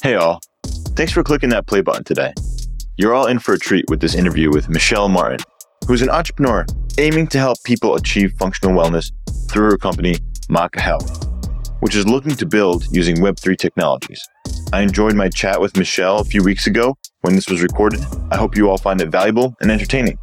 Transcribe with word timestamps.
Hey, 0.00 0.14
all. 0.14 0.38
Thanks 0.94 1.10
for 1.10 1.24
clicking 1.24 1.48
that 1.48 1.66
play 1.66 1.80
button 1.80 2.04
today. 2.04 2.32
You're 2.96 3.14
all 3.14 3.26
in 3.26 3.40
for 3.40 3.54
a 3.54 3.58
treat 3.58 3.84
with 3.90 4.00
this 4.00 4.14
interview 4.14 4.48
with 4.48 4.68
Michelle 4.68 5.08
Martin, 5.08 5.40
who's 5.88 6.02
an 6.02 6.08
entrepreneur 6.08 6.64
aiming 6.98 7.26
to 7.28 7.38
help 7.38 7.58
people 7.64 7.96
achieve 7.96 8.32
functional 8.38 8.80
wellness 8.80 9.10
through 9.50 9.70
her 9.70 9.76
company, 9.76 10.14
Maca 10.48 10.78
Health, 10.78 11.26
which 11.80 11.96
is 11.96 12.06
looking 12.06 12.36
to 12.36 12.46
build 12.46 12.84
using 12.92 13.16
Web3 13.16 13.58
technologies. 13.58 14.24
I 14.72 14.82
enjoyed 14.82 15.16
my 15.16 15.28
chat 15.28 15.60
with 15.60 15.76
Michelle 15.76 16.20
a 16.20 16.24
few 16.24 16.44
weeks 16.44 16.68
ago 16.68 16.96
when 17.22 17.34
this 17.34 17.48
was 17.48 17.60
recorded. 17.60 17.98
I 18.30 18.36
hope 18.36 18.56
you 18.56 18.70
all 18.70 18.78
find 18.78 19.00
it 19.00 19.08
valuable 19.08 19.56
and 19.60 19.68
entertaining. 19.68 20.16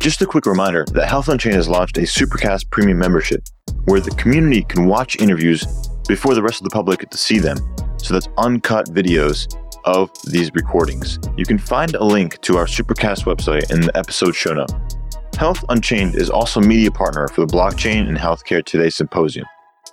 Just 0.00 0.20
a 0.20 0.26
quick 0.26 0.46
reminder 0.46 0.84
that 0.94 1.08
Health 1.08 1.28
Unchained 1.28 1.54
has 1.54 1.68
launched 1.68 1.96
a 1.98 2.00
Supercast 2.00 2.72
premium 2.72 2.98
membership 2.98 3.44
where 3.84 4.00
the 4.00 4.10
community 4.10 4.64
can 4.64 4.86
watch 4.86 5.14
interviews 5.20 5.64
before 6.08 6.34
the 6.34 6.42
rest 6.42 6.60
of 6.60 6.64
the 6.64 6.70
public 6.70 6.98
get 6.98 7.12
to 7.12 7.18
see 7.18 7.38
them 7.38 7.56
so 8.06 8.14
that's 8.14 8.28
uncut 8.38 8.86
videos 8.86 9.52
of 9.84 10.10
these 10.24 10.52
recordings. 10.54 11.18
You 11.36 11.44
can 11.44 11.58
find 11.58 11.94
a 11.94 12.04
link 12.04 12.40
to 12.42 12.56
our 12.56 12.66
Supercast 12.66 13.24
website 13.24 13.70
in 13.72 13.80
the 13.80 13.96
episode 13.96 14.34
show 14.34 14.54
note. 14.54 14.70
Health 15.36 15.64
Unchained 15.68 16.14
is 16.14 16.30
also 16.30 16.60
media 16.60 16.90
partner 16.90 17.28
for 17.28 17.44
the 17.44 17.52
Blockchain 17.52 18.08
and 18.08 18.16
Healthcare 18.16 18.64
Today 18.64 18.90
Symposium 18.90 19.46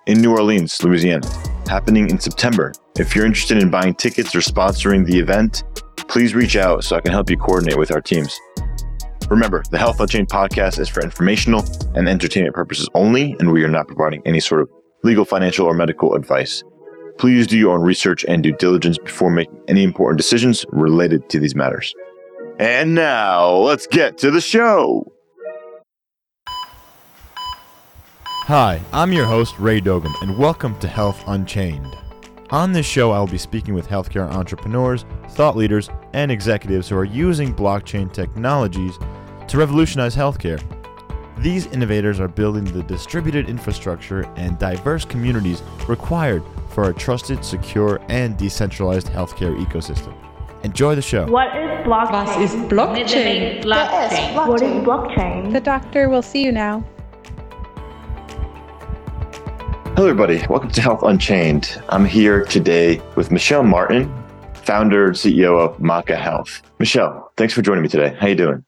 in 0.05 0.21
New 0.21 0.31
Orleans, 0.31 0.81
Louisiana, 0.83 1.27
happening 1.67 2.09
in 2.09 2.19
September. 2.19 2.71
If 2.99 3.15
you're 3.15 3.25
interested 3.25 3.57
in 3.57 3.69
buying 3.69 3.95
tickets 3.95 4.35
or 4.35 4.39
sponsoring 4.39 5.05
the 5.05 5.17
event, 5.17 5.63
please 5.95 6.35
reach 6.35 6.55
out 6.55 6.83
so 6.83 6.95
I 6.95 7.01
can 7.01 7.11
help 7.11 7.29
you 7.29 7.37
coordinate 7.37 7.77
with 7.77 7.91
our 7.91 8.01
teams. 8.01 8.37
Remember, 9.29 9.63
the 9.71 9.77
Health 9.77 9.99
Unchained 9.99 10.29
podcast 10.29 10.79
is 10.79 10.89
for 10.89 11.01
informational 11.01 11.65
and 11.95 12.07
entertainment 12.07 12.53
purposes 12.53 12.87
only, 12.93 13.35
and 13.39 13.51
we 13.51 13.63
are 13.63 13.69
not 13.69 13.87
providing 13.87 14.21
any 14.25 14.39
sort 14.39 14.61
of 14.61 14.69
legal, 15.03 15.25
financial, 15.25 15.65
or 15.65 15.73
medical 15.73 16.15
advice. 16.15 16.63
Please 17.19 17.47
do 17.47 17.57
your 17.57 17.75
own 17.75 17.81
research 17.81 18.25
and 18.27 18.43
due 18.43 18.53
diligence 18.53 18.97
before 18.97 19.29
making 19.29 19.57
any 19.67 19.83
important 19.83 20.17
decisions 20.17 20.65
related 20.71 21.29
to 21.29 21.39
these 21.39 21.55
matters. 21.55 21.93
And 22.59 22.95
now, 22.95 23.49
let's 23.49 23.87
get 23.87 24.17
to 24.19 24.31
the 24.31 24.41
show. 24.41 25.11
Hi, 28.45 28.81
I'm 28.91 29.13
your 29.13 29.25
host, 29.25 29.57
Ray 29.57 29.79
Dogum, 29.79 30.13
and 30.21 30.37
welcome 30.37 30.77
to 30.79 30.87
Health 30.87 31.23
Unchained. 31.27 31.95
On 32.49 32.73
this 32.73 32.85
show, 32.85 33.11
I 33.11 33.19
will 33.19 33.27
be 33.27 33.37
speaking 33.37 33.73
with 33.73 33.87
healthcare 33.87 34.29
entrepreneurs, 34.29 35.05
thought 35.29 35.55
leaders, 35.55 35.89
and 36.13 36.31
executives 36.31 36.89
who 36.89 36.97
are 36.97 37.05
using 37.05 37.55
blockchain 37.55 38.11
technologies 38.11 38.97
to 39.47 39.57
revolutionize 39.57 40.15
healthcare. 40.15 40.61
These 41.37 41.67
innovators 41.67 42.19
are 42.19 42.27
building 42.27 42.65
the 42.65 42.83
distributed 42.83 43.49
infrastructure 43.49 44.23
and 44.35 44.59
diverse 44.59 45.05
communities 45.05 45.63
required 45.87 46.43
for 46.73 46.89
a 46.89 46.93
trusted, 46.93 47.45
secure, 47.45 48.01
and 48.09 48.35
decentralized 48.37 49.07
healthcare 49.07 49.55
ecosystem. 49.63 50.13
Enjoy 50.63 50.95
the 50.95 51.01
show. 51.01 51.27
What 51.27 51.55
is 51.55 51.69
blockchain? 51.85 52.39
Was 52.39 52.53
ist 52.53 52.57
Blockchain? 52.69 53.61
Blockchain. 53.63 54.47
What 54.47 54.61
is 54.61 54.71
blockchain? 54.83 55.53
The 55.53 55.59
doctor 55.61 56.09
will 56.09 56.21
see 56.21 56.43
you 56.43 56.51
now. 56.51 56.83
Hello, 59.95 60.07
everybody. 60.07 60.43
Welcome 60.49 60.71
to 60.71 60.81
Health 60.81 61.03
Unchained. 61.03 61.81
I'm 61.89 62.05
here 62.05 62.45
today 62.45 62.99
with 63.15 63.29
Michelle 63.29 63.63
Martin, 63.63 64.11
founder 64.55 65.07
and 65.07 65.15
CEO 65.15 65.59
of 65.59 65.77
Maca 65.77 66.17
Health. 66.17 66.63
Michelle, 66.79 67.31
thanks 67.37 67.53
for 67.53 67.61
joining 67.61 67.83
me 67.83 67.89
today. 67.89 68.15
How 68.19 68.27
you 68.27 68.35
doing? 68.35 68.65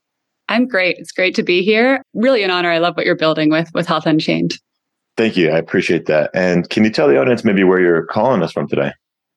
I'm 0.49 0.67
great. 0.67 0.97
It's 0.99 1.11
great 1.11 1.33
to 1.35 1.43
be 1.43 1.63
here. 1.63 2.03
Really 2.13 2.43
an 2.43 2.51
honor. 2.51 2.69
I 2.69 2.77
love 2.77 2.95
what 2.95 3.05
you're 3.05 3.15
building 3.15 3.49
with 3.49 3.71
with 3.73 3.87
Health 3.87 4.05
Unchained. 4.05 4.59
Thank 5.17 5.37
you. 5.37 5.49
I 5.49 5.57
appreciate 5.57 6.07
that. 6.07 6.29
And 6.33 6.69
can 6.69 6.83
you 6.83 6.89
tell 6.89 7.07
the 7.07 7.19
audience 7.19 7.43
maybe 7.43 7.63
where 7.63 7.79
you're 7.79 8.05
calling 8.05 8.43
us 8.43 8.51
from 8.51 8.67
today? 8.67 8.91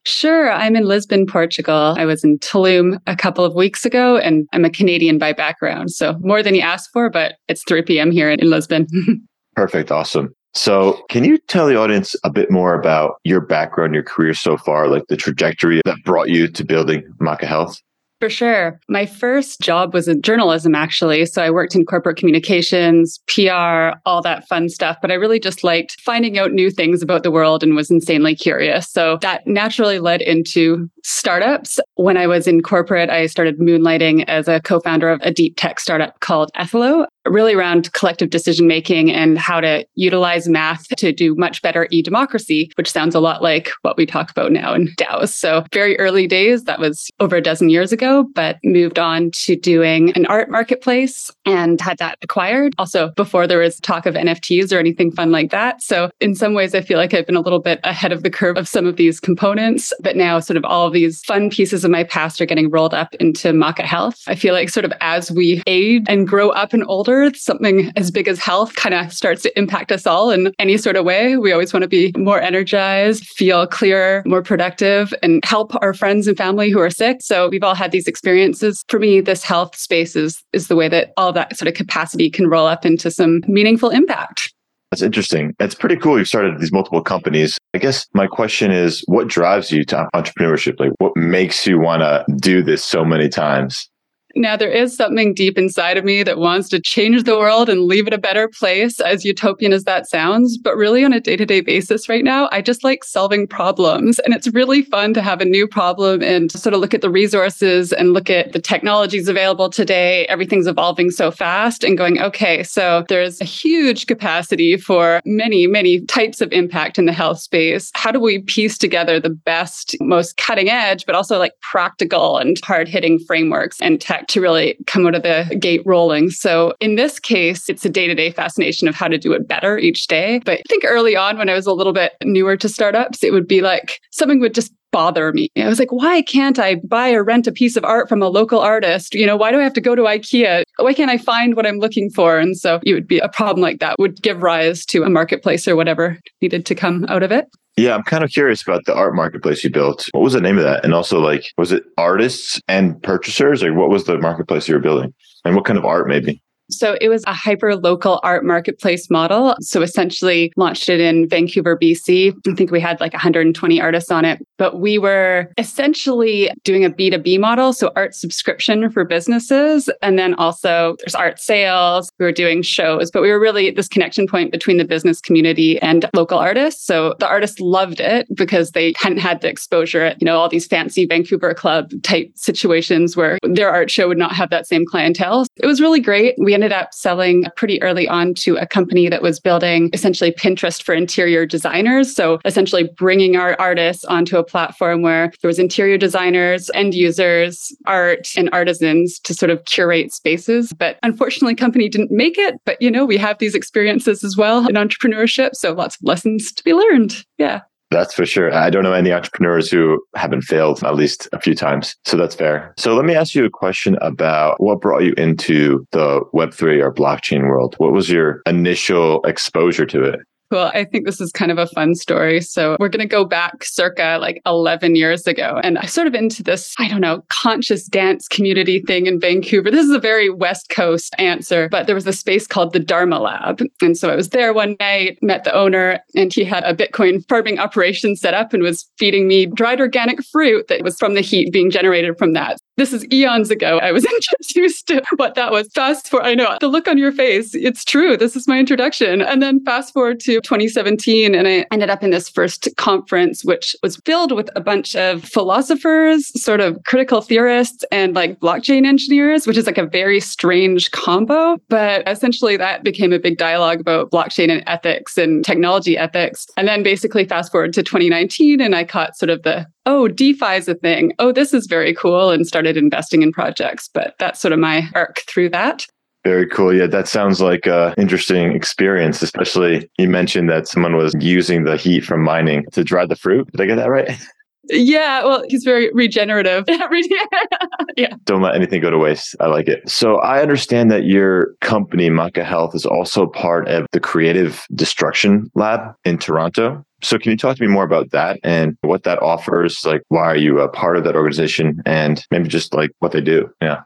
Sure. 0.06 0.50
I'm 0.50 0.74
in 0.74 0.84
Lisbon, 0.84 1.26
Portugal. 1.26 1.94
I 1.98 2.04
was 2.04 2.24
in 2.24 2.38
Tulum 2.38 2.98
a 3.06 3.14
couple 3.14 3.44
of 3.44 3.54
weeks 3.54 3.84
ago, 3.84 4.16
and 4.16 4.48
I'm 4.52 4.64
a 4.64 4.70
Canadian 4.70 5.18
by 5.18 5.32
background. 5.32 5.90
So 5.90 6.16
more 6.20 6.42
than 6.42 6.54
you 6.54 6.62
asked 6.62 6.90
for, 6.92 7.10
but 7.10 7.34
it's 7.48 7.62
3 7.64 7.82
p.m. 7.82 8.10
here 8.10 8.30
in 8.30 8.48
Lisbon. 8.48 8.86
Perfect. 9.54 9.90
Awesome. 9.90 10.30
So, 10.54 11.02
can 11.10 11.24
you 11.24 11.36
tell 11.46 11.66
the 11.66 11.76
audience 11.76 12.16
a 12.24 12.30
bit 12.30 12.50
more 12.50 12.74
about 12.74 13.16
your 13.22 13.40
background, 13.40 13.92
your 13.92 14.02
career 14.02 14.32
so 14.32 14.56
far, 14.56 14.88
like 14.88 15.02
the 15.08 15.16
trajectory 15.16 15.82
that 15.84 15.98
brought 16.04 16.30
you 16.30 16.48
to 16.48 16.64
building 16.64 17.02
Maca 17.20 17.44
Health? 17.44 17.78
For 18.20 18.28
sure. 18.28 18.80
My 18.88 19.06
first 19.06 19.60
job 19.60 19.94
was 19.94 20.08
in 20.08 20.22
journalism, 20.22 20.74
actually. 20.74 21.24
So 21.26 21.40
I 21.40 21.50
worked 21.50 21.76
in 21.76 21.84
corporate 21.84 22.16
communications, 22.16 23.20
PR, 23.28 23.96
all 24.06 24.22
that 24.22 24.46
fun 24.48 24.68
stuff. 24.68 24.96
But 25.00 25.12
I 25.12 25.14
really 25.14 25.38
just 25.38 25.62
liked 25.62 26.00
finding 26.00 26.36
out 26.36 26.50
new 26.50 26.70
things 26.70 27.00
about 27.00 27.22
the 27.22 27.30
world 27.30 27.62
and 27.62 27.76
was 27.76 27.92
insanely 27.92 28.34
curious. 28.34 28.90
So 28.90 29.18
that 29.22 29.46
naturally 29.46 30.00
led 30.00 30.20
into 30.20 30.90
startups. 31.04 31.78
When 31.94 32.16
I 32.16 32.26
was 32.26 32.48
in 32.48 32.60
corporate, 32.60 33.08
I 33.08 33.26
started 33.26 33.60
moonlighting 33.60 34.24
as 34.26 34.48
a 34.48 34.60
co 34.60 34.80
founder 34.80 35.10
of 35.10 35.20
a 35.22 35.32
deep 35.32 35.54
tech 35.56 35.78
startup 35.78 36.18
called 36.18 36.50
Ethelo 36.56 37.06
really 37.30 37.54
around 37.54 37.92
collective 37.92 38.30
decision 38.30 38.66
making 38.66 39.10
and 39.10 39.38
how 39.38 39.60
to 39.60 39.84
utilize 39.94 40.48
math 40.48 40.88
to 40.88 41.12
do 41.12 41.34
much 41.36 41.62
better 41.62 41.88
e-democracy, 41.90 42.70
which 42.76 42.90
sounds 42.90 43.14
a 43.14 43.20
lot 43.20 43.42
like 43.42 43.70
what 43.82 43.96
we 43.96 44.06
talk 44.06 44.30
about 44.30 44.52
now 44.52 44.74
in 44.74 44.88
DAOs. 44.96 45.30
So 45.30 45.64
very 45.72 45.98
early 45.98 46.26
days, 46.26 46.64
that 46.64 46.78
was 46.78 47.10
over 47.20 47.36
a 47.36 47.42
dozen 47.42 47.68
years 47.68 47.92
ago, 47.92 48.24
but 48.34 48.58
moved 48.64 48.98
on 48.98 49.30
to 49.32 49.56
doing 49.56 50.12
an 50.12 50.26
art 50.26 50.50
marketplace 50.50 51.30
and 51.44 51.80
had 51.80 51.98
that 51.98 52.18
acquired. 52.22 52.74
Also 52.78 53.10
before 53.10 53.46
there 53.46 53.58
was 53.58 53.80
talk 53.80 54.06
of 54.06 54.14
NFTs 54.14 54.72
or 54.72 54.78
anything 54.78 55.10
fun 55.10 55.30
like 55.30 55.50
that. 55.50 55.82
So 55.82 56.10
in 56.20 56.34
some 56.34 56.54
ways, 56.54 56.74
I 56.74 56.80
feel 56.80 56.98
like 56.98 57.14
I've 57.14 57.26
been 57.26 57.36
a 57.36 57.40
little 57.40 57.60
bit 57.60 57.80
ahead 57.84 58.12
of 58.12 58.22
the 58.22 58.30
curve 58.30 58.56
of 58.56 58.68
some 58.68 58.86
of 58.86 58.96
these 58.96 59.20
components, 59.20 59.92
but 60.00 60.16
now 60.16 60.40
sort 60.40 60.56
of 60.56 60.64
all 60.64 60.86
of 60.86 60.92
these 60.92 61.22
fun 61.24 61.50
pieces 61.50 61.84
of 61.84 61.90
my 61.90 62.04
past 62.04 62.40
are 62.40 62.46
getting 62.46 62.70
rolled 62.70 62.94
up 62.94 63.14
into 63.16 63.52
Maca 63.52 63.82
Health. 63.82 64.22
I 64.26 64.34
feel 64.34 64.54
like 64.54 64.68
sort 64.68 64.84
of 64.84 64.92
as 65.00 65.30
we 65.30 65.62
age 65.66 66.04
and 66.08 66.26
grow 66.26 66.50
up 66.50 66.72
and 66.72 66.84
older, 66.86 67.17
something 67.34 67.92
as 67.96 68.10
big 68.10 68.28
as 68.28 68.38
health 68.38 68.74
kind 68.76 68.94
of 68.94 69.12
starts 69.12 69.42
to 69.42 69.58
impact 69.58 69.92
us 69.92 70.06
all 70.06 70.30
in 70.30 70.52
any 70.58 70.76
sort 70.76 70.96
of 70.96 71.04
way. 71.04 71.36
We 71.36 71.52
always 71.52 71.72
want 71.72 71.82
to 71.82 71.88
be 71.88 72.12
more 72.16 72.40
energized, 72.40 73.24
feel 73.24 73.66
clearer, 73.66 74.22
more 74.26 74.42
productive, 74.42 75.12
and 75.22 75.44
help 75.44 75.72
our 75.82 75.94
friends 75.94 76.26
and 76.26 76.36
family 76.36 76.70
who 76.70 76.80
are 76.80 76.90
sick. 76.90 77.18
So 77.20 77.48
we've 77.48 77.62
all 77.62 77.74
had 77.74 77.92
these 77.92 78.06
experiences. 78.06 78.82
For 78.88 78.98
me, 78.98 79.20
this 79.20 79.42
health 79.42 79.76
space 79.76 80.16
is, 80.16 80.42
is 80.52 80.68
the 80.68 80.76
way 80.76 80.88
that 80.88 81.12
all 81.16 81.32
that 81.32 81.56
sort 81.56 81.68
of 81.68 81.74
capacity 81.74 82.30
can 82.30 82.48
roll 82.48 82.66
up 82.66 82.86
into 82.86 83.10
some 83.10 83.42
meaningful 83.46 83.90
impact. 83.90 84.52
That's 84.90 85.02
interesting. 85.02 85.54
It's 85.60 85.74
pretty 85.74 85.96
cool. 85.96 86.18
You've 86.18 86.28
started 86.28 86.58
these 86.58 86.72
multiple 86.72 87.02
companies. 87.02 87.58
I 87.74 87.78
guess 87.78 88.06
my 88.14 88.26
question 88.26 88.70
is 88.70 89.04
what 89.06 89.28
drives 89.28 89.70
you 89.70 89.84
to 89.84 90.08
entrepreneurship? 90.14 90.80
Like, 90.80 90.92
what 90.98 91.12
makes 91.14 91.66
you 91.66 91.78
want 91.78 92.00
to 92.00 92.24
do 92.36 92.62
this 92.62 92.84
so 92.84 93.04
many 93.04 93.28
times? 93.28 93.90
Now, 94.34 94.56
there 94.56 94.70
is 94.70 94.94
something 94.94 95.32
deep 95.32 95.56
inside 95.56 95.96
of 95.96 96.04
me 96.04 96.22
that 96.22 96.38
wants 96.38 96.68
to 96.68 96.80
change 96.80 97.24
the 97.24 97.38
world 97.38 97.68
and 97.68 97.84
leave 97.84 98.06
it 98.06 98.12
a 98.12 98.18
better 98.18 98.46
place, 98.46 99.00
as 99.00 99.24
utopian 99.24 99.72
as 99.72 99.84
that 99.84 100.08
sounds. 100.08 100.58
But 100.58 100.76
really, 100.76 101.02
on 101.02 101.14
a 101.14 101.20
day 101.20 101.36
to 101.36 101.46
day 101.46 101.60
basis 101.60 102.08
right 102.08 102.22
now, 102.22 102.48
I 102.52 102.60
just 102.60 102.84
like 102.84 103.04
solving 103.04 103.46
problems. 103.46 104.18
And 104.20 104.34
it's 104.34 104.48
really 104.48 104.82
fun 104.82 105.14
to 105.14 105.22
have 105.22 105.40
a 105.40 105.46
new 105.46 105.66
problem 105.66 106.22
and 106.22 106.52
sort 106.52 106.74
of 106.74 106.80
look 106.80 106.92
at 106.92 107.00
the 107.00 107.10
resources 107.10 107.92
and 107.92 108.12
look 108.12 108.28
at 108.28 108.52
the 108.52 108.60
technologies 108.60 109.28
available 109.28 109.70
today. 109.70 110.26
Everything's 110.26 110.66
evolving 110.66 111.10
so 111.10 111.30
fast 111.30 111.82
and 111.82 111.96
going, 111.96 112.20
okay, 112.20 112.62
so 112.62 113.04
there's 113.08 113.40
a 113.40 113.44
huge 113.44 114.06
capacity 114.06 114.76
for 114.76 115.22
many, 115.24 115.66
many 115.66 116.00
types 116.02 116.42
of 116.42 116.52
impact 116.52 116.98
in 116.98 117.06
the 117.06 117.12
health 117.12 117.38
space. 117.40 117.90
How 117.94 118.12
do 118.12 118.20
we 118.20 118.40
piece 118.40 118.76
together 118.76 119.18
the 119.18 119.30
best, 119.30 119.96
most 120.00 120.36
cutting 120.36 120.68
edge, 120.68 121.06
but 121.06 121.14
also 121.14 121.38
like 121.38 121.52
practical 121.62 122.36
and 122.36 122.60
hard 122.62 122.88
hitting 122.88 123.18
frameworks 123.18 123.80
and 123.80 124.00
tech? 124.00 124.17
To 124.28 124.40
really 124.40 124.76
come 124.86 125.06
out 125.06 125.14
of 125.14 125.22
the 125.22 125.56
gate 125.60 125.82
rolling. 125.84 126.30
So 126.30 126.74
in 126.80 126.96
this 126.96 127.18
case, 127.18 127.68
it's 127.68 127.84
a 127.84 127.88
day 127.88 128.06
to 128.06 128.14
day 128.14 128.30
fascination 128.30 128.88
of 128.88 128.94
how 128.94 129.08
to 129.08 129.18
do 129.18 129.32
it 129.32 129.48
better 129.48 129.78
each 129.78 130.06
day. 130.06 130.40
But 130.44 130.58
I 130.58 130.62
think 130.68 130.84
early 130.84 131.16
on, 131.16 131.38
when 131.38 131.48
I 131.48 131.54
was 131.54 131.66
a 131.66 131.72
little 131.72 131.92
bit 131.92 132.12
newer 132.22 132.56
to 132.56 132.68
startups, 132.68 133.22
it 133.22 133.32
would 133.32 133.46
be 133.46 133.60
like 133.60 134.00
something 134.10 134.40
would 134.40 134.54
just 134.54 134.72
bother 134.90 135.32
me. 135.32 135.48
I 135.56 135.68
was 135.68 135.78
like, 135.78 135.92
why 135.92 136.22
can't 136.22 136.58
I 136.58 136.76
buy 136.76 137.12
or 137.12 137.24
rent 137.24 137.46
a 137.46 137.52
piece 137.52 137.76
of 137.76 137.84
art 137.84 138.08
from 138.08 138.22
a 138.22 138.28
local 138.28 138.60
artist? 138.60 139.14
You 139.14 139.26
know, 139.26 139.36
why 139.36 139.50
do 139.50 139.60
I 139.60 139.62
have 139.62 139.74
to 139.74 139.80
go 139.80 139.94
to 139.94 140.02
IKEA? 140.02 140.62
Why 140.78 140.94
can't 140.94 141.10
I 141.10 141.18
find 141.18 141.56
what 141.56 141.66
I'm 141.66 141.78
looking 141.78 142.10
for? 142.10 142.38
And 142.38 142.56
so 142.56 142.80
it 142.84 142.94
would 142.94 143.06
be 143.06 143.18
a 143.18 143.28
problem 143.28 143.62
like 143.62 143.80
that 143.80 143.96
would 143.98 144.22
give 144.22 144.42
rise 144.42 144.84
to 144.86 145.02
a 145.02 145.10
marketplace 145.10 145.68
or 145.68 145.76
whatever 145.76 146.18
needed 146.40 146.66
to 146.66 146.74
come 146.74 147.04
out 147.08 147.22
of 147.22 147.32
it. 147.32 147.46
Yeah, 147.76 147.94
I'm 147.94 148.02
kind 148.02 148.24
of 148.24 148.30
curious 148.30 148.60
about 148.62 148.86
the 148.86 148.94
art 148.94 149.14
marketplace 149.14 149.62
you 149.62 149.70
built. 149.70 150.08
What 150.10 150.22
was 150.22 150.32
the 150.32 150.40
name 150.40 150.58
of 150.58 150.64
that? 150.64 150.84
And 150.84 150.92
also, 150.92 151.20
like, 151.20 151.44
was 151.56 151.70
it 151.70 151.84
artists 151.96 152.60
and 152.66 153.00
purchasers, 153.04 153.62
or 153.62 153.72
what 153.72 153.88
was 153.88 154.02
the 154.04 154.18
marketplace 154.18 154.66
you 154.66 154.74
were 154.74 154.80
building? 154.80 155.14
And 155.44 155.54
what 155.54 155.64
kind 155.64 155.78
of 155.78 155.84
art, 155.84 156.08
maybe? 156.08 156.42
So 156.70 156.96
it 157.00 157.08
was 157.08 157.24
a 157.26 157.32
hyper 157.32 157.76
local 157.76 158.20
art 158.22 158.44
marketplace 158.44 159.10
model. 159.10 159.54
So 159.60 159.82
essentially 159.82 160.52
launched 160.56 160.88
it 160.88 161.00
in 161.00 161.28
Vancouver, 161.28 161.78
BC. 161.78 162.34
I 162.46 162.54
think 162.54 162.70
we 162.70 162.80
had 162.80 163.00
like 163.00 163.12
120 163.12 163.80
artists 163.80 164.10
on 164.10 164.24
it, 164.24 164.44
but 164.58 164.80
we 164.80 164.98
were 164.98 165.52
essentially 165.56 166.50
doing 166.64 166.84
a 166.84 166.90
B2B 166.90 167.40
model. 167.40 167.72
So 167.72 167.90
art 167.96 168.14
subscription 168.14 168.90
for 168.90 169.04
businesses. 169.04 169.88
And 170.02 170.18
then 170.18 170.34
also 170.34 170.96
there's 171.00 171.14
art 171.14 171.40
sales. 171.40 172.10
We 172.18 172.26
were 172.26 172.32
doing 172.32 172.62
shows, 172.62 173.10
but 173.10 173.22
we 173.22 173.30
were 173.30 173.40
really 173.40 173.70
this 173.70 173.88
connection 173.88 174.26
point 174.26 174.52
between 174.52 174.76
the 174.76 174.84
business 174.84 175.20
community 175.20 175.80
and 175.80 176.08
local 176.14 176.38
artists. 176.38 176.84
So 176.84 177.14
the 177.18 177.28
artists 177.28 177.60
loved 177.60 178.00
it 178.00 178.26
because 178.34 178.72
they 178.72 178.92
hadn't 178.98 179.18
had 179.18 179.40
the 179.40 179.48
exposure 179.48 180.02
at, 180.02 180.20
you 180.20 180.26
know, 180.26 180.38
all 180.38 180.48
these 180.48 180.66
fancy 180.66 181.06
Vancouver 181.06 181.54
club 181.54 181.90
type 182.02 182.30
situations 182.34 183.16
where 183.16 183.38
their 183.42 183.70
art 183.70 183.90
show 183.90 184.08
would 184.08 184.18
not 184.18 184.32
have 184.32 184.50
that 184.50 184.66
same 184.66 184.84
clientele. 184.84 185.46
It 185.56 185.66
was 185.66 185.80
really 185.80 186.00
great. 186.00 186.34
We 186.38 186.57
ended 186.58 186.72
up 186.72 186.92
selling 186.92 187.44
pretty 187.54 187.80
early 187.82 188.08
on 188.08 188.34
to 188.34 188.56
a 188.56 188.66
company 188.66 189.08
that 189.08 189.22
was 189.22 189.38
building 189.38 189.90
essentially 189.92 190.32
Pinterest 190.32 190.82
for 190.82 190.92
interior 190.92 191.46
designers. 191.46 192.12
So 192.12 192.40
essentially 192.44 192.90
bringing 192.96 193.36
our 193.36 193.54
artists 193.60 194.04
onto 194.06 194.36
a 194.36 194.42
platform 194.42 195.02
where 195.02 195.30
there 195.40 195.46
was 195.46 195.60
interior 195.60 195.96
designers, 195.96 196.68
end 196.74 196.94
users, 196.94 197.72
art 197.86 198.30
and 198.36 198.50
artisans 198.52 199.20
to 199.20 199.34
sort 199.34 199.50
of 199.50 199.64
curate 199.66 200.12
spaces. 200.12 200.72
But 200.72 200.98
unfortunately, 201.04 201.54
company 201.54 201.88
didn't 201.88 202.10
make 202.10 202.36
it. 202.38 202.56
But 202.64 202.82
you 202.82 202.90
know, 202.90 203.04
we 203.04 203.18
have 203.18 203.38
these 203.38 203.54
experiences 203.54 204.24
as 204.24 204.36
well 204.36 204.66
in 204.66 204.74
entrepreneurship. 204.74 205.50
So 205.54 205.74
lots 205.74 205.94
of 205.94 206.00
lessons 206.02 206.50
to 206.54 206.64
be 206.64 206.74
learned. 206.74 207.24
Yeah. 207.36 207.60
That's 207.90 208.12
for 208.12 208.26
sure. 208.26 208.52
I 208.52 208.68
don't 208.70 208.82
know 208.82 208.92
any 208.92 209.12
entrepreneurs 209.12 209.70
who 209.70 210.02
haven't 210.14 210.42
failed 210.42 210.84
at 210.84 210.94
least 210.94 211.28
a 211.32 211.40
few 211.40 211.54
times. 211.54 211.96
So 212.04 212.16
that's 212.16 212.34
fair. 212.34 212.74
So 212.76 212.94
let 212.94 213.06
me 213.06 213.14
ask 213.14 213.34
you 213.34 213.44
a 213.44 213.50
question 213.50 213.96
about 214.02 214.60
what 214.60 214.80
brought 214.80 215.04
you 215.04 215.14
into 215.16 215.86
the 215.92 216.20
Web3 216.34 216.82
or 216.82 216.92
blockchain 216.92 217.48
world. 217.48 217.74
What 217.78 217.92
was 217.92 218.10
your 218.10 218.42
initial 218.46 219.22
exposure 219.24 219.86
to 219.86 220.02
it? 220.02 220.20
Well, 220.50 220.70
I 220.74 220.84
think 220.84 221.04
this 221.04 221.20
is 221.20 221.30
kind 221.30 221.50
of 221.50 221.58
a 221.58 221.66
fun 221.66 221.94
story. 221.94 222.40
So 222.40 222.76
we're 222.80 222.88
going 222.88 223.06
to 223.06 223.06
go 223.06 223.24
back 223.24 223.64
circa 223.64 224.18
like 224.20 224.40
11 224.46 224.96
years 224.96 225.26
ago. 225.26 225.60
And 225.62 225.78
I 225.78 225.86
sort 225.86 226.06
of 226.06 226.14
into 226.14 226.42
this, 226.42 226.74
I 226.78 226.88
don't 226.88 227.00
know, 227.00 227.22
conscious 227.28 227.84
dance 227.84 228.28
community 228.28 228.80
thing 228.80 229.06
in 229.06 229.20
Vancouver. 229.20 229.70
This 229.70 229.84
is 229.84 229.92
a 229.92 229.98
very 229.98 230.30
West 230.30 230.70
Coast 230.70 231.14
answer, 231.18 231.68
but 231.70 231.86
there 231.86 231.94
was 231.94 232.06
a 232.06 232.12
space 232.12 232.46
called 232.46 232.72
the 232.72 232.78
Dharma 232.78 233.18
Lab. 233.18 233.60
And 233.82 233.96
so 233.96 234.08
I 234.10 234.16
was 234.16 234.30
there 234.30 234.52
one 234.52 234.76
night, 234.80 235.18
met 235.22 235.44
the 235.44 235.54
owner, 235.54 236.00
and 236.14 236.32
he 236.32 236.44
had 236.44 236.64
a 236.64 236.74
Bitcoin 236.74 237.26
farming 237.28 237.58
operation 237.58 238.16
set 238.16 238.34
up 238.34 238.54
and 238.54 238.62
was 238.62 238.90
feeding 238.98 239.28
me 239.28 239.46
dried 239.46 239.80
organic 239.80 240.22
fruit 240.24 240.68
that 240.68 240.82
was 240.82 240.96
from 240.98 241.14
the 241.14 241.20
heat 241.20 241.52
being 241.52 241.70
generated 241.70 242.16
from 242.16 242.32
that. 242.32 242.58
This 242.78 242.92
is 242.92 243.04
eons 243.12 243.50
ago. 243.50 243.78
I 243.78 243.90
was 243.90 244.04
introduced 244.42 244.86
to 244.86 245.02
what 245.16 245.34
that 245.34 245.50
was. 245.50 245.68
Fast 245.74 246.08
forward, 246.08 246.26
I 246.26 246.34
know 246.34 246.56
the 246.60 246.68
look 246.68 246.86
on 246.86 246.96
your 246.96 247.10
face. 247.10 247.52
It's 247.54 247.84
true. 247.84 248.16
This 248.16 248.36
is 248.36 248.46
my 248.46 248.58
introduction. 248.58 249.20
And 249.20 249.42
then 249.42 249.64
fast 249.64 249.92
forward 249.92 250.20
to 250.20 250.37
2017, 250.40 251.34
and 251.34 251.46
I 251.46 251.66
ended 251.70 251.90
up 251.90 252.02
in 252.02 252.10
this 252.10 252.28
first 252.28 252.68
conference, 252.76 253.44
which 253.44 253.74
was 253.82 253.96
filled 254.04 254.32
with 254.32 254.50
a 254.56 254.60
bunch 254.60 254.94
of 254.96 255.24
philosophers, 255.24 256.28
sort 256.40 256.60
of 256.60 256.82
critical 256.84 257.20
theorists, 257.20 257.84
and 257.90 258.14
like 258.14 258.40
blockchain 258.40 258.86
engineers, 258.86 259.46
which 259.46 259.56
is 259.56 259.66
like 259.66 259.78
a 259.78 259.86
very 259.86 260.20
strange 260.20 260.90
combo. 260.90 261.56
But 261.68 262.08
essentially, 262.08 262.56
that 262.56 262.84
became 262.84 263.12
a 263.12 263.18
big 263.18 263.38
dialogue 263.38 263.80
about 263.80 264.10
blockchain 264.10 264.50
and 264.50 264.62
ethics 264.66 265.18
and 265.18 265.44
technology 265.44 265.96
ethics. 265.96 266.46
And 266.56 266.68
then 266.68 266.82
basically, 266.82 267.24
fast 267.24 267.52
forward 267.52 267.72
to 267.74 267.82
2019, 267.82 268.60
and 268.60 268.74
I 268.74 268.84
caught 268.84 269.16
sort 269.16 269.30
of 269.30 269.42
the 269.42 269.66
oh, 269.86 270.06
DeFi 270.06 270.56
is 270.56 270.68
a 270.68 270.74
thing. 270.74 271.14
Oh, 271.18 271.32
this 271.32 271.54
is 271.54 271.66
very 271.66 271.94
cool, 271.94 272.30
and 272.30 272.46
started 272.46 272.76
investing 272.76 273.22
in 273.22 273.32
projects. 273.32 273.88
But 273.92 274.14
that's 274.18 274.40
sort 274.40 274.52
of 274.52 274.58
my 274.58 274.88
arc 274.94 275.20
through 275.26 275.48
that. 275.50 275.86
Very 276.24 276.46
cool. 276.46 276.74
Yeah, 276.74 276.86
that 276.86 277.08
sounds 277.08 277.40
like 277.40 277.66
an 277.66 277.94
interesting 277.96 278.52
experience, 278.52 279.22
especially 279.22 279.88
you 279.98 280.08
mentioned 280.08 280.50
that 280.50 280.66
someone 280.66 280.96
was 280.96 281.14
using 281.20 281.64
the 281.64 281.76
heat 281.76 282.04
from 282.04 282.22
mining 282.22 282.64
to 282.72 282.84
dry 282.84 283.06
the 283.06 283.16
fruit. 283.16 283.50
Did 283.52 283.60
I 283.60 283.66
get 283.66 283.76
that 283.76 283.90
right? 283.90 284.10
Yeah, 284.70 285.24
well, 285.24 285.44
he's 285.48 285.64
very 285.64 285.90
regenerative. 285.94 286.64
yeah. 287.96 288.14
Don't 288.24 288.42
let 288.42 288.54
anything 288.54 288.80
go 288.80 288.90
to 288.90 288.98
waste. 288.98 289.34
I 289.40 289.46
like 289.46 289.68
it. 289.68 289.88
So 289.88 290.16
I 290.16 290.42
understand 290.42 290.90
that 290.90 291.04
your 291.04 291.54
company, 291.60 292.10
Maca 292.10 292.44
Health, 292.44 292.74
is 292.74 292.84
also 292.84 293.26
part 293.26 293.68
of 293.68 293.86
the 293.92 294.00
Creative 294.00 294.66
Destruction 294.74 295.50
Lab 295.54 295.94
in 296.04 296.18
Toronto. 296.18 296.84
So 297.02 297.18
can 297.18 297.30
you 297.30 297.36
talk 297.36 297.56
to 297.56 297.62
me 297.62 297.68
more 297.68 297.84
about 297.84 298.10
that 298.10 298.40
and 298.42 298.76
what 298.82 299.04
that 299.04 299.22
offers? 299.22 299.80
Like, 299.84 300.02
why 300.08 300.24
are 300.24 300.36
you 300.36 300.60
a 300.60 300.68
part 300.68 300.96
of 300.96 301.04
that 301.04 301.14
organization 301.14 301.80
and 301.86 302.24
maybe 302.30 302.48
just 302.48 302.74
like 302.74 302.90
what 302.98 303.12
they 303.12 303.20
do? 303.20 303.48
Yeah. 303.62 303.82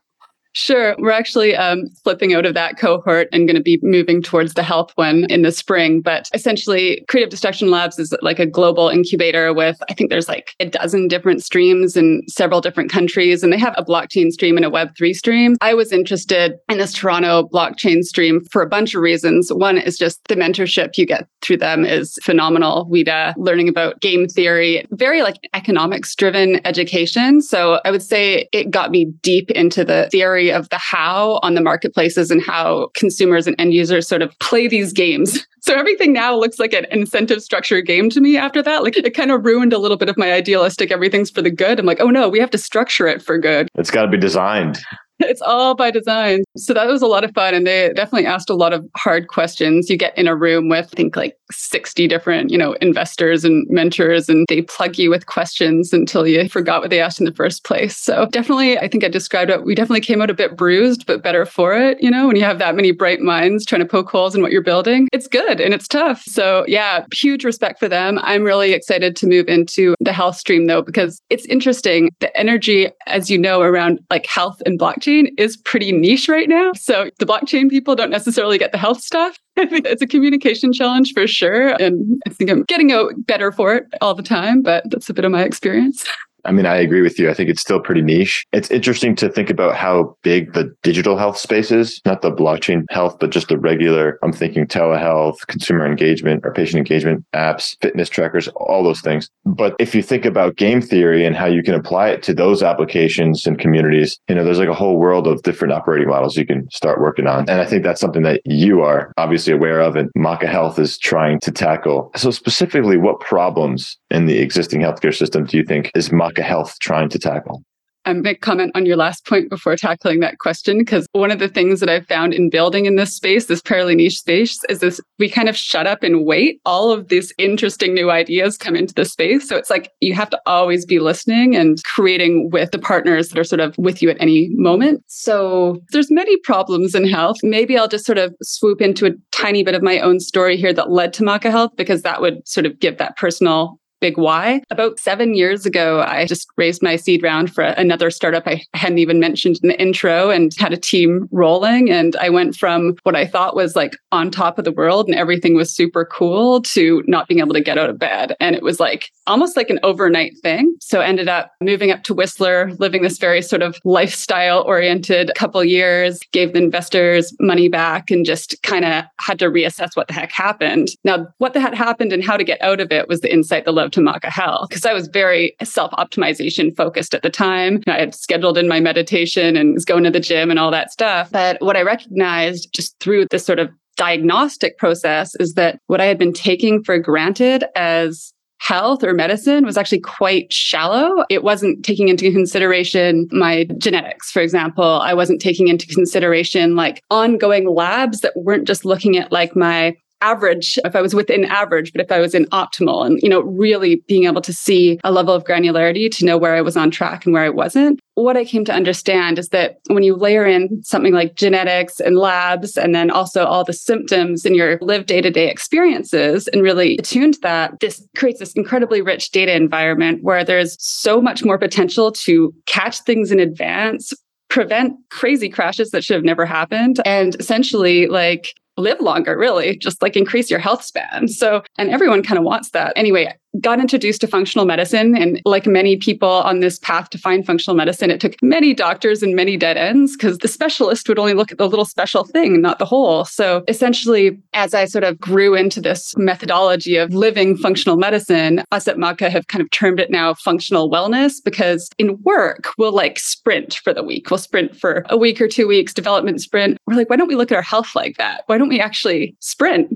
Sure. 0.55 0.95
We're 0.99 1.13
actually 1.13 1.57
um, 1.57 1.89
flipping 2.05 2.35
out 2.35 2.45
of 2.45 2.55
that 2.55 2.79
cohort 2.79 3.29
and 3.33 3.47
going 3.47 3.57
to 3.57 3.63
be 3.63 3.79
moving 3.83 4.23
towards 4.23 4.55
the 4.55 4.63
health 4.63 4.93
one 4.97 5.25
in 5.31 5.43
the 5.43 5.53
spring. 5.53 6.03
But 6.03 6.29
essentially, 6.35 7.05
Creative 7.09 7.31
Destruction 7.31 7.71
Labs 7.71 7.99
is 7.99 8.15
like 8.21 8.39
a 8.39 8.47
global 8.47 8.89
incubator 8.89 9.55
with, 9.55 9.83
I 9.89 9.95
think 9.95 10.11
there's 10.11 10.29
like 10.29 10.55
a 10.61 10.67
dozen 10.67 11.09
different 11.09 11.43
streams 11.43 11.97
in 11.97 12.23
several 12.29 12.61
different 12.61 12.91
countries, 12.91 13.43
and 13.43 13.53
they 13.53 13.59
have 13.59 13.75
a 13.79 13.85
blockchain 13.85 14.31
stream 14.31 14.57
and 14.57 14.67
a 14.67 14.71
Web3 14.71 15.15
stream. 15.15 15.57
I 15.63 15.73
was 15.73 15.91
interested 15.91 16.55
in 16.69 16.79
this 16.79 16.93
Toronto 16.93 17.49
blockchain 17.53 18.03
stream 18.03 18.43
for 18.51 18.63
a 18.63 18.69
bunch 18.69 18.95
of 18.95 19.01
reasons. 19.01 19.51
One 19.53 19.79
is 19.79 19.97
just 19.97 20.23
the 20.29 20.37
mentorship 20.37 20.99
you 20.99 21.07
get 21.07 21.29
through 21.43 21.59
them 21.59 21.85
is 21.85 22.19
phenomenal. 22.23 22.87
We'd 22.89 23.09
uh, 23.09 23.35
learning 23.37 23.69
about 23.69 24.01
game 24.01 24.29
theory, 24.29 24.87
very 24.91 25.23
like 25.23 25.37
economics 25.55 26.15
driven 26.15 26.65
education. 26.67 27.41
So 27.41 27.81
I 27.85 27.91
would 27.91 28.03
say 28.03 28.49
it 28.53 28.71
got 28.71 28.91
me 28.91 29.07
deep 29.23 29.51
into 29.51 29.85
the 29.85 30.09
theory 30.11 30.51
of 30.51 30.69
the 30.71 30.79
how 30.79 31.41
on 31.43 31.55
the 31.55 31.61
marketplaces 31.61 32.31
and 32.31 32.43
how 32.43 32.91
consumers 32.95 33.47
and 33.47 33.57
end 33.59 33.75
users 33.75 34.09
sort 34.09 34.23
of 34.23 34.37
play 34.39 34.69
these 34.69 34.93
games. 34.93 35.47
So 35.65 35.79
everything 35.79 36.13
now 36.13 36.37
looks 36.37 36.59
like 36.59 36.73
an 36.73 36.87
incentive 36.91 37.41
structure 37.41 37.81
game 37.83 38.11
to 38.11 38.21
me 38.21 38.37
after 38.37 38.63
that. 38.63 38.83
Like 38.83 38.97
it 38.97 39.15
kind 39.15 39.31
of 39.31 39.45
ruined 39.45 39.73
a 39.73 39.79
little 39.79 39.97
bit 39.97 40.09
of 40.09 40.19
my 40.19 40.33
idealistic 40.33 40.91
everything's 40.91 41.31
for 41.31 41.41
the 41.41 41.53
good. 41.53 41.79
I'm 41.79 41.87
like, 41.87 42.01
oh 42.01 42.11
no, 42.11 42.29
we 42.29 42.41
have 42.41 42.51
to 42.51 42.59
structure 42.59 43.07
it 43.07 43.23
for 43.23 43.39
good. 43.39 43.69
It's 43.77 43.89
got 43.89 44.03
to 44.03 44.09
be 44.09 44.19
designed. 44.19 44.81
It's 45.23 45.43
all 45.43 45.75
by 45.75 45.91
design. 45.91 46.45
So 46.57 46.75
that 46.75 46.87
was 46.87 47.03
a 47.03 47.07
lot 47.07 47.25
of 47.25 47.33
fun. 47.35 47.55
And 47.55 47.67
they 47.67 47.93
definitely 47.95 48.27
asked 48.27 48.51
a 48.51 48.55
lot 48.55 48.73
of 48.73 48.87
hard 48.97 49.29
questions. 49.29 49.89
You 49.89 49.97
get 49.97 50.17
in 50.17 50.29
a 50.29 50.37
room 50.37 50.69
with, 50.69 50.89
I 50.93 50.97
think, 50.97 51.17
like 51.17 51.37
60 51.53 52.09
different, 52.09 52.51
you 52.51 52.59
know, 52.59 52.73
investors 52.81 53.45
and 53.45 53.67
mentors, 53.71 54.29
and 54.29 54.47
they 54.49 54.63
plug 54.63 54.99
you 54.99 55.11
with 55.11 55.27
questions 55.27 55.93
until 55.93 56.27
you 56.27 56.49
forgot 56.49 56.81
what 56.81 56.91
they 56.91 57.01
asked 57.01 57.21
in 57.21 57.27
the 57.27 57.35
first 57.35 57.65
place. 57.65 57.97
So 57.97 58.27
definitely, 58.31 58.79
I 58.79 58.89
think 58.89 59.05
I 59.05 59.09
described 59.09 59.51
it. 59.51 59.65
We 59.65 59.75
definitely 59.75 60.01
came 60.01 60.23
out 60.23 60.31
a 60.31 60.35
bit 60.35 60.57
bruised, 60.57 61.07
but 61.07 61.23
better 61.23 61.47
for 61.47 61.75
it. 61.75 62.03
You 62.03 62.11
know, 62.11 62.27
when 62.27 62.37
you 62.37 62.45
have 62.45 62.59
that 62.59 62.75
many 62.75 62.93
bright 62.93 63.21
minds 63.21 63.65
trying 63.65 63.83
to 63.83 63.87
poke 63.87 64.11
holes 64.11 64.35
in 64.35 64.43
what 64.43 64.53
you're 64.53 64.63
building, 64.63 65.09
it's 65.13 65.27
good 65.27 65.61
and 65.61 65.75
it's 65.75 65.89
tough. 65.89 66.23
So 66.27 66.65
yeah, 66.69 67.05
huge 67.15 67.45
respect 67.45 67.79
for 67.79 67.89
them. 67.89 68.19
I'm 68.23 68.43
really 68.43 68.73
excited 68.73 69.17
to 69.17 69.27
move 69.27 69.49
into 69.49 69.95
the 70.01 70.13
health 70.13 70.37
stream 70.37 70.67
though, 70.67 70.83
because 70.83 71.21
it's 71.31 71.47
interesting. 71.47 72.11
The 72.21 72.37
energy, 72.37 72.89
as 73.07 73.31
you 73.31 73.39
know, 73.39 73.61
around 73.61 74.01
like 74.11 74.27
health 74.27 74.61
and 74.67 74.79
blockchain 74.79 75.29
is 75.39 75.57
pretty 75.57 75.93
niche 75.93 76.29
right 76.29 76.49
now. 76.49 76.73
So 76.75 77.11
the 77.19 77.27
blockchain 77.27 77.71
people 77.71 77.95
don't 77.95 78.11
necessarily 78.11 78.59
get 78.59 78.73
the 78.73 78.79
health 78.79 79.01
stuff. 79.01 79.39
I 79.57 79.67
think 79.67 79.87
it's 79.87 80.03
a 80.03 80.07
communication 80.07 80.73
challenge 80.73 81.13
for 81.13 81.27
sure. 81.27 81.69
And 81.81 82.21
I 82.27 82.31
think 82.31 82.51
I'm 82.51 82.63
getting 82.65 82.93
out 82.93 83.13
better 83.27 83.53
for 83.53 83.75
it 83.75 83.87
all 84.01 84.15
the 84.15 84.23
time, 84.23 84.63
but 84.63 84.89
that's 84.91 85.11
a 85.11 85.15
bit 85.15 85.25
of 85.25 85.31
my 85.31 85.43
experience. 85.43 86.07
I 86.45 86.53
mean, 86.53 86.67
I 86.67 86.77
agree 86.77 87.03
with 87.03 87.19
you. 87.19 87.31
I 87.31 87.35
think 87.35 87.51
it's 87.51 87.61
still 87.61 87.81
pretty 87.81 88.03
niche. 88.03 88.45
It's 88.53 88.71
interesting 88.71 89.15
to 89.17 89.29
think 89.29 89.51
about 89.51 89.77
how 89.77 90.17
big 90.23 90.53
the 90.53 90.75
digital 90.83 91.17
health 91.17 91.39
space 91.39 91.71
is, 91.71 92.01
not 92.05 92.23
the 92.23 92.33
blockchain 92.33 92.85
health, 92.91 93.19
but 93.21 93.31
just 93.31 93.49
the 93.49 93.59
regular, 93.59 94.19
I'm 94.23 94.33
thinking 94.33 94.67
telehealth, 94.67 95.47
consumer 95.47 95.87
engagement 95.87 96.43
or 96.45 96.53
patient 96.53 96.79
engagement 96.79 97.25
apps, 97.35 97.77
fitness 97.81 98.09
trackers, 98.09 98.49
all 98.49 98.83
those 98.83 99.01
things. 99.01 99.29
But 99.45 99.77
if 99.79 99.95
you 99.95 100.03
think 100.03 100.25
about 100.25 100.57
game 100.57 100.81
theory 100.81 101.25
and 101.25 101.37
how 101.37 101.47
you 101.47 101.63
can 101.63 101.75
apply 101.75 102.09
it 102.09 102.23
to 102.25 102.35
those 102.35 102.63
applications 102.63 103.47
and 103.47 103.59
communities, 103.59 104.19
you 104.29 104.35
know, 104.35 104.45
there's 104.45 104.59
like 104.59 104.69
a 104.69 104.75
whole 104.75 104.99
world 104.99 105.27
of 105.27 105.43
different 105.43 105.73
operating 105.73 106.09
models 106.09 106.37
you 106.37 106.47
can 106.47 106.69
start 106.71 107.01
working 107.01 107.27
on. 107.27 107.49
And 107.49 107.61
I 107.61 107.65
think 107.65 107.83
that's 107.83 108.01
something 108.01 108.23
that 108.23 108.41
you 108.45 108.83
are 108.83 109.13
obviously 109.17 109.53
aware 109.53 109.81
of 109.81 109.97
and 109.97 110.11
Maca 110.17 110.49
Health 110.49 110.79
is 110.79 110.99
trying 110.99 111.41
to 111.41 111.53
tackle. 111.53 112.11
So 112.17 112.31
specifically, 112.31 112.97
what 112.97 113.21
problems 113.21 113.99
in 114.13 114.27
the 114.27 114.39
existing 114.39 114.81
healthcare 114.81 115.17
system 115.17 115.45
do 115.45 115.57
you 115.57 115.65
think 115.65 115.91
is 115.95 116.11
Maca 116.11 116.43
Health 116.43 116.77
trying 116.81 117.09
to 117.09 117.19
tackle? 117.19 117.63
I'm 118.05 118.21
going 118.23 118.35
to 118.35 118.41
comment 118.41 118.73
on 118.75 118.85
your 118.85 118.97
last 118.97 119.25
point 119.27 119.49
before 119.49 119.77
tackling 119.77 120.19
that 120.21 120.39
question, 120.39 120.79
because 120.79 121.07
one 121.13 121.31
of 121.31 121.39
the 121.39 121.49
things 121.49 121.79
that 121.79 121.89
I've 121.89 122.09
found 122.09 122.35
in 122.35 122.51
building 122.51 122.87
in 122.87 122.97
this 122.97 123.15
space, 123.15 123.47
this 123.47 123.61
fairly 123.61 123.95
niche 123.95 124.19
space, 124.19 124.59
is 124.69 124.81
this 124.81 125.01
we 125.21 125.29
kind 125.29 125.49
of 125.49 125.57
shut 125.57 125.87
up 125.87 126.03
and 126.03 126.25
wait. 126.25 126.61
All 126.65 126.91
of 126.91 127.11
these 127.11 127.33
interesting 127.39 127.95
new 127.95 128.11
ideas 128.11 128.59
come 128.59 128.75
into 128.75 128.93
the 128.93 129.05
space. 129.05 129.49
So 129.49 129.57
it's 129.57 129.71
like 129.71 129.93
you 130.01 130.15
have 130.15 130.31
to 130.31 130.41
always 130.47 130.85
be 130.85 130.99
listening 130.99 131.55
and 131.55 131.81
creating 131.85 132.51
with 132.51 132.73
the 132.73 132.79
partners 132.81 133.29
that 133.29 133.39
are 133.39 133.45
sort 133.45 133.61
of 133.61 133.79
with 133.79 134.03
you 134.03 134.11
at 134.11 134.21
any 134.21 134.49
moment. 134.55 135.05
So 135.07 135.81
there's 135.93 136.11
many 136.11 136.37
problems 136.39 136.97
in 136.97 137.09
health. 137.09 137.37
Maybe 137.45 137.79
I'll 137.79 137.87
just 137.87 138.05
sort 138.05 138.19
of 138.19 138.35
swoop 138.43 138.81
into 138.81 139.07
a 139.07 139.13
tiny 139.31 139.63
bit 139.63 139.77
of 139.77 139.83
my 139.83 140.01
own 140.01 140.19
story 140.19 140.57
here 140.57 140.73
that 140.73 140.91
led 140.91 141.13
to 141.15 141.23
Maca 141.23 141.53
Health, 141.53 141.71
because 141.77 142.03
that 142.03 142.21
would 142.21 142.47
sort 142.49 142.67
of 142.67 142.81
give 142.81 142.99
that 142.99 143.17
personal 143.17 143.79
big 144.03 144.19
why. 144.19 144.61
About 144.69 144.99
seven 144.99 145.35
years 145.35 145.65
ago, 145.65 146.03
I 146.03 146.27
just 146.27 146.49
raised 146.57 146.83
my 146.83 146.97
seed 146.97 147.23
round 147.23 147.55
for 147.55 147.63
another 147.63 148.11
startup 148.11 148.43
I 148.47 148.63
hadn't 148.75 148.99
even 148.99 149.21
mentioned 149.21 149.61
in 149.63 149.69
the 149.69 149.81
intro 149.81 150.29
and 150.29 150.53
had 150.59 150.73
a 150.73 150.77
team 150.77 151.29
rolling. 151.31 151.89
And 151.89 152.17
I 152.17 152.29
went 152.29 152.57
from 152.57 152.97
what 153.05 153.15
I 153.15 153.25
thought 153.25 153.55
was 153.55 153.77
like 153.77 153.97
on 154.11 154.31
top 154.31 154.59
of 154.59 154.65
the 154.65 154.73
world 154.73 155.07
and 155.07 155.17
everything 155.17 155.55
was 155.55 155.75
super 155.75 156.05
cool 156.05 156.61
to 156.63 157.05
not 157.07 157.29
being 157.29 157.39
able 157.39 157.55
to 157.55 157.61
get 157.61 157.79
out 157.79 157.91
of 157.91 157.99
bed. 157.99 158.35
And 158.41 158.57
it 158.57 158.63
was 158.63 158.81
like 158.81 159.09
almost 159.29 159.57
like 159.57 159.71
an 159.71 159.79
overnight 159.85 160.33
thing. 160.43 160.75
So 160.81 161.01
ended 161.01 161.29
up 161.29 161.53
moving 161.61 161.93
up 161.93 162.03
to 162.05 162.15
Whistler, 162.15 162.73
living 162.81 163.03
this 163.03 163.19
very 163.19 163.41
sort 163.41 163.63
of 163.63 163.79
lifestyle 163.85 164.63
oriented 164.63 165.31
couple 165.37 165.63
years, 165.63 166.19
gave 166.33 166.55
the 166.55 166.59
investors 166.59 167.33
money 167.39 167.69
back 167.69 168.11
and 168.11 168.27
just 168.27 168.61
kind 168.65 168.85
of 168.85 169.05
had 169.21 169.39
to 169.39 169.47
reassess 169.47 169.91
what 169.95 170.09
the 170.09 170.15
heck 170.15 170.33
happened. 170.33 170.89
Now, 171.05 171.29
what 171.39 171.53
the 171.55 171.61
heck 171.61 171.75
happened 171.75 172.13
and 172.13 172.25
how 172.25 172.37
to 172.37 172.43
get 172.43 172.61
out 172.63 172.81
of 172.81 172.91
it 172.91 173.07
was 173.07 173.21
the 173.21 173.33
insight 173.33 173.65
the 173.65 173.73
led 173.73 173.92
to 173.93 174.01
Maca 174.01 174.31
Health 174.31 174.69
because 174.69 174.85
I 174.85 174.93
was 174.93 175.09
very 175.09 175.55
self 175.63 175.93
optimization 175.93 176.75
focused 176.77 177.15
at 177.15 177.23
the 177.23 177.31
time. 177.31 177.83
I 177.87 177.99
had 177.99 178.15
scheduled 178.15 178.59
in 178.59 178.69
my 178.69 178.81
meditation 178.81 179.57
and 179.57 179.75
was 179.75 179.85
going 179.85 180.05
to 180.05 180.11
the 180.11 180.21
gym 180.21 180.51
and 180.51 180.59
all 180.59 180.71
that 180.71 180.93
stuff. 180.93 181.31
But 181.31 181.61
what 181.61 181.77
I 181.77 181.83
recognized 181.83 182.69
just 182.73 182.99
through 183.01 183.27
this 183.31 183.45
sort 183.45 183.59
of 183.59 183.71
diagnostic 183.97 184.79
process 184.79 185.35
is 185.39 185.55
that 185.55 185.79
what 185.87 186.01
I 186.01 186.07
had 186.07 186.19
been 186.19 186.33
taking 186.33 186.83
for 186.83 186.99
granted 186.99 187.65
as 187.77 188.33
health 188.63 189.03
or 189.03 189.13
medicine 189.13 189.65
was 189.65 189.77
actually 189.77 190.01
quite 190.01 190.53
shallow. 190.53 191.25
It 191.29 191.43
wasn't 191.43 191.85
taking 191.85 192.09
into 192.09 192.31
consideration 192.31 193.29
my 193.33 193.65
genetics, 193.79 194.31
for 194.31 194.41
example. 194.41 194.85
I 194.85 195.15
wasn't 195.15 195.41
taking 195.41 195.67
into 195.67 195.87
consideration 195.89 196.77
like 196.77 197.03
ongoing 197.11 197.69
labs 197.69 198.21
that 198.21 198.33
weren't 198.37 198.69
just 198.69 198.85
looking 198.85 199.17
at 199.17 199.33
like 199.33 199.57
my 199.57 199.97
average 200.23 200.79
if 200.85 200.95
I 200.95 201.03
was 201.03 201.15
within 201.15 201.45
average, 201.45 201.93
but 201.93 202.01
if 202.01 202.13
I 202.13 202.21
was 202.21 202.35
in 202.35 202.47
optimal 202.47 203.05
and, 203.05 203.19
you 203.23 203.29
know, 203.29 203.41
really 203.41 203.97
being 204.07 204.25
able 204.25 204.41
to 204.43 204.53
see 204.53 204.99
a 205.05 205.13
level 205.13 205.35
of 205.35 205.45
granularity 205.45 206.11
to 206.13 206.25
know 206.25 206.39
where 206.39 206.55
I 206.55 206.61
was 206.61 206.77
on 206.77 206.91
track 206.91 207.27
and 207.27 207.35
where 207.35 207.43
I 207.43 207.51
wasn't. 207.51 208.01
What 208.15 208.37
I 208.37 208.45
came 208.45 208.65
to 208.67 208.73
understand 208.73 209.39
is 209.39 209.49
that 209.49 209.79
when 209.89 210.03
you 210.03 210.15
layer 210.15 210.47
in 210.47 210.83
something 210.85 211.13
like 211.13 211.35
genetics 211.35 211.99
and 211.99 212.17
labs, 212.17 212.77
and 212.77 212.95
then 212.95 213.11
also 213.11 213.45
all 213.45 213.65
the 213.65 213.73
symptoms 213.73 214.45
in 214.45 214.55
your 214.55 214.79
live 214.81 215.07
day 215.07 215.21
to 215.21 215.31
day 215.31 215.51
experiences 215.51 216.47
and 216.49 216.63
really 216.63 216.97
attuned 216.99 217.39
that, 217.43 217.81
this 217.81 218.07
creates 218.17 218.39
this 218.39 218.53
incredibly 218.53 219.03
rich 219.03 219.31
data 219.31 219.55
environment 219.55 220.23
where 220.23 220.45
there's 220.45 220.77
so 220.79 221.21
much 221.21 221.45
more 221.45 221.59
potential 221.59 222.13
to 222.13 222.53
catch 222.67 223.01
things 223.01 223.33
in 223.33 223.41
advance, 223.41 224.13
prevent 224.49 224.93
crazy 225.11 225.49
crashes 225.49 225.91
that 225.91 226.05
should 226.05 226.15
have 226.15 226.25
never 226.25 226.45
happened 226.45 227.01
and 227.07 227.35
essentially 227.41 228.07
like 228.07 228.53
live 228.77 229.01
longer, 229.01 229.37
really, 229.37 229.77
just 229.77 230.03
like 230.03 230.17
increase 230.17 230.51
your 230.51 230.61
health 230.61 230.85
span. 230.85 231.29
So, 231.29 231.63
and 231.79 231.91
everyone 231.91 232.23
kind 232.23 232.39
of 232.39 232.45
wants 232.45 232.71
that. 232.71 232.93
Anyway, 232.97 233.35
got 233.61 233.79
introduced 233.79 234.21
to 234.23 234.27
functional 234.27 234.65
medicine. 234.65 235.17
And 235.17 235.41
like 235.45 235.67
many 235.67 235.97
people 235.97 236.29
on 236.29 236.61
this 236.61 236.79
path 236.79 237.11
to 237.11 237.19
find 237.19 237.45
functional 237.45 237.77
medicine, 237.77 238.11
it 238.11 238.21
took 238.21 238.35
many 238.43 238.75
doctors 238.75 239.23
and 239.23 239.35
many 239.35 239.57
dead 239.57 239.77
ends 239.77 240.17
because 240.17 240.39
the 240.39 240.49
specialist 240.49 241.09
would 241.09 241.19
only 241.19 241.35
look 241.35 241.53
at 241.53 241.59
the 241.59 241.69
little 241.69 241.85
special 241.85 242.25
thing, 242.25 242.61
not 242.61 242.79
the 242.79 242.85
whole. 242.85 243.25
So 243.25 243.63
essentially, 243.69 244.39
as 244.55 244.75
I 244.75 244.87
sort 244.87 245.05
of 245.05 245.19
grew 245.21 245.55
into 245.55 245.81
this 245.81 246.17
methodology 246.17 246.97
of 246.97 247.13
living 247.13 247.57
functional 247.57 247.97
medicine, 247.97 248.63
us 248.73 248.89
at 248.89 248.97
Maca 248.97 249.29
have 249.29 249.49
kind 249.49 249.63
of 249.63 249.71
termed 249.71 250.01
it 250.01 250.11
now 250.11 250.35
functional 250.35 250.91
wellness 250.91 251.35
because 251.45 251.91
in 251.99 252.21
work, 252.23 252.71
we'll 252.79 252.93
like 252.93 253.19
sprint 253.19 253.75
for 253.75 253.93
the 253.93 254.03
week. 254.03 254.31
We'll 254.31 254.39
sprint 254.39 254.77
for 254.77 255.05
a 255.11 255.17
week 255.17 255.41
or 255.41 255.49
two 255.49 255.69
weeks, 255.69 255.93
development 255.93 256.41
sprint. 256.41 256.79
We're 256.87 256.95
like, 256.95 257.11
why 257.11 257.17
don't 257.17 257.29
we 257.29 257.37
look 257.37 257.53
at 257.53 257.57
our 257.57 257.63
health 257.63 257.95
like 257.95 258.17
that? 258.17 258.45
Why 258.47 258.59
don't 258.59 258.69
we 258.69 258.81
actually 258.81 259.37
sprint 259.41 259.93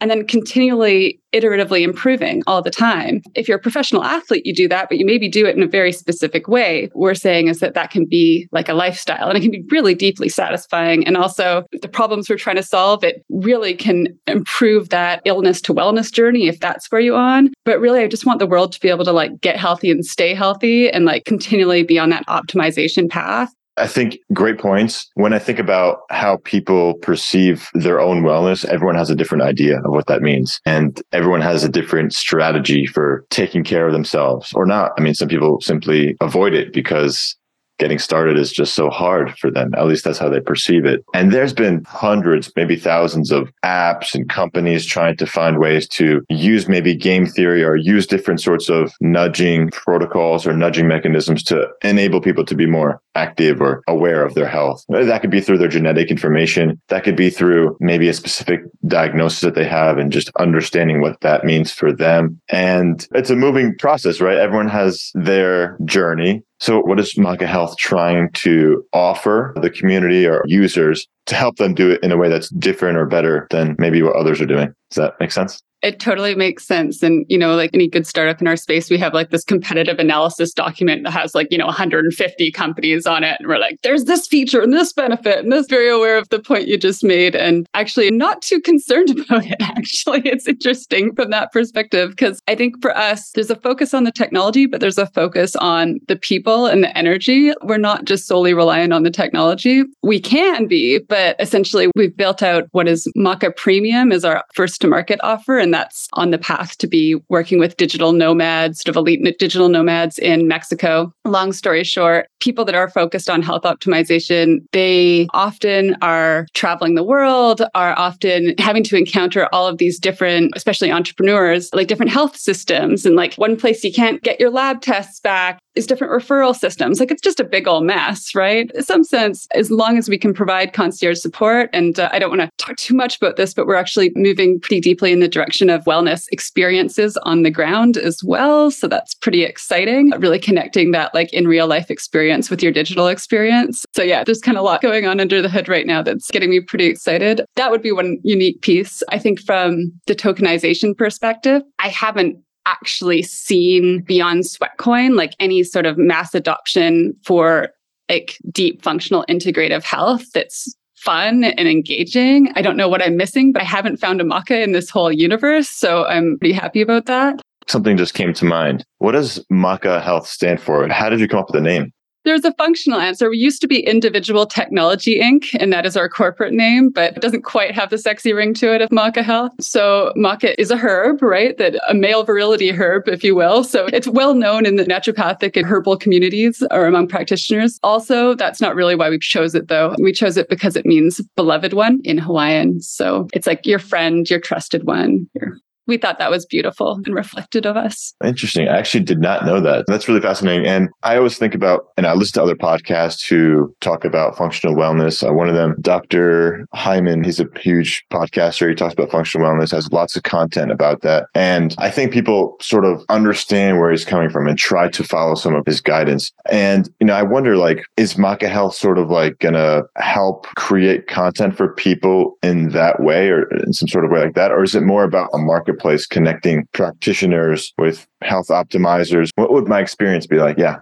and 0.00 0.10
then 0.10 0.26
continually 0.26 1.20
iteratively 1.32 1.82
improving 1.82 2.42
all 2.46 2.62
the 2.62 2.70
time. 2.70 3.22
If 3.34 3.46
you're 3.46 3.58
a 3.58 3.60
professional 3.60 4.02
athlete, 4.02 4.44
you 4.44 4.54
do 4.54 4.68
that, 4.68 4.88
but 4.88 4.98
you 4.98 5.06
maybe 5.06 5.28
do 5.28 5.46
it 5.46 5.56
in 5.56 5.62
a 5.62 5.68
very 5.68 5.92
specific 5.92 6.48
way. 6.48 6.90
We're 6.94 7.14
saying 7.14 7.48
is 7.48 7.60
that 7.60 7.74
that 7.74 7.90
can 7.90 8.06
be 8.06 8.48
like 8.50 8.68
a 8.68 8.74
lifestyle 8.74 9.28
and 9.28 9.38
it 9.38 9.42
can 9.42 9.50
be 9.50 9.64
really 9.70 9.94
deeply 9.94 10.28
satisfying. 10.28 11.06
And 11.06 11.16
also 11.16 11.64
the 11.82 11.88
problems 11.88 12.28
we're 12.28 12.36
trying 12.36 12.56
to 12.56 12.62
solve, 12.62 13.04
it 13.04 13.24
really 13.28 13.74
can 13.74 14.08
improve 14.26 14.88
that 14.88 15.22
illness 15.24 15.60
to 15.62 15.74
wellness 15.74 16.12
journey 16.12 16.48
if 16.48 16.58
that's 16.60 16.90
where 16.90 17.00
you're 17.00 17.16
on. 17.16 17.52
But 17.64 17.80
really, 17.80 18.00
I 18.00 18.08
just 18.08 18.26
want 18.26 18.38
the 18.38 18.46
world 18.46 18.72
to 18.72 18.80
be 18.80 18.88
able 18.88 19.04
to 19.04 19.12
like 19.12 19.40
get 19.40 19.56
healthy 19.56 19.90
and 19.90 20.04
stay 20.04 20.34
healthy 20.34 20.90
and 20.90 21.04
like 21.04 21.24
continually 21.24 21.84
be 21.84 21.98
on 21.98 22.10
that 22.10 22.26
optimization 22.26 23.08
path. 23.08 23.52
I 23.80 23.86
think 23.86 24.18
great 24.34 24.58
points. 24.58 25.08
When 25.14 25.32
I 25.32 25.38
think 25.38 25.58
about 25.58 26.00
how 26.10 26.36
people 26.44 26.94
perceive 26.94 27.68
their 27.72 27.98
own 27.98 28.22
wellness, 28.22 28.64
everyone 28.66 28.96
has 28.96 29.08
a 29.08 29.16
different 29.16 29.42
idea 29.42 29.78
of 29.78 29.90
what 29.90 30.06
that 30.06 30.20
means. 30.20 30.60
And 30.66 31.00
everyone 31.12 31.40
has 31.40 31.64
a 31.64 31.68
different 31.68 32.12
strategy 32.12 32.86
for 32.86 33.24
taking 33.30 33.64
care 33.64 33.86
of 33.86 33.92
themselves 33.94 34.52
or 34.54 34.66
not. 34.66 34.92
I 34.98 35.00
mean, 35.00 35.14
some 35.14 35.28
people 35.28 35.60
simply 35.62 36.16
avoid 36.20 36.52
it 36.52 36.74
because 36.74 37.36
getting 37.80 37.98
started 37.98 38.38
is 38.38 38.52
just 38.52 38.74
so 38.74 38.90
hard 38.90 39.36
for 39.38 39.50
them. 39.50 39.72
At 39.74 39.86
least 39.86 40.04
that's 40.04 40.18
how 40.18 40.28
they 40.28 40.38
perceive 40.38 40.84
it. 40.84 41.02
And 41.14 41.32
there's 41.32 41.54
been 41.54 41.82
hundreds, 41.84 42.52
maybe 42.54 42.76
thousands 42.76 43.32
of 43.32 43.50
apps 43.64 44.14
and 44.14 44.28
companies 44.28 44.84
trying 44.84 45.16
to 45.16 45.26
find 45.26 45.58
ways 45.58 45.88
to 45.88 46.22
use 46.28 46.68
maybe 46.68 46.94
game 46.94 47.26
theory 47.26 47.64
or 47.64 47.74
use 47.76 48.06
different 48.06 48.40
sorts 48.40 48.68
of 48.68 48.92
nudging 49.00 49.70
protocols 49.70 50.46
or 50.46 50.52
nudging 50.52 50.86
mechanisms 50.86 51.42
to 51.44 51.66
enable 51.82 52.20
people 52.20 52.44
to 52.44 52.54
be 52.54 52.66
more 52.66 53.00
active 53.14 53.60
or 53.60 53.82
aware 53.88 54.24
of 54.24 54.34
their 54.34 54.48
health. 54.48 54.84
That 54.88 55.20
could 55.20 55.30
be 55.30 55.40
through 55.40 55.58
their 55.58 55.68
genetic 55.68 56.10
information. 56.10 56.80
That 56.88 57.04
could 57.04 57.16
be 57.16 57.30
through 57.30 57.76
maybe 57.80 58.08
a 58.08 58.14
specific 58.14 58.60
diagnosis 58.86 59.40
that 59.40 59.54
they 59.54 59.66
have 59.66 59.98
and 59.98 60.12
just 60.12 60.30
understanding 60.38 61.00
what 61.00 61.20
that 61.20 61.44
means 61.44 61.72
for 61.72 61.92
them. 61.92 62.40
And 62.48 63.06
it's 63.14 63.30
a 63.30 63.36
moving 63.36 63.76
process, 63.78 64.20
right? 64.20 64.38
Everyone 64.38 64.68
has 64.68 65.10
their 65.14 65.78
journey 65.84 66.42
so 66.60 66.80
what 66.80 67.00
is 67.00 67.14
Maca 67.14 67.46
Health 67.46 67.76
trying 67.78 68.30
to 68.32 68.84
offer 68.92 69.54
the 69.62 69.70
community 69.70 70.26
or 70.26 70.44
users 70.46 71.08
to 71.26 71.34
help 71.34 71.56
them 71.56 71.74
do 71.74 71.90
it 71.90 72.02
in 72.02 72.12
a 72.12 72.18
way 72.18 72.28
that's 72.28 72.50
different 72.50 72.98
or 72.98 73.06
better 73.06 73.46
than 73.50 73.76
maybe 73.78 74.02
what 74.02 74.14
others 74.14 74.42
are 74.42 74.46
doing? 74.46 74.74
Does 74.90 74.96
that 74.96 75.14
make 75.18 75.32
sense? 75.32 75.62
It 75.82 75.98
totally 75.98 76.34
makes 76.34 76.66
sense. 76.66 77.02
And, 77.02 77.24
you 77.28 77.38
know, 77.38 77.54
like 77.54 77.70
any 77.72 77.88
good 77.88 78.06
startup 78.06 78.40
in 78.40 78.46
our 78.46 78.56
space, 78.56 78.90
we 78.90 78.98
have 78.98 79.14
like 79.14 79.30
this 79.30 79.44
competitive 79.44 79.98
analysis 79.98 80.52
document 80.52 81.04
that 81.04 81.12
has 81.12 81.34
like, 81.34 81.48
you 81.50 81.58
know, 81.58 81.66
150 81.66 82.52
companies 82.52 83.06
on 83.06 83.24
it. 83.24 83.36
And 83.38 83.48
we're 83.48 83.58
like, 83.58 83.78
there's 83.82 84.04
this 84.04 84.26
feature 84.26 84.60
and 84.60 84.72
this 84.72 84.92
benefit 84.92 85.38
and 85.38 85.52
this 85.52 85.66
very 85.68 85.88
aware 85.88 86.18
of 86.18 86.28
the 86.28 86.38
point 86.38 86.68
you 86.68 86.76
just 86.76 87.02
made. 87.02 87.34
And 87.34 87.66
actually 87.74 88.10
not 88.10 88.42
too 88.42 88.60
concerned 88.60 89.10
about 89.20 89.46
it. 89.46 89.56
Actually, 89.60 90.22
it's 90.24 90.46
interesting 90.46 91.14
from 91.14 91.30
that 91.30 91.52
perspective 91.52 92.10
because 92.10 92.42
I 92.46 92.54
think 92.54 92.80
for 92.82 92.96
us, 92.96 93.30
there's 93.32 93.50
a 93.50 93.56
focus 93.56 93.94
on 93.94 94.04
the 94.04 94.12
technology, 94.12 94.66
but 94.66 94.80
there's 94.80 94.98
a 94.98 95.06
focus 95.06 95.56
on 95.56 95.98
the 96.08 96.16
people 96.16 96.66
and 96.66 96.84
the 96.84 96.96
energy. 96.96 97.52
We're 97.62 97.78
not 97.78 98.04
just 98.04 98.26
solely 98.26 98.52
reliant 98.52 98.92
on 98.92 99.02
the 99.02 99.10
technology. 99.10 99.84
We 100.02 100.20
can 100.20 100.66
be, 100.66 100.98
but 100.98 101.36
essentially 101.38 101.90
we've 101.96 102.16
built 102.16 102.42
out 102.42 102.64
what 102.72 102.88
is 102.88 103.10
Maca 103.16 103.54
Premium 103.56 104.12
is 104.12 104.24
our 104.24 104.44
first 104.54 104.80
to 104.82 104.88
market 104.88 105.20
offer. 105.22 105.58
And 105.58 105.69
and 105.70 105.74
that's 105.74 106.08
on 106.14 106.32
the 106.32 106.38
path 106.38 106.76
to 106.78 106.88
be 106.88 107.14
working 107.28 107.60
with 107.60 107.76
digital 107.76 108.12
nomads, 108.12 108.80
sort 108.80 108.88
of 108.88 108.96
elite 108.96 109.22
digital 109.38 109.68
nomads 109.68 110.18
in 110.18 110.48
Mexico. 110.48 111.12
Long 111.24 111.52
story 111.52 111.84
short, 111.84 112.28
people 112.40 112.64
that 112.64 112.74
are 112.74 112.88
focused 112.88 113.30
on 113.30 113.42
health 113.42 113.62
optimization, 113.62 114.58
they 114.72 115.28
often 115.32 115.96
are 116.02 116.46
traveling 116.54 116.94
the 116.94 117.04
world, 117.04 117.62
are 117.74 117.98
often 117.98 118.54
having 118.58 118.82
to 118.84 118.96
encounter 118.96 119.48
all 119.52 119.66
of 119.66 119.78
these 119.78 119.98
different, 119.98 120.52
especially 120.56 120.90
entrepreneurs, 120.90 121.70
like 121.72 121.88
different 121.88 122.10
health 122.10 122.36
systems. 122.36 123.06
And 123.06 123.16
like 123.16 123.34
one 123.34 123.56
place 123.56 123.84
you 123.84 123.92
can't 123.92 124.22
get 124.22 124.40
your 124.40 124.50
lab 124.50 124.80
tests 124.80 125.20
back 125.20 125.60
is 125.76 125.86
different 125.86 126.12
referral 126.12 126.54
systems. 126.54 126.98
Like 126.98 127.10
it's 127.10 127.22
just 127.22 127.38
a 127.38 127.44
big 127.44 127.68
old 127.68 127.84
mess, 127.84 128.34
right? 128.34 128.70
In 128.74 128.82
some 128.82 129.04
sense, 129.04 129.46
as 129.54 129.70
long 129.70 129.96
as 129.98 130.08
we 130.08 130.18
can 130.18 130.34
provide 130.34 130.72
concierge 130.72 131.18
support, 131.18 131.70
and 131.72 131.98
uh, 132.00 132.08
I 132.12 132.18
don't 132.18 132.36
want 132.36 132.42
to 132.42 132.50
talk 132.64 132.76
too 132.76 132.94
much 132.94 133.16
about 133.16 133.36
this, 133.36 133.54
but 133.54 133.66
we're 133.66 133.76
actually 133.76 134.10
moving 134.16 134.58
pretty 134.58 134.80
deeply 134.80 135.12
in 135.12 135.20
the 135.20 135.28
direction 135.28 135.70
of 135.70 135.84
wellness 135.84 136.26
experiences 136.32 137.16
on 137.18 137.42
the 137.42 137.50
ground 137.50 137.96
as 137.96 138.22
well. 138.24 138.70
So 138.70 138.88
that's 138.88 139.14
pretty 139.14 139.44
exciting, 139.44 140.10
really 140.18 140.40
connecting 140.40 140.90
that 140.90 141.14
like 141.14 141.32
in 141.32 141.46
real 141.46 141.68
life 141.68 141.90
experience 141.90 142.29
with 142.50 142.62
your 142.62 142.72
digital 142.72 143.08
experience. 143.08 143.84
So 143.94 144.02
yeah, 144.02 144.24
there's 144.24 144.40
kind 144.40 144.56
of 144.56 144.62
a 144.62 144.64
lot 144.64 144.82
going 144.82 145.06
on 145.06 145.20
under 145.20 145.42
the 145.42 145.48
hood 145.48 145.68
right 145.68 145.86
now 145.86 146.02
that's 146.02 146.30
getting 146.30 146.50
me 146.50 146.60
pretty 146.60 146.86
excited. 146.86 147.42
That 147.56 147.70
would 147.70 147.82
be 147.82 147.92
one 147.92 148.18
unique 148.22 148.62
piece. 148.62 149.02
I 149.10 149.18
think 149.18 149.40
from 149.40 149.92
the 150.06 150.14
tokenization 150.14 150.96
perspective, 150.96 151.62
I 151.78 151.88
haven't 151.88 152.36
actually 152.66 153.22
seen 153.22 154.02
beyond 154.02 154.44
Sweatcoin, 154.44 155.16
like 155.16 155.34
any 155.40 155.64
sort 155.64 155.86
of 155.86 155.98
mass 155.98 156.34
adoption 156.34 157.14
for 157.24 157.70
like 158.08 158.38
deep 158.50 158.82
functional 158.82 159.24
integrative 159.28 159.82
health 159.82 160.24
that's 160.32 160.74
fun 160.96 161.44
and 161.44 161.68
engaging. 161.68 162.52
I 162.56 162.62
don't 162.62 162.76
know 162.76 162.88
what 162.88 163.02
I'm 163.02 163.16
missing, 163.16 163.52
but 163.52 163.62
I 163.62 163.64
haven't 163.64 163.96
found 163.96 164.20
a 164.20 164.24
maca 164.24 164.62
in 164.62 164.72
this 164.72 164.90
whole 164.90 165.10
universe. 165.10 165.68
So 165.68 166.04
I'm 166.06 166.38
pretty 166.38 166.52
happy 166.52 166.82
about 166.82 167.06
that. 167.06 167.40
Something 167.66 167.96
just 167.96 168.14
came 168.14 168.34
to 168.34 168.44
mind. 168.44 168.84
What 168.98 169.12
does 169.12 169.44
Maca 169.50 170.02
Health 170.02 170.26
stand 170.26 170.60
for? 170.60 170.86
How 170.88 171.08
did 171.08 171.20
you 171.20 171.28
come 171.28 171.38
up 171.38 171.48
with 171.48 171.54
the 171.54 171.60
name? 171.60 171.92
There's 172.24 172.44
a 172.44 172.52
functional 172.54 173.00
answer. 173.00 173.30
We 173.30 173.38
used 173.38 173.62
to 173.62 173.68
be 173.68 173.80
Individual 173.80 174.44
Technology 174.44 175.18
Inc., 175.18 175.46
and 175.58 175.72
that 175.72 175.86
is 175.86 175.96
our 175.96 176.08
corporate 176.08 176.52
name, 176.52 176.90
but 176.90 177.16
it 177.16 177.22
doesn't 177.22 177.42
quite 177.42 177.74
have 177.74 177.88
the 177.88 177.96
sexy 177.96 178.34
ring 178.34 178.52
to 178.54 178.74
it 178.74 178.82
of 178.82 178.90
maca 178.90 179.22
health. 179.22 179.52
So 179.60 180.12
maca 180.16 180.54
is 180.58 180.70
a 180.70 180.76
herb, 180.76 181.22
right? 181.22 181.56
That 181.56 181.80
a 181.88 181.94
male 181.94 182.22
virility 182.22 182.70
herb, 182.72 183.08
if 183.08 183.24
you 183.24 183.34
will. 183.34 183.64
So 183.64 183.86
it's 183.86 184.06
well 184.06 184.34
known 184.34 184.66
in 184.66 184.76
the 184.76 184.84
naturopathic 184.84 185.56
and 185.56 185.66
herbal 185.66 185.96
communities 185.96 186.62
or 186.70 186.86
among 186.86 187.08
practitioners. 187.08 187.78
Also, 187.82 188.34
that's 188.34 188.60
not 188.60 188.74
really 188.74 188.94
why 188.94 189.08
we 189.08 189.18
chose 189.18 189.54
it 189.54 189.68
though. 189.68 189.94
We 189.98 190.12
chose 190.12 190.36
it 190.36 190.50
because 190.50 190.76
it 190.76 190.84
means 190.84 191.22
beloved 191.36 191.72
one 191.72 192.00
in 192.04 192.18
Hawaiian. 192.18 192.80
So 192.80 193.28
it's 193.32 193.46
like 193.46 193.64
your 193.64 193.78
friend, 193.78 194.28
your 194.28 194.40
trusted 194.40 194.84
one, 194.84 195.26
your 195.34 195.56
we 195.90 195.98
thought 195.98 196.20
that 196.20 196.30
was 196.30 196.46
beautiful 196.46 197.00
and 197.04 197.14
reflected 197.14 197.66
of 197.66 197.76
us. 197.76 198.14
Interesting. 198.24 198.68
I 198.68 198.78
actually 198.78 199.02
did 199.02 199.18
not 199.18 199.44
know 199.44 199.60
that. 199.60 199.84
That's 199.88 200.06
really 200.06 200.20
fascinating. 200.20 200.64
And 200.66 200.88
I 201.02 201.16
always 201.16 201.36
think 201.36 201.52
about, 201.52 201.88
and 201.96 202.06
I 202.06 202.14
listen 202.14 202.34
to 202.34 202.42
other 202.44 202.54
podcasts 202.54 203.28
who 203.28 203.74
talk 203.80 204.04
about 204.04 204.38
functional 204.38 204.76
wellness. 204.76 205.28
Uh, 205.28 205.34
one 205.34 205.48
of 205.48 205.56
them, 205.56 205.74
Dr. 205.80 206.66
Hyman, 206.72 207.24
he's 207.24 207.40
a 207.40 207.46
huge 207.58 208.04
podcaster. 208.12 208.68
He 208.68 208.76
talks 208.76 208.94
about 208.94 209.10
functional 209.10 209.48
wellness, 209.48 209.72
has 209.72 209.90
lots 209.90 210.14
of 210.14 210.22
content 210.22 210.70
about 210.70 211.02
that. 211.02 211.26
And 211.34 211.74
I 211.78 211.90
think 211.90 212.12
people 212.12 212.56
sort 212.60 212.84
of 212.84 213.04
understand 213.08 213.80
where 213.80 213.90
he's 213.90 214.04
coming 214.04 214.30
from 214.30 214.46
and 214.46 214.56
try 214.56 214.88
to 214.90 215.02
follow 215.02 215.34
some 215.34 215.56
of 215.56 215.66
his 215.66 215.80
guidance. 215.80 216.30
And, 216.48 216.88
you 217.00 217.06
know, 217.08 217.14
I 217.14 217.24
wonder, 217.24 217.56
like, 217.56 217.84
is 217.96 218.14
Maca 218.14 218.48
Health 218.48 218.76
sort 218.76 218.96
of 218.96 219.10
like 219.10 219.40
going 219.40 219.54
to 219.54 219.82
help 219.96 220.46
create 220.54 221.08
content 221.08 221.56
for 221.56 221.74
people 221.74 222.38
in 222.44 222.68
that 222.68 223.00
way 223.00 223.28
or 223.30 223.48
in 223.64 223.72
some 223.72 223.88
sort 223.88 224.04
of 224.04 224.12
way 224.12 224.20
like 224.20 224.34
that? 224.34 224.52
Or 224.52 224.62
is 224.62 224.76
it 224.76 224.82
more 224.82 225.02
about 225.02 225.30
a 225.32 225.38
market 225.38 225.79
marketplace 225.80 226.06
connecting 226.06 226.66
practitioners 226.72 227.72
with 227.78 228.06
health 228.22 228.48
optimizers. 228.48 229.30
What 229.36 229.52
would 229.52 229.68
my 229.68 229.80
experience 229.80 230.26
be 230.26 230.36
like? 230.36 230.58
Yeah. 230.58 230.78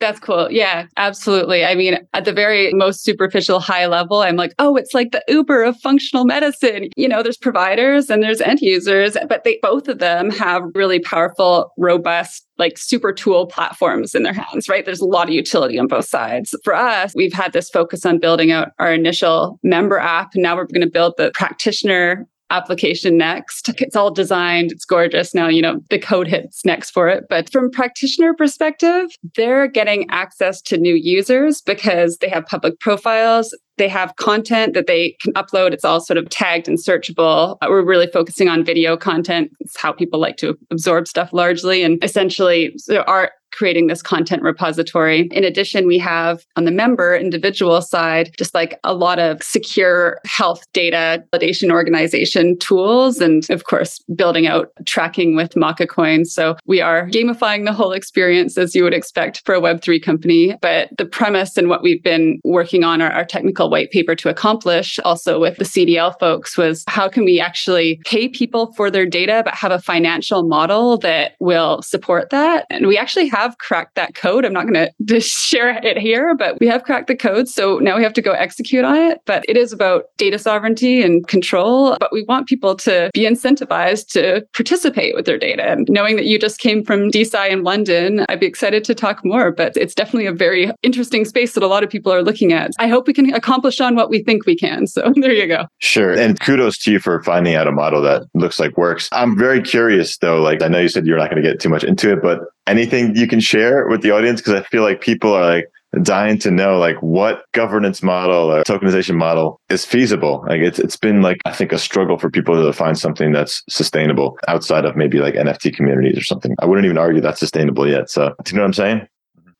That's 0.00 0.18
cool. 0.18 0.50
Yeah, 0.50 0.86
absolutely. 0.96 1.62
I 1.62 1.74
mean, 1.74 1.98
at 2.14 2.24
the 2.24 2.32
very 2.32 2.72
most 2.72 3.04
superficial 3.04 3.60
high 3.60 3.84
level, 3.84 4.22
I'm 4.22 4.36
like, 4.36 4.54
oh, 4.58 4.74
it's 4.76 4.94
like 4.94 5.12
the 5.12 5.22
Uber 5.28 5.62
of 5.62 5.76
functional 5.82 6.24
medicine. 6.24 6.88
You 6.96 7.06
know, 7.06 7.22
there's 7.22 7.36
providers 7.36 8.08
and 8.08 8.22
there's 8.22 8.40
end 8.40 8.60
users, 8.62 9.14
but 9.28 9.44
they 9.44 9.58
both 9.60 9.88
of 9.88 9.98
them 9.98 10.30
have 10.30 10.62
really 10.74 11.00
powerful, 11.00 11.70
robust, 11.76 12.46
like 12.56 12.78
super 12.78 13.12
tool 13.12 13.46
platforms 13.46 14.14
in 14.14 14.22
their 14.22 14.32
hands, 14.32 14.70
right? 14.70 14.86
There's 14.86 15.02
a 15.02 15.04
lot 15.04 15.28
of 15.28 15.34
utility 15.34 15.78
on 15.78 15.86
both 15.86 16.06
sides. 16.06 16.54
For 16.64 16.74
us, 16.74 17.12
we've 17.14 17.34
had 17.34 17.52
this 17.52 17.68
focus 17.68 18.06
on 18.06 18.20
building 18.20 18.50
out 18.50 18.68
our 18.78 18.94
initial 18.94 19.60
member 19.62 19.98
app. 19.98 20.30
And 20.32 20.42
now 20.42 20.56
we're 20.56 20.64
going 20.64 20.80
to 20.80 20.90
build 20.90 21.12
the 21.18 21.30
practitioner 21.34 22.26
application 22.50 23.16
next. 23.16 23.68
It's 23.80 23.96
all 23.96 24.10
designed, 24.10 24.72
it's 24.72 24.84
gorgeous. 24.84 25.34
Now, 25.34 25.48
you 25.48 25.62
know, 25.62 25.80
the 25.88 25.98
code 25.98 26.28
hits 26.28 26.64
next 26.64 26.90
for 26.90 27.08
it. 27.08 27.24
But 27.28 27.50
from 27.50 27.70
practitioner 27.70 28.34
perspective, 28.34 29.10
they're 29.36 29.68
getting 29.68 30.08
access 30.10 30.60
to 30.62 30.76
new 30.76 30.94
users 30.94 31.60
because 31.60 32.18
they 32.18 32.28
have 32.28 32.46
public 32.46 32.78
profiles. 32.80 33.56
They 33.78 33.88
have 33.88 34.16
content 34.16 34.74
that 34.74 34.86
they 34.86 35.16
can 35.22 35.32
upload. 35.32 35.72
It's 35.72 35.84
all 35.84 36.00
sort 36.00 36.18
of 36.18 36.28
tagged 36.28 36.68
and 36.68 36.76
searchable. 36.76 37.56
Uh, 37.62 37.68
we're 37.70 37.82
really 37.82 38.08
focusing 38.08 38.48
on 38.48 38.64
video 38.64 38.96
content. 38.96 39.50
It's 39.60 39.78
how 39.80 39.92
people 39.92 40.20
like 40.20 40.36
to 40.38 40.58
absorb 40.70 41.08
stuff 41.08 41.32
largely. 41.32 41.82
And 41.82 42.02
essentially, 42.04 42.74
so 42.76 43.02
our 43.02 43.30
creating 43.52 43.86
this 43.86 44.02
content 44.02 44.42
repository. 44.42 45.28
In 45.32 45.44
addition, 45.44 45.86
we 45.86 45.98
have 45.98 46.44
on 46.56 46.64
the 46.64 46.70
member 46.70 47.16
individual 47.16 47.80
side, 47.82 48.30
just 48.36 48.54
like 48.54 48.78
a 48.84 48.94
lot 48.94 49.18
of 49.18 49.42
secure 49.42 50.20
health 50.24 50.64
data 50.72 51.24
validation 51.32 51.70
organization 51.70 52.58
tools. 52.58 53.20
And 53.20 53.48
of 53.50 53.64
course, 53.64 53.98
building 54.14 54.46
out 54.46 54.70
tracking 54.86 55.36
with 55.36 55.54
Maca 55.54 55.88
coins. 55.88 56.32
So 56.32 56.56
we 56.66 56.80
are 56.80 57.08
gamifying 57.08 57.64
the 57.64 57.72
whole 57.72 57.92
experience 57.92 58.56
as 58.58 58.74
you 58.74 58.84
would 58.84 58.94
expect 58.94 59.42
for 59.44 59.54
a 59.54 59.60
Web3 59.60 60.02
company. 60.02 60.56
But 60.60 60.90
the 60.96 61.04
premise 61.04 61.56
and 61.56 61.68
what 61.68 61.82
we've 61.82 62.02
been 62.02 62.40
working 62.44 62.84
on 62.84 63.00
our, 63.00 63.10
our 63.10 63.24
technical 63.24 63.70
white 63.70 63.90
paper 63.90 64.14
to 64.14 64.28
accomplish 64.28 64.98
also 65.04 65.40
with 65.40 65.56
the 65.56 65.64
CDL 65.64 66.18
folks 66.18 66.56
was 66.56 66.84
how 66.88 67.08
can 67.08 67.24
we 67.24 67.40
actually 67.40 68.00
pay 68.04 68.28
people 68.28 68.72
for 68.74 68.90
their 68.90 69.06
data, 69.06 69.42
but 69.44 69.54
have 69.54 69.72
a 69.72 69.80
financial 69.80 70.46
model 70.46 70.98
that 70.98 71.32
will 71.40 71.82
support 71.82 72.30
that? 72.30 72.66
And 72.70 72.86
we 72.86 72.98
actually 72.98 73.28
have 73.28 73.39
have 73.40 73.58
cracked 73.58 73.94
that 73.94 74.14
code. 74.14 74.44
I'm 74.44 74.52
not 74.52 74.66
going 74.66 74.88
to 75.08 75.20
share 75.20 75.70
it 75.84 75.98
here, 75.98 76.34
but 76.34 76.58
we 76.60 76.66
have 76.66 76.84
cracked 76.84 77.08
the 77.08 77.16
code. 77.16 77.48
So 77.48 77.78
now 77.78 77.96
we 77.96 78.02
have 78.02 78.12
to 78.14 78.22
go 78.22 78.32
execute 78.32 78.84
on 78.84 78.96
it. 78.96 79.20
But 79.26 79.44
it 79.48 79.56
is 79.56 79.72
about 79.72 80.04
data 80.16 80.38
sovereignty 80.38 81.02
and 81.02 81.26
control. 81.26 81.96
But 81.98 82.12
we 82.12 82.24
want 82.24 82.46
people 82.46 82.76
to 82.76 83.10
be 83.14 83.22
incentivized 83.22 84.08
to 84.12 84.46
participate 84.54 85.14
with 85.14 85.26
their 85.26 85.38
data. 85.38 85.64
And 85.64 85.88
knowing 85.90 86.16
that 86.16 86.26
you 86.26 86.38
just 86.38 86.60
came 86.60 86.84
from 86.84 87.10
DeSci 87.10 87.50
in 87.50 87.62
London, 87.62 88.24
I'd 88.28 88.40
be 88.40 88.46
excited 88.46 88.84
to 88.84 88.94
talk 88.94 89.24
more. 89.24 89.50
But 89.50 89.76
it's 89.76 89.94
definitely 89.94 90.26
a 90.26 90.32
very 90.32 90.70
interesting 90.82 91.24
space 91.24 91.54
that 91.54 91.62
a 91.62 91.66
lot 91.66 91.82
of 91.82 91.90
people 91.90 92.12
are 92.12 92.22
looking 92.22 92.52
at. 92.52 92.72
I 92.78 92.88
hope 92.88 93.06
we 93.06 93.12
can 93.12 93.32
accomplish 93.34 93.80
on 93.80 93.94
what 93.96 94.10
we 94.10 94.22
think 94.22 94.46
we 94.46 94.56
can. 94.56 94.86
So 94.86 95.12
there 95.16 95.32
you 95.32 95.46
go. 95.46 95.66
Sure. 95.78 96.12
And 96.12 96.38
kudos 96.40 96.78
to 96.78 96.92
you 96.92 96.98
for 96.98 97.22
finding 97.22 97.54
out 97.54 97.66
a 97.66 97.72
model 97.72 98.02
that 98.02 98.26
looks 98.34 98.58
like 98.60 98.76
works. 98.76 99.08
I'm 99.12 99.38
very 99.38 99.62
curious 99.62 100.18
though. 100.18 100.40
Like 100.40 100.62
I 100.62 100.68
know 100.68 100.80
you 100.80 100.88
said 100.88 101.06
you're 101.06 101.18
not 101.18 101.30
going 101.30 101.42
to 101.42 101.48
get 101.48 101.60
too 101.60 101.68
much 101.68 101.84
into 101.84 102.12
it, 102.12 102.22
but 102.22 102.40
anything 102.66 103.14
you 103.16 103.26
can 103.26 103.40
share 103.40 103.88
with 103.88 104.02
the 104.02 104.10
audience? 104.10 104.40
Because 104.40 104.54
I 104.54 104.62
feel 104.64 104.82
like 104.82 105.00
people 105.00 105.32
are 105.32 105.56
like 105.56 105.66
dying 106.02 106.38
to 106.38 106.50
know 106.50 106.78
like 106.78 106.96
what 107.02 107.44
governance 107.52 108.02
model 108.02 108.52
or 108.52 108.62
tokenization 108.62 109.16
model 109.16 109.60
is 109.68 109.84
feasible. 109.84 110.44
Like 110.48 110.60
it's 110.60 110.78
it's 110.78 110.96
been 110.96 111.22
like 111.22 111.38
I 111.44 111.52
think 111.52 111.72
a 111.72 111.78
struggle 111.78 112.18
for 112.18 112.30
people 112.30 112.54
to 112.54 112.72
find 112.72 112.98
something 112.98 113.32
that's 113.32 113.62
sustainable 113.68 114.38
outside 114.48 114.84
of 114.84 114.96
maybe 114.96 115.18
like 115.18 115.34
NFT 115.34 115.74
communities 115.74 116.18
or 116.18 116.24
something. 116.24 116.54
I 116.60 116.66
wouldn't 116.66 116.84
even 116.84 116.98
argue 116.98 117.20
that's 117.20 117.40
sustainable 117.40 117.88
yet. 117.88 118.10
So 118.10 118.34
do 118.44 118.52
you 118.52 118.56
know 118.56 118.62
what 118.62 118.68
I'm 118.68 118.74
saying? 118.74 119.08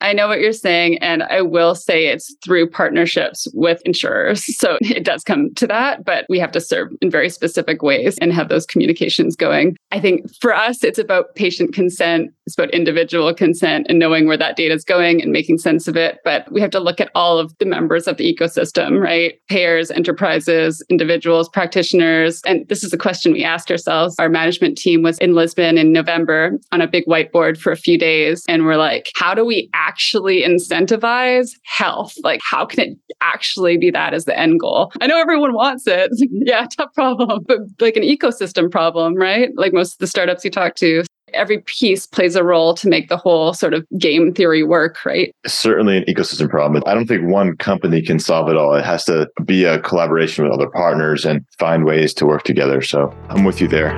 I 0.01 0.13
know 0.13 0.27
what 0.27 0.39
you're 0.39 0.51
saying. 0.51 0.97
And 0.97 1.23
I 1.23 1.41
will 1.41 1.75
say 1.75 2.07
it's 2.07 2.35
through 2.43 2.69
partnerships 2.69 3.47
with 3.53 3.81
insurers. 3.85 4.43
So 4.57 4.77
it 4.81 5.05
does 5.05 5.23
come 5.23 5.53
to 5.55 5.67
that, 5.67 6.03
but 6.03 6.25
we 6.27 6.39
have 6.39 6.51
to 6.53 6.61
serve 6.61 6.91
in 7.01 7.11
very 7.11 7.29
specific 7.29 7.81
ways 7.81 8.17
and 8.17 8.33
have 8.33 8.49
those 8.49 8.65
communications 8.65 9.35
going. 9.35 9.77
I 9.91 9.99
think 9.99 10.25
for 10.41 10.53
us, 10.53 10.83
it's 10.83 10.99
about 10.99 11.35
patient 11.35 11.73
consent, 11.73 12.33
it's 12.51 12.57
about 12.57 12.73
individual 12.73 13.33
consent 13.33 13.85
and 13.87 13.97
knowing 13.97 14.27
where 14.27 14.35
that 14.35 14.57
data 14.57 14.73
is 14.73 14.83
going 14.83 15.21
and 15.21 15.31
making 15.31 15.57
sense 15.57 15.87
of 15.87 15.95
it. 15.95 16.19
But 16.25 16.51
we 16.51 16.59
have 16.59 16.71
to 16.71 16.81
look 16.81 16.99
at 16.99 17.09
all 17.15 17.39
of 17.39 17.57
the 17.59 17.65
members 17.65 18.07
of 18.07 18.17
the 18.17 18.35
ecosystem, 18.35 18.99
right? 18.99 19.35
Payers, 19.47 19.89
enterprises, 19.89 20.83
individuals, 20.89 21.47
practitioners. 21.47 22.41
And 22.45 22.67
this 22.67 22.83
is 22.83 22.91
a 22.91 22.97
question 22.97 23.31
we 23.31 23.45
asked 23.45 23.71
ourselves. 23.71 24.17
Our 24.19 24.27
management 24.27 24.77
team 24.77 25.01
was 25.01 25.17
in 25.19 25.33
Lisbon 25.33 25.77
in 25.77 25.93
November 25.93 26.59
on 26.73 26.81
a 26.81 26.87
big 26.87 27.05
whiteboard 27.05 27.57
for 27.57 27.71
a 27.71 27.77
few 27.77 27.97
days. 27.97 28.43
And 28.49 28.65
we're 28.65 28.75
like, 28.75 29.11
how 29.15 29.33
do 29.33 29.45
we 29.45 29.69
actually 29.73 30.43
incentivize 30.43 31.51
health? 31.63 32.15
Like, 32.21 32.41
how 32.43 32.65
can 32.65 32.81
it 32.81 32.97
actually 33.21 33.77
be 33.77 33.91
that 33.91 34.13
as 34.13 34.25
the 34.25 34.37
end 34.37 34.59
goal? 34.59 34.91
I 34.99 35.07
know 35.07 35.21
everyone 35.21 35.53
wants 35.53 35.87
it. 35.87 36.11
yeah, 36.31 36.67
tough 36.75 36.93
problem, 36.95 37.45
but 37.47 37.59
like 37.79 37.95
an 37.95 38.03
ecosystem 38.03 38.69
problem, 38.69 39.15
right? 39.15 39.51
Like 39.55 39.71
most 39.71 39.93
of 39.93 39.99
the 39.99 40.07
startups 40.07 40.43
you 40.43 40.51
talk 40.51 40.75
to. 40.75 41.05
Every 41.33 41.59
piece 41.59 42.05
plays 42.05 42.35
a 42.35 42.43
role 42.43 42.73
to 42.73 42.89
make 42.89 43.07
the 43.07 43.15
whole 43.15 43.53
sort 43.53 43.73
of 43.73 43.87
game 43.97 44.33
theory 44.33 44.63
work, 44.63 45.05
right? 45.05 45.33
Certainly 45.45 45.97
an 45.97 46.03
ecosystem 46.03 46.49
problem. 46.49 46.83
I 46.85 46.93
don't 46.93 47.07
think 47.07 47.29
one 47.29 47.55
company 47.55 48.01
can 48.01 48.19
solve 48.19 48.49
it 48.49 48.57
all. 48.57 48.75
It 48.75 48.83
has 48.83 49.05
to 49.05 49.29
be 49.45 49.63
a 49.63 49.79
collaboration 49.79 50.43
with 50.43 50.53
other 50.53 50.69
partners 50.69 51.23
and 51.23 51.45
find 51.57 51.85
ways 51.85 52.13
to 52.15 52.25
work 52.25 52.43
together. 52.43 52.81
So 52.81 53.15
I'm 53.29 53.45
with 53.45 53.61
you 53.61 53.69
there. 53.69 53.95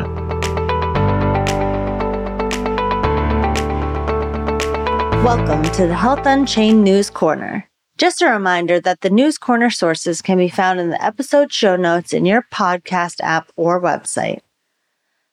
Welcome 5.24 5.63
to 5.72 5.88
the 5.88 5.96
Health 5.96 6.26
Unchained 6.26 6.84
News 6.84 7.10
Corner. 7.10 7.67
Just 7.98 8.22
a 8.22 8.30
reminder 8.30 8.80
that 8.82 9.02
the 9.02 9.10
News 9.10 9.39
Corner 9.39 9.72
sources 9.72 10.22
can 10.22 10.38
be 10.38 10.50
found 10.50 10.80
in 10.80 10.89
the 10.91 11.04
episode 11.04 11.52
show 11.52 11.76
notes 11.76 12.13
in 12.13 12.26
your 12.26 12.46
podcast 12.52 13.22
app 13.22 13.52
or 13.56 13.82
website. 13.82 14.41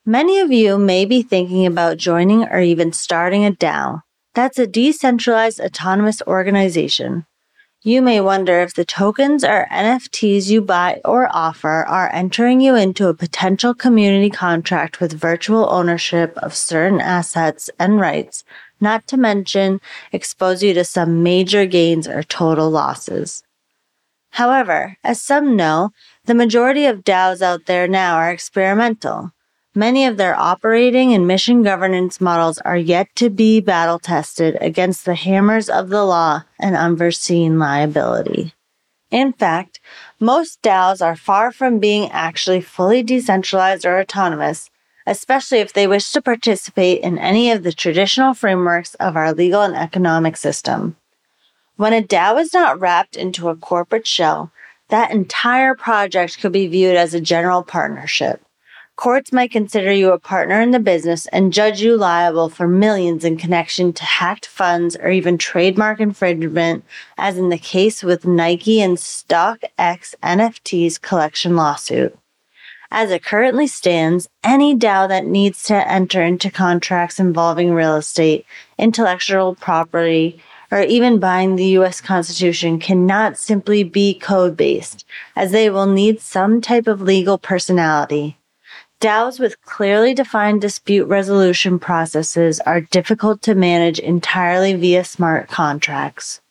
Many 0.06 0.38
of 0.38 0.50
you 0.50 0.78
may 0.78 1.04
be 1.04 1.20
thinking 1.20 1.66
about 1.66 1.98
joining 1.98 2.44
or 2.44 2.60
even 2.60 2.92
starting 2.92 3.44
a 3.44 3.52
DAO. 3.52 4.00
That's 4.34 4.58
a 4.58 4.66
decentralized 4.66 5.60
autonomous 5.60 6.22
organization. 6.26 7.26
You 7.82 8.00
may 8.00 8.20
wonder 8.20 8.60
if 8.60 8.74
the 8.74 8.86
tokens 8.86 9.44
or 9.44 9.66
NFTs 9.70 10.48
you 10.48 10.62
buy 10.62 11.02
or 11.04 11.28
offer 11.30 11.84
are 11.86 12.10
entering 12.14 12.62
you 12.62 12.74
into 12.74 13.08
a 13.08 13.14
potential 13.14 13.74
community 13.74 14.30
contract 14.30 15.00
with 15.00 15.12
virtual 15.12 15.70
ownership 15.70 16.36
of 16.38 16.54
certain 16.54 17.00
assets 17.00 17.68
and 17.78 18.00
rights 18.00 18.42
not 18.80 19.06
to 19.08 19.18
mention 19.18 19.80
expose 20.12 20.62
you 20.62 20.72
to 20.74 20.84
some 20.84 21.22
major 21.22 21.66
gains 21.66 22.08
or 22.08 22.22
total 22.22 22.70
losses. 22.70 23.42
However, 24.30 24.96
as 25.04 25.20
some 25.20 25.56
know, 25.56 25.90
the 26.24 26.34
majority 26.34 26.86
of 26.86 27.04
DAOs 27.04 27.42
out 27.42 27.66
there 27.66 27.86
now 27.86 28.16
are 28.16 28.30
experimental. 28.30 29.32
Many 29.74 30.04
of 30.04 30.16
their 30.16 30.34
operating 30.34 31.14
and 31.14 31.28
mission 31.28 31.62
governance 31.62 32.20
models 32.20 32.58
are 32.58 32.76
yet 32.76 33.06
to 33.14 33.30
be 33.30 33.60
battle 33.60 34.00
tested 34.00 34.58
against 34.60 35.04
the 35.04 35.14
hammers 35.14 35.68
of 35.68 35.90
the 35.90 36.04
law 36.04 36.42
and 36.58 36.74
unforeseen 36.74 37.56
liability. 37.56 38.52
In 39.12 39.32
fact, 39.32 39.78
most 40.18 40.60
DAOs 40.62 41.04
are 41.04 41.14
far 41.14 41.52
from 41.52 41.78
being 41.78 42.10
actually 42.10 42.60
fully 42.60 43.04
decentralized 43.04 43.86
or 43.86 44.00
autonomous, 44.00 44.70
especially 45.06 45.58
if 45.58 45.72
they 45.72 45.86
wish 45.86 46.10
to 46.12 46.20
participate 46.20 47.00
in 47.02 47.16
any 47.16 47.52
of 47.52 47.62
the 47.62 47.72
traditional 47.72 48.34
frameworks 48.34 48.96
of 48.96 49.16
our 49.16 49.32
legal 49.32 49.62
and 49.62 49.76
economic 49.76 50.36
system. 50.36 50.96
When 51.76 51.92
a 51.92 52.02
DAO 52.02 52.40
is 52.40 52.52
not 52.52 52.80
wrapped 52.80 53.16
into 53.16 53.48
a 53.48 53.56
corporate 53.56 54.06
shell, 54.06 54.50
that 54.88 55.12
entire 55.12 55.76
project 55.76 56.40
could 56.40 56.52
be 56.52 56.66
viewed 56.66 56.96
as 56.96 57.14
a 57.14 57.20
general 57.20 57.62
partnership. 57.62 58.42
Courts 59.00 59.32
might 59.32 59.50
consider 59.50 59.90
you 59.90 60.12
a 60.12 60.18
partner 60.18 60.60
in 60.60 60.72
the 60.72 60.78
business 60.78 61.24
and 61.28 61.54
judge 61.54 61.80
you 61.80 61.96
liable 61.96 62.50
for 62.50 62.68
millions 62.68 63.24
in 63.24 63.38
connection 63.38 63.94
to 63.94 64.04
hacked 64.04 64.44
funds 64.44 64.94
or 64.94 65.08
even 65.08 65.38
trademark 65.38 66.00
infringement, 66.00 66.84
as 67.16 67.38
in 67.38 67.48
the 67.48 67.56
case 67.56 68.02
with 68.02 68.26
Nike 68.26 68.82
and 68.82 68.98
StockX 68.98 70.14
NFT's 70.22 70.98
collection 70.98 71.56
lawsuit. 71.56 72.14
As 72.90 73.10
it 73.10 73.24
currently 73.24 73.66
stands, 73.66 74.28
any 74.44 74.76
DAO 74.76 75.08
that 75.08 75.24
needs 75.24 75.62
to 75.62 75.90
enter 75.90 76.22
into 76.22 76.50
contracts 76.50 77.18
involving 77.18 77.72
real 77.72 77.96
estate, 77.96 78.44
intellectual 78.76 79.54
property, 79.54 80.42
or 80.70 80.82
even 80.82 81.18
buying 81.18 81.56
the 81.56 81.78
US 81.78 82.02
Constitution 82.02 82.78
cannot 82.78 83.38
simply 83.38 83.82
be 83.82 84.12
code 84.12 84.58
based, 84.58 85.06
as 85.34 85.52
they 85.52 85.70
will 85.70 85.86
need 85.86 86.20
some 86.20 86.60
type 86.60 86.86
of 86.86 87.00
legal 87.00 87.38
personality. 87.38 88.36
DAOs 89.00 89.40
with 89.40 89.62
clearly 89.62 90.12
defined 90.12 90.60
dispute 90.60 91.06
resolution 91.06 91.78
processes 91.78 92.60
are 92.60 92.82
difficult 92.82 93.40
to 93.40 93.54
manage 93.54 93.98
entirely 93.98 94.74
via 94.74 95.04
smart 95.04 95.48
contracts. 95.48 96.42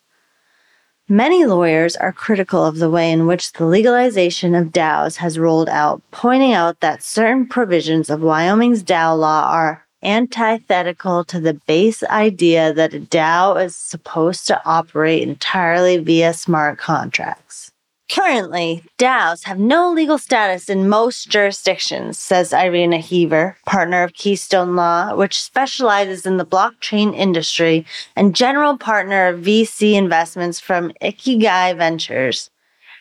Many 1.07 1.45
lawyers 1.45 1.95
are 1.95 2.11
critical 2.11 2.65
of 2.65 2.77
the 2.77 2.89
way 2.89 3.11
in 3.11 3.27
which 3.27 3.51
the 3.51 3.67
legalization 3.67 4.55
of 4.55 4.71
DAOs 4.71 5.17
has 5.17 5.37
rolled 5.37 5.69
out, 5.69 6.01
pointing 6.09 6.53
out 6.53 6.79
that 6.79 7.03
certain 7.03 7.47
provisions 7.47 8.09
of 8.09 8.23
Wyoming's 8.23 8.81
DAO 8.81 9.15
law 9.19 9.51
are 9.51 9.85
antithetical 10.01 11.23
to 11.25 11.39
the 11.39 11.53
base 11.53 12.01
idea 12.05 12.73
that 12.73 12.95
a 12.95 12.99
DAO 12.99 13.63
is 13.63 13.75
supposed 13.75 14.47
to 14.47 14.59
operate 14.65 15.21
entirely 15.21 15.97
via 15.97 16.33
smart 16.33 16.79
contracts. 16.79 17.71
Currently, 18.09 18.83
DAOs 18.97 19.43
have 19.43 19.59
no 19.59 19.91
legal 19.91 20.17
status 20.17 20.67
in 20.67 20.89
most 20.89 21.29
jurisdictions, 21.29 22.17
says 22.17 22.51
Irina 22.51 22.97
Heaver, 22.97 23.55
partner 23.67 24.01
of 24.01 24.15
Keystone 24.15 24.75
Law, 24.75 25.15
which 25.15 25.39
specializes 25.39 26.25
in 26.25 26.37
the 26.37 26.45
blockchain 26.45 27.15
industry 27.15 27.85
and 28.15 28.35
general 28.35 28.79
partner 28.79 29.27
of 29.27 29.41
VC 29.41 29.93
investments 29.93 30.59
from 30.59 30.91
Ikigai 31.03 31.77
Ventures. 31.77 32.49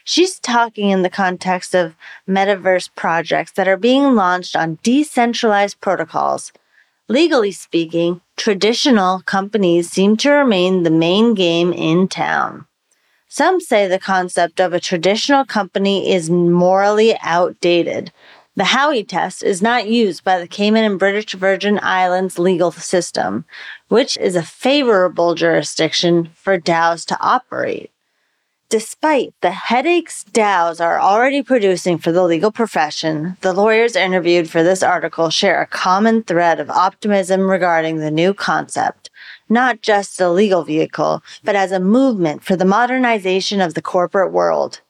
She's 0.05 0.39
talking 0.39 0.91
in 0.91 1.03
the 1.03 1.11
context 1.11 1.75
of 1.75 1.97
metaverse 2.29 2.91
projects 2.95 3.53
that 3.53 3.67
are 3.67 3.79
being 3.79 4.15
launched 4.15 4.55
on 4.55 4.79
decentralized 4.83 5.81
protocols. 5.81 6.53
Legally 7.09 7.53
speaking, 7.53 8.21
traditional 8.37 9.23
companies 9.23 9.91
seem 9.91 10.19
to 10.19 10.31
remain 10.31 10.83
the 10.83 10.91
main 10.91 11.33
game 11.33 11.73
in 11.73 12.09
town. 12.09 12.67
Some 13.31 13.61
say 13.61 13.87
the 13.87 13.99
concept 13.99 14.59
of 14.59 14.73
a 14.73 14.81
traditional 14.81 15.45
company 15.45 16.13
is 16.13 16.31
morally 16.31 17.17
outdated. 17.21 18.11
The 18.57 18.65
Howey 18.65 19.07
test 19.07 19.43
is 19.43 19.61
not 19.61 19.87
used 19.87 20.25
by 20.25 20.39
the 20.39 20.49
Cayman 20.49 20.85
and 20.85 20.99
British 20.99 21.35
Virgin 21.35 21.79
Islands 21.83 22.39
legal 22.39 22.73
system, 22.73 23.45
which 23.89 24.17
is 24.17 24.35
a 24.35 24.43
favorable 24.43 25.35
jurisdiction 25.35 26.31
for 26.35 26.59
DAOs 26.59 27.05
to 27.07 27.21
operate. 27.21 27.93
Despite 28.71 29.35
the 29.43 29.51
headaches 29.51 30.25
DAOs 30.33 30.81
are 30.81 30.99
already 30.99 31.43
producing 31.43 31.99
for 31.99 32.13
the 32.13 32.25
legal 32.25 32.51
profession, 32.51 33.37
the 33.43 33.53
lawyers 33.53 33.95
interviewed 33.95 34.51
for 34.51 34.63
this 34.63 34.83
article 34.83 35.31
share 35.31 35.61
a 35.61 35.67
common 35.67 36.23
thread 36.23 36.61
of 36.61 36.71
optimism 36.71 37.51
regarding 37.51 37.99
the 37.99 38.11
new 38.11 38.33
concept 38.33 39.11
not 39.49 39.83
just 39.83 40.21
a 40.21 40.31
legal 40.31 40.65
vehicle, 40.65 41.23
but 41.45 41.57
as 41.57 41.73
a 41.73 41.81
movement 41.81 42.43
for 42.45 42.57
the 42.57 42.65
modernization 42.65 43.61
of 43.61 43.75
the 43.75 43.83
corporate 43.83 44.33
world. 44.33 44.81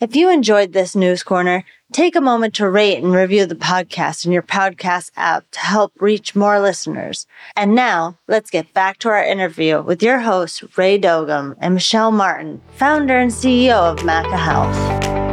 If 0.00 0.14
you 0.14 0.30
enjoyed 0.30 0.72
this 0.72 0.94
news 0.94 1.24
corner, 1.24 1.64
take 1.92 2.14
a 2.14 2.20
moment 2.20 2.54
to 2.54 2.70
rate 2.70 3.02
and 3.02 3.12
review 3.12 3.46
the 3.46 3.56
podcast 3.56 4.24
in 4.24 4.30
your 4.30 4.42
podcast 4.42 5.10
app 5.16 5.50
to 5.50 5.58
help 5.58 5.92
reach 5.98 6.36
more 6.36 6.60
listeners. 6.60 7.26
And 7.56 7.74
now, 7.74 8.16
let's 8.28 8.50
get 8.50 8.72
back 8.72 8.98
to 8.98 9.08
our 9.08 9.24
interview 9.24 9.82
with 9.82 10.00
your 10.00 10.20
hosts, 10.20 10.62
Ray 10.78 11.00
Dogum 11.00 11.56
and 11.58 11.74
Michelle 11.74 12.12
Martin, 12.12 12.60
founder 12.76 13.18
and 13.18 13.32
CEO 13.32 13.92
of 13.92 13.98
Maca 13.98 14.38
Health. 14.38 15.27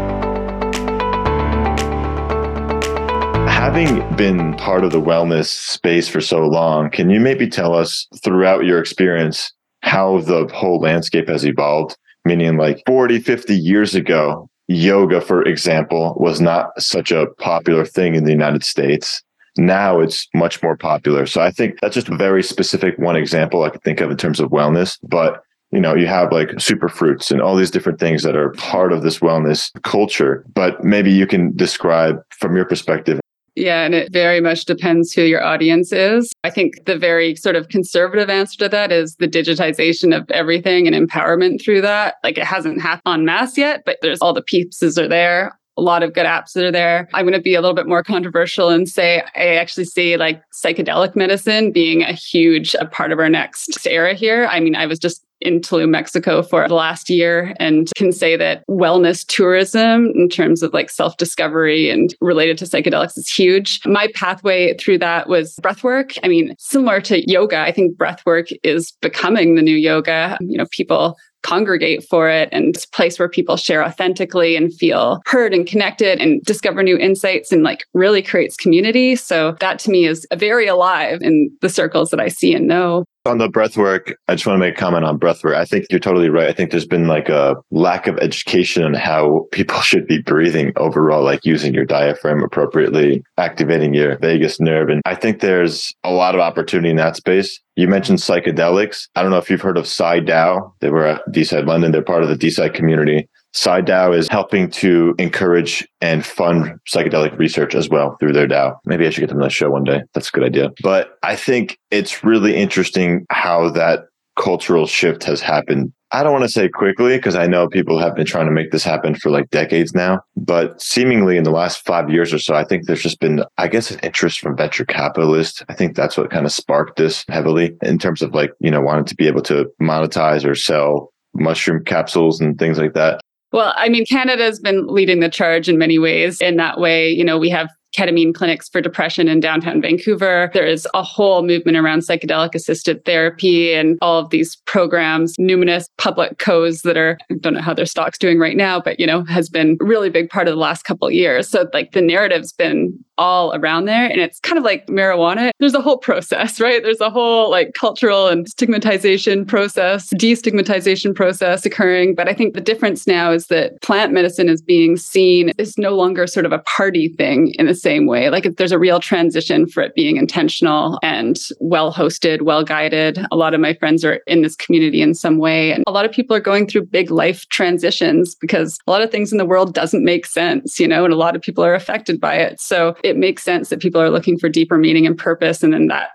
Having 3.55 4.15
been 4.17 4.53
part 4.55 4.83
of 4.83 4.91
the 4.91 5.01
wellness 5.01 5.45
space 5.45 6.09
for 6.09 6.19
so 6.19 6.45
long, 6.45 6.89
can 6.89 7.09
you 7.09 7.21
maybe 7.21 7.47
tell 7.47 7.73
us 7.73 8.05
throughout 8.21 8.65
your 8.65 8.79
experience 8.79 9.53
how 9.81 10.19
the 10.19 10.45
whole 10.53 10.81
landscape 10.81 11.29
has 11.29 11.45
evolved? 11.45 11.97
Meaning, 12.25 12.57
like 12.57 12.83
40, 12.85 13.19
50 13.19 13.55
years 13.55 13.95
ago, 13.95 14.49
yoga, 14.67 15.21
for 15.21 15.41
example, 15.41 16.17
was 16.19 16.41
not 16.41 16.79
such 16.81 17.13
a 17.13 17.27
popular 17.39 17.85
thing 17.85 18.13
in 18.13 18.25
the 18.25 18.31
United 18.31 18.63
States. 18.63 19.23
Now 19.57 20.01
it's 20.01 20.27
much 20.35 20.61
more 20.61 20.75
popular. 20.75 21.25
So 21.25 21.41
I 21.41 21.49
think 21.49 21.79
that's 21.81 21.95
just 21.95 22.09
a 22.09 22.17
very 22.17 22.43
specific 22.43 22.99
one 22.99 23.15
example 23.15 23.63
I 23.63 23.69
could 23.69 23.83
think 23.83 24.01
of 24.01 24.11
in 24.11 24.17
terms 24.17 24.41
of 24.41 24.51
wellness. 24.51 24.99
But 25.01 25.41
you 25.71 25.79
know, 25.79 25.95
you 25.95 26.07
have 26.07 26.31
like 26.31 26.49
superfruits 26.49 27.31
and 27.31 27.41
all 27.41 27.55
these 27.55 27.71
different 27.71 27.99
things 27.99 28.21
that 28.23 28.35
are 28.35 28.51
part 28.51 28.91
of 28.91 29.01
this 29.01 29.19
wellness 29.19 29.71
culture. 29.83 30.45
But 30.53 30.83
maybe 30.83 31.11
you 31.11 31.25
can 31.25 31.55
describe 31.55 32.21
from 32.37 32.55
your 32.55 32.65
perspective 32.65 33.19
yeah, 33.55 33.85
and 33.85 33.95
it 33.95 34.11
very 34.11 34.41
much 34.41 34.65
depends 34.65 35.13
who 35.13 35.23
your 35.23 35.43
audience 35.43 35.91
is. 35.91 36.31
I 36.43 36.49
think 36.49 36.85
the 36.85 36.97
very 36.97 37.35
sort 37.35 37.55
of 37.55 37.69
conservative 37.69 38.29
answer 38.29 38.57
to 38.59 38.69
that 38.69 38.91
is 38.91 39.15
the 39.15 39.27
digitization 39.27 40.15
of 40.15 40.29
everything 40.31 40.87
and 40.87 40.95
empowerment 40.95 41.63
through 41.63 41.81
that. 41.81 42.15
Like 42.23 42.37
it 42.37 42.43
hasn't 42.43 42.81
happened 42.81 43.13
en 43.13 43.25
masse 43.25 43.57
yet, 43.57 43.83
but 43.85 43.97
there's 44.01 44.19
all 44.21 44.33
the 44.33 44.41
pieces 44.41 44.97
are 44.97 45.07
there 45.07 45.57
a 45.77 45.81
lot 45.81 46.03
of 46.03 46.13
good 46.13 46.25
apps 46.25 46.53
that 46.53 46.63
are 46.63 46.71
there. 46.71 47.09
I'm 47.13 47.25
going 47.25 47.33
to 47.33 47.41
be 47.41 47.55
a 47.55 47.61
little 47.61 47.75
bit 47.75 47.87
more 47.87 48.03
controversial 48.03 48.69
and 48.69 48.87
say 48.87 49.23
I 49.35 49.55
actually 49.55 49.85
see 49.85 50.15
like 50.17 50.41
psychedelic 50.53 51.15
medicine 51.15 51.71
being 51.71 52.01
a 52.01 52.13
huge 52.13 52.75
part 52.91 53.11
of 53.11 53.19
our 53.19 53.29
next 53.29 53.85
era 53.85 54.13
here. 54.13 54.47
I 54.49 54.59
mean, 54.59 54.75
I 54.75 54.85
was 54.85 54.99
just 54.99 55.25
in 55.45 55.61
Tulum, 55.61 55.89
Mexico 55.89 56.41
for 56.41 56.67
the 56.67 56.73
last 56.73 57.09
year 57.09 57.53
and 57.59 57.89
can 57.95 58.11
say 58.11 58.35
that 58.35 58.63
wellness 58.69 59.25
tourism 59.25 60.11
in 60.15 60.29
terms 60.29 60.63
of 60.63 60.73
like 60.73 60.89
self 60.89 61.17
discovery 61.17 61.89
and 61.89 62.15
related 62.21 62.57
to 62.57 62.65
psychedelics 62.65 63.17
is 63.17 63.29
huge. 63.29 63.79
My 63.85 64.07
pathway 64.13 64.75
through 64.77 64.99
that 64.99 65.29
was 65.29 65.55
breath 65.61 65.83
work. 65.83 66.13
I 66.23 66.27
mean, 66.27 66.55
similar 66.59 67.01
to 67.01 67.29
yoga, 67.29 67.59
I 67.59 67.71
think 67.71 67.97
breath 67.97 68.21
work 68.25 68.47
is 68.63 68.91
becoming 69.01 69.55
the 69.55 69.61
new 69.61 69.75
yoga. 69.75 70.37
You 70.41 70.57
know, 70.57 70.65
people 70.71 71.15
congregate 71.45 72.03
for 72.09 72.27
it 72.27 72.49
and 72.51 72.75
it's 72.75 72.85
a 72.85 72.89
place 72.89 73.19
where 73.19 73.29
people 73.29 73.55
share 73.55 73.85
authentically 73.85 74.55
and 74.55 74.73
feel 74.73 75.21
heard 75.27 75.53
and 75.53 75.67
connected 75.67 76.19
and 76.19 76.41
discover 76.41 76.81
new 76.81 76.97
insights 76.97 77.51
and 77.51 77.61
like 77.61 77.85
really 77.93 78.23
creates 78.23 78.55
community. 78.55 79.15
So 79.15 79.55
that 79.59 79.77
to 79.79 79.91
me 79.91 80.07
is 80.07 80.25
very 80.33 80.65
alive 80.65 81.19
in 81.21 81.51
the 81.61 81.69
circles 81.69 82.09
that 82.09 82.19
I 82.19 82.29
see 82.29 82.55
and 82.55 82.67
know. 82.67 83.05
On 83.25 83.39
the 83.39 83.49
breath 83.49 83.75
work, 83.75 84.15
I 84.27 84.35
just 84.35 84.45
want 84.45 84.57
to 84.57 84.59
make 84.59 84.75
a 84.75 84.79
comment 84.79 85.03
on 85.03 85.17
breath 85.17 85.43
work. 85.43 85.55
I 85.55 85.65
think 85.65 85.87
you're 85.89 85.99
totally 85.99 86.29
right. 86.29 86.47
I 86.47 86.53
think 86.53 86.69
there's 86.69 86.85
been 86.85 87.07
like 87.07 87.27
a 87.27 87.55
lack 87.71 88.05
of 88.05 88.19
education 88.19 88.83
on 88.83 88.93
how 88.93 89.47
people 89.51 89.81
should 89.81 90.05
be 90.05 90.21
breathing 90.21 90.73
overall, 90.75 91.23
like 91.23 91.43
using 91.43 91.73
your 91.73 91.85
diaphragm 91.85 92.43
appropriately, 92.43 93.23
activating 93.37 93.95
your 93.95 94.19
vagus 94.19 94.59
nerve. 94.59 94.89
And 94.89 95.01
I 95.05 95.15
think 95.15 95.39
there's 95.39 95.91
a 96.03 96.11
lot 96.11 96.35
of 96.35 96.41
opportunity 96.41 96.91
in 96.91 96.97
that 96.97 97.15
space. 97.15 97.59
You 97.75 97.87
mentioned 97.87 98.19
psychedelics. 98.19 99.07
I 99.15 99.23
don't 99.23 99.31
know 99.31 99.37
if 99.37 99.49
you've 99.49 99.61
heard 99.61 99.77
of 99.77 99.85
PsyDAO. 99.85 100.73
They 100.81 100.91
were 100.91 101.05
at 101.05 101.21
DeSci 101.29 101.65
London. 101.65 101.91
They're 101.91 102.03
part 102.03 102.21
of 102.21 102.29
the 102.29 102.35
DeSci 102.35 102.73
community. 102.73 103.27
PsyDAO 103.55 104.15
is 104.15 104.27
helping 104.27 104.69
to 104.69 105.15
encourage 105.17 105.87
and 106.01 106.25
fund 106.25 106.77
psychedelic 106.87 107.37
research 107.37 107.73
as 107.73 107.89
well 107.89 108.17
through 108.19 108.33
their 108.33 108.47
DAO. 108.47 108.75
Maybe 108.85 109.07
I 109.07 109.09
should 109.09 109.21
get 109.21 109.29
them 109.29 109.37
on 109.37 109.43
the 109.43 109.49
show 109.49 109.69
one 109.69 109.85
day. 109.85 110.01
That's 110.13 110.27
a 110.27 110.31
good 110.31 110.43
idea. 110.43 110.71
But 110.83 111.17
I 111.23 111.35
think 111.35 111.77
it's 111.89 112.23
really 112.23 112.55
interesting 112.55 113.25
how 113.29 113.69
that 113.69 114.01
cultural 114.37 114.85
shift 114.85 115.23
has 115.23 115.39
happened. 115.39 115.93
I 116.11 116.23
don't 116.23 116.33
want 116.33 116.43
to 116.43 116.49
say 116.49 116.69
quickly 116.69 117.17
because 117.17 117.35
I 117.35 117.47
know 117.47 117.67
people 117.67 117.97
have 117.99 118.15
been 118.15 118.25
trying 118.25 118.45
to 118.45 118.51
make 118.51 118.71
this 118.71 118.83
happen 118.83 119.15
for 119.15 119.29
like 119.29 119.49
decades 119.49 119.93
now. 119.93 120.21
But 120.35 120.81
seemingly 120.81 121.35
in 121.37 121.43
the 121.43 121.51
last 121.51 121.85
five 121.85 122.09
years 122.09 122.33
or 122.33 122.39
so, 122.39 122.55
I 122.55 122.63
think 122.63 122.85
there's 122.85 123.01
just 123.01 123.19
been, 123.19 123.43
I 123.57 123.67
guess, 123.67 123.91
an 123.91 123.99
interest 124.01 124.39
from 124.39 124.55
venture 124.55 124.85
capitalists. 124.85 125.63
I 125.67 125.73
think 125.73 125.95
that's 125.95 126.17
what 126.17 126.29
kind 126.29 126.45
of 126.45 126.51
sparked 126.51 126.97
this 126.97 127.25
heavily 127.29 127.75
in 127.81 127.97
terms 127.97 128.21
of 128.21 128.33
like, 128.33 128.51
you 128.59 128.71
know, 128.71 128.81
wanting 128.81 129.05
to 129.05 129.15
be 129.15 129.27
able 129.27 129.41
to 129.43 129.65
monetize 129.81 130.45
or 130.45 130.55
sell 130.55 131.11
mushroom 131.33 131.83
capsules 131.83 132.39
and 132.39 132.57
things 132.57 132.77
like 132.77 132.93
that. 132.93 133.19
Well, 133.55 133.73
I 133.77 133.87
mean, 133.87 134.05
Canada 134.05 134.43
has 134.43 134.59
been 134.59 134.85
leading 134.87 135.21
the 135.21 135.29
charge 135.29 135.69
in 135.69 135.77
many 135.77 135.97
ways. 135.97 136.41
In 136.41 136.57
that 136.57 136.77
way, 136.77 137.09
you 137.09 137.23
know, 137.23 137.37
we 137.37 137.49
have 137.51 137.69
ketamine 137.97 138.33
clinics 138.33 138.67
for 138.67 138.81
depression 138.81 139.29
in 139.29 139.39
downtown 139.39 139.81
Vancouver. 139.81 140.51
There 140.53 140.65
is 140.65 140.85
a 140.93 141.01
whole 141.01 141.41
movement 141.41 141.77
around 141.77 142.01
psychedelic 142.01 142.53
assisted 142.53 143.05
therapy 143.05 143.73
and 143.73 143.97
all 144.01 144.19
of 144.19 144.29
these 144.29 144.57
programs, 144.65 145.37
Numinus 145.37 145.85
public 145.97 146.37
codes 146.37 146.81
that 146.81 146.97
are, 146.97 147.17
I 147.31 147.35
don't 147.39 147.53
know 147.53 147.61
how 147.61 147.73
their 147.73 147.85
stock's 147.85 148.17
doing 148.17 148.39
right 148.39 148.57
now, 148.57 148.81
but, 148.81 148.99
you 148.99 149.07
know, 149.07 149.23
has 149.23 149.47
been 149.47 149.77
really 149.79 150.09
big 150.09 150.29
part 150.29 150.49
of 150.49 150.53
the 150.53 150.59
last 150.59 150.83
couple 150.83 151.09
years. 151.09 151.47
So 151.47 151.69
like 151.71 151.93
the 151.93 152.01
narrative's 152.01 152.51
been 152.51 153.04
all 153.17 153.55
around 153.55 153.85
there. 153.85 154.05
And 154.05 154.19
it's 154.19 154.39
kind 154.39 154.57
of 154.57 154.63
like 154.63 154.87
marijuana. 154.87 155.51
There's 155.59 155.73
a 155.73 155.81
whole 155.81 155.97
process, 155.97 156.59
right? 156.65 156.83
There's 156.83 157.01
a 157.01 157.09
whole 157.09 157.49
like 157.49 157.73
cultural 157.73 158.27
and 158.27 158.47
stigmatization 158.47 159.45
process, 159.45 160.11
destigmatization 160.13 161.15
process 161.15 161.65
occurring. 161.65 162.15
But 162.15 162.27
I 162.27 162.33
think 162.33 162.53
the 162.53 162.61
difference 162.61 163.07
now 163.07 163.31
is 163.31 163.47
that 163.47 163.81
plant 163.81 164.13
medicine 164.13 164.49
is 164.49 164.61
being 164.61 164.97
seen 164.97 165.51
is 165.57 165.77
no 165.77 165.95
longer 165.95 166.27
sort 166.27 166.45
of 166.45 166.51
a 166.51 166.59
party 166.59 167.09
thing 167.09 167.53
in 167.59 167.65
the 167.65 167.75
same 167.75 168.07
way. 168.07 168.29
Like 168.29 168.55
there's 168.57 168.71
a 168.71 168.79
real 168.79 168.99
transition 168.99 169.67
for 169.67 169.81
it 169.83 169.95
being 169.95 170.17
intentional 170.17 170.99
and 171.03 171.37
well 171.59 171.93
hosted, 171.93 172.41
well 172.41 172.63
guided. 172.63 173.19
A 173.31 173.35
lot 173.35 173.53
of 173.53 173.59
my 173.59 173.73
friends 173.73 174.03
are 174.03 174.21
in 174.27 174.41
this 174.41 174.55
community 174.55 175.01
in 175.01 175.13
some 175.13 175.37
way. 175.37 175.71
And 175.71 175.83
a 175.87 175.91
lot 175.91 176.05
of 176.05 176.11
people 176.11 176.35
are 176.35 176.41
going 176.41 176.67
through 176.67 176.85
big 176.85 177.11
life 177.11 177.47
transitions 177.49 178.35
because 178.35 178.77
a 178.87 178.91
lot 178.91 179.01
of 179.01 179.11
things 179.11 179.31
in 179.31 179.37
the 179.37 179.45
world 179.45 179.73
doesn't 179.73 180.03
make 180.03 180.25
sense, 180.25 180.79
you 180.79 180.87
know, 180.87 181.05
and 181.05 181.13
a 181.13 181.17
lot 181.17 181.35
of 181.35 181.41
people 181.41 181.63
are 181.63 181.75
affected 181.75 182.19
by 182.19 182.35
it. 182.35 182.59
So 182.59 182.95
it 183.05 183.17
makes 183.17 183.43
sense 183.43 183.69
that 183.69 183.79
people 183.79 184.01
are 184.01 184.09
looking 184.09 184.37
for 184.39 184.49
deeper 184.49 184.77
meaning 184.77 185.05
and 185.05 185.17
purpose. 185.17 185.61
And 185.61 185.73
then 185.73 185.87
that 185.87 186.09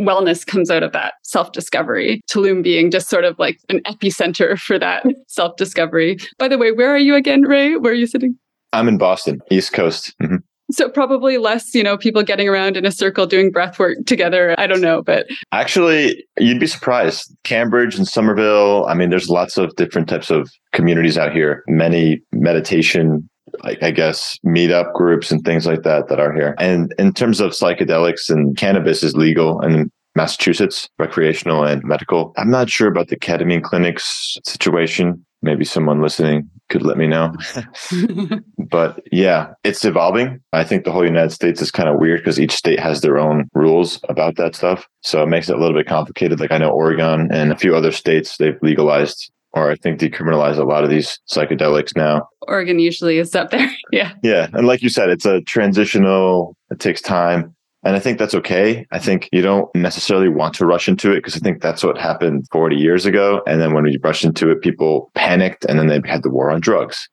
wellness 0.00 0.46
comes 0.46 0.70
out 0.70 0.82
of 0.82 0.92
that 0.92 1.14
self 1.22 1.52
discovery. 1.52 2.20
Tulum 2.30 2.62
being 2.62 2.90
just 2.90 3.08
sort 3.08 3.24
of 3.24 3.38
like 3.38 3.58
an 3.70 3.80
epicenter 3.80 4.58
for 4.58 4.78
that 4.78 5.04
self 5.28 5.56
discovery. 5.56 6.18
By 6.38 6.48
the 6.48 6.58
way, 6.58 6.72
where 6.72 6.92
are 6.92 6.98
you 6.98 7.14
again, 7.14 7.42
Ray? 7.42 7.76
Where 7.76 7.92
are 7.92 7.96
you 7.96 8.06
sitting? 8.06 8.38
I'm 8.72 8.88
in 8.88 8.98
Boston, 8.98 9.40
East 9.50 9.72
Coast. 9.72 10.14
Mm-hmm. 10.22 10.36
So 10.72 10.88
probably 10.88 11.38
less, 11.38 11.74
you 11.74 11.82
know, 11.82 11.96
people 11.96 12.24
getting 12.24 12.48
around 12.48 12.76
in 12.76 12.84
a 12.84 12.90
circle 12.90 13.24
doing 13.24 13.52
breath 13.52 13.78
work 13.78 13.98
together. 14.04 14.54
I 14.58 14.66
don't 14.66 14.80
know, 14.80 15.00
but 15.00 15.26
actually, 15.52 16.24
you'd 16.38 16.58
be 16.58 16.66
surprised. 16.66 17.32
Cambridge 17.44 17.96
and 17.96 18.06
Somerville. 18.06 18.84
I 18.86 18.94
mean, 18.94 19.08
there's 19.08 19.28
lots 19.28 19.56
of 19.56 19.74
different 19.76 20.08
types 20.08 20.28
of 20.28 20.50
communities 20.72 21.16
out 21.16 21.32
here. 21.32 21.62
Many 21.68 22.20
meditation, 22.32 23.28
I, 23.64 23.76
I 23.82 23.90
guess, 23.90 24.38
meetup 24.44 24.92
groups 24.94 25.30
and 25.30 25.44
things 25.44 25.66
like 25.66 25.82
that 25.82 26.08
that 26.08 26.20
are 26.20 26.32
here. 26.32 26.54
And 26.58 26.94
in 26.98 27.12
terms 27.12 27.40
of 27.40 27.52
psychedelics 27.52 28.30
and 28.30 28.56
cannabis 28.56 29.02
is 29.02 29.16
legal 29.16 29.60
in 29.60 29.90
Massachusetts, 30.16 30.88
recreational 30.98 31.62
and 31.62 31.84
medical. 31.84 32.32
I'm 32.36 32.50
not 32.50 32.70
sure 32.70 32.88
about 32.88 33.08
the 33.08 33.16
ketamine 33.16 33.62
clinics 33.62 34.38
situation. 34.44 35.24
Maybe 35.42 35.64
someone 35.64 36.00
listening 36.00 36.48
could 36.70 36.82
let 36.82 36.96
me 36.96 37.06
know. 37.06 37.34
but 38.70 39.00
yeah, 39.12 39.52
it's 39.62 39.84
evolving. 39.84 40.40
I 40.52 40.64
think 40.64 40.84
the 40.84 40.90
whole 40.90 41.04
United 41.04 41.30
States 41.30 41.60
is 41.60 41.70
kind 41.70 41.88
of 41.88 42.00
weird 42.00 42.20
because 42.20 42.40
each 42.40 42.52
state 42.52 42.80
has 42.80 43.02
their 43.02 43.18
own 43.18 43.48
rules 43.54 44.00
about 44.08 44.36
that 44.36 44.56
stuff. 44.56 44.88
So 45.02 45.22
it 45.22 45.28
makes 45.28 45.48
it 45.48 45.56
a 45.56 45.60
little 45.60 45.76
bit 45.76 45.86
complicated. 45.86 46.40
Like 46.40 46.50
I 46.50 46.58
know 46.58 46.70
Oregon 46.70 47.28
and 47.30 47.52
a 47.52 47.58
few 47.58 47.76
other 47.76 47.92
states, 47.92 48.38
they've 48.38 48.58
legalized 48.62 49.30
or 49.56 49.70
I 49.70 49.76
think 49.76 49.98
decriminalize 49.98 50.58
a 50.58 50.64
lot 50.64 50.84
of 50.84 50.90
these 50.90 51.18
psychedelics 51.32 51.96
now. 51.96 52.28
Oregon 52.42 52.78
usually 52.78 53.18
is 53.18 53.34
up 53.34 53.50
there. 53.50 53.68
yeah. 53.90 54.12
Yeah. 54.22 54.48
And 54.52 54.66
like 54.66 54.82
you 54.82 54.90
said, 54.90 55.08
it's 55.08 55.26
a 55.26 55.40
transitional, 55.42 56.56
it 56.70 56.78
takes 56.78 57.00
time. 57.00 57.54
And 57.82 57.94
I 57.94 58.00
think 58.00 58.18
that's 58.18 58.34
okay. 58.34 58.84
I 58.90 58.98
think 58.98 59.28
you 59.32 59.42
don't 59.42 59.72
necessarily 59.74 60.28
want 60.28 60.54
to 60.54 60.66
rush 60.66 60.88
into 60.88 61.12
it 61.12 61.16
because 61.16 61.36
I 61.36 61.38
think 61.38 61.62
that's 61.62 61.84
what 61.84 61.96
happened 61.96 62.46
40 62.52 62.76
years 62.76 63.06
ago. 63.06 63.42
And 63.46 63.60
then 63.60 63.74
when 63.74 63.84
we 63.84 63.98
rushed 64.02 64.24
into 64.24 64.50
it, 64.50 64.60
people 64.60 65.10
panicked 65.14 65.64
and 65.64 65.78
then 65.78 65.86
they 65.86 66.00
had 66.08 66.22
the 66.22 66.30
war 66.30 66.50
on 66.50 66.60
drugs. 66.60 67.08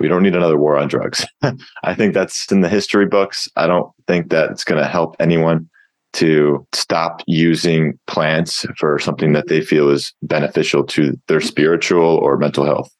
We 0.00 0.08
don't 0.08 0.22
need 0.22 0.36
another 0.36 0.58
war 0.58 0.76
on 0.76 0.88
drugs. 0.88 1.26
I 1.84 1.94
think 1.94 2.14
that's 2.14 2.50
in 2.50 2.60
the 2.60 2.68
history 2.68 3.06
books. 3.06 3.48
I 3.56 3.66
don't 3.66 3.90
think 4.06 4.30
that 4.30 4.50
it's 4.50 4.64
going 4.64 4.80
to 4.80 4.88
help 4.88 5.16
anyone 5.20 5.68
to 6.14 6.66
stop 6.72 7.22
using 7.26 7.98
plants 8.06 8.66
for 8.78 8.98
something 8.98 9.32
that 9.32 9.48
they 9.48 9.60
feel 9.60 9.88
is 9.88 10.12
beneficial 10.22 10.84
to 10.84 11.18
their 11.28 11.40
spiritual 11.40 12.16
or 12.16 12.36
mental 12.36 12.64
health 12.64 12.90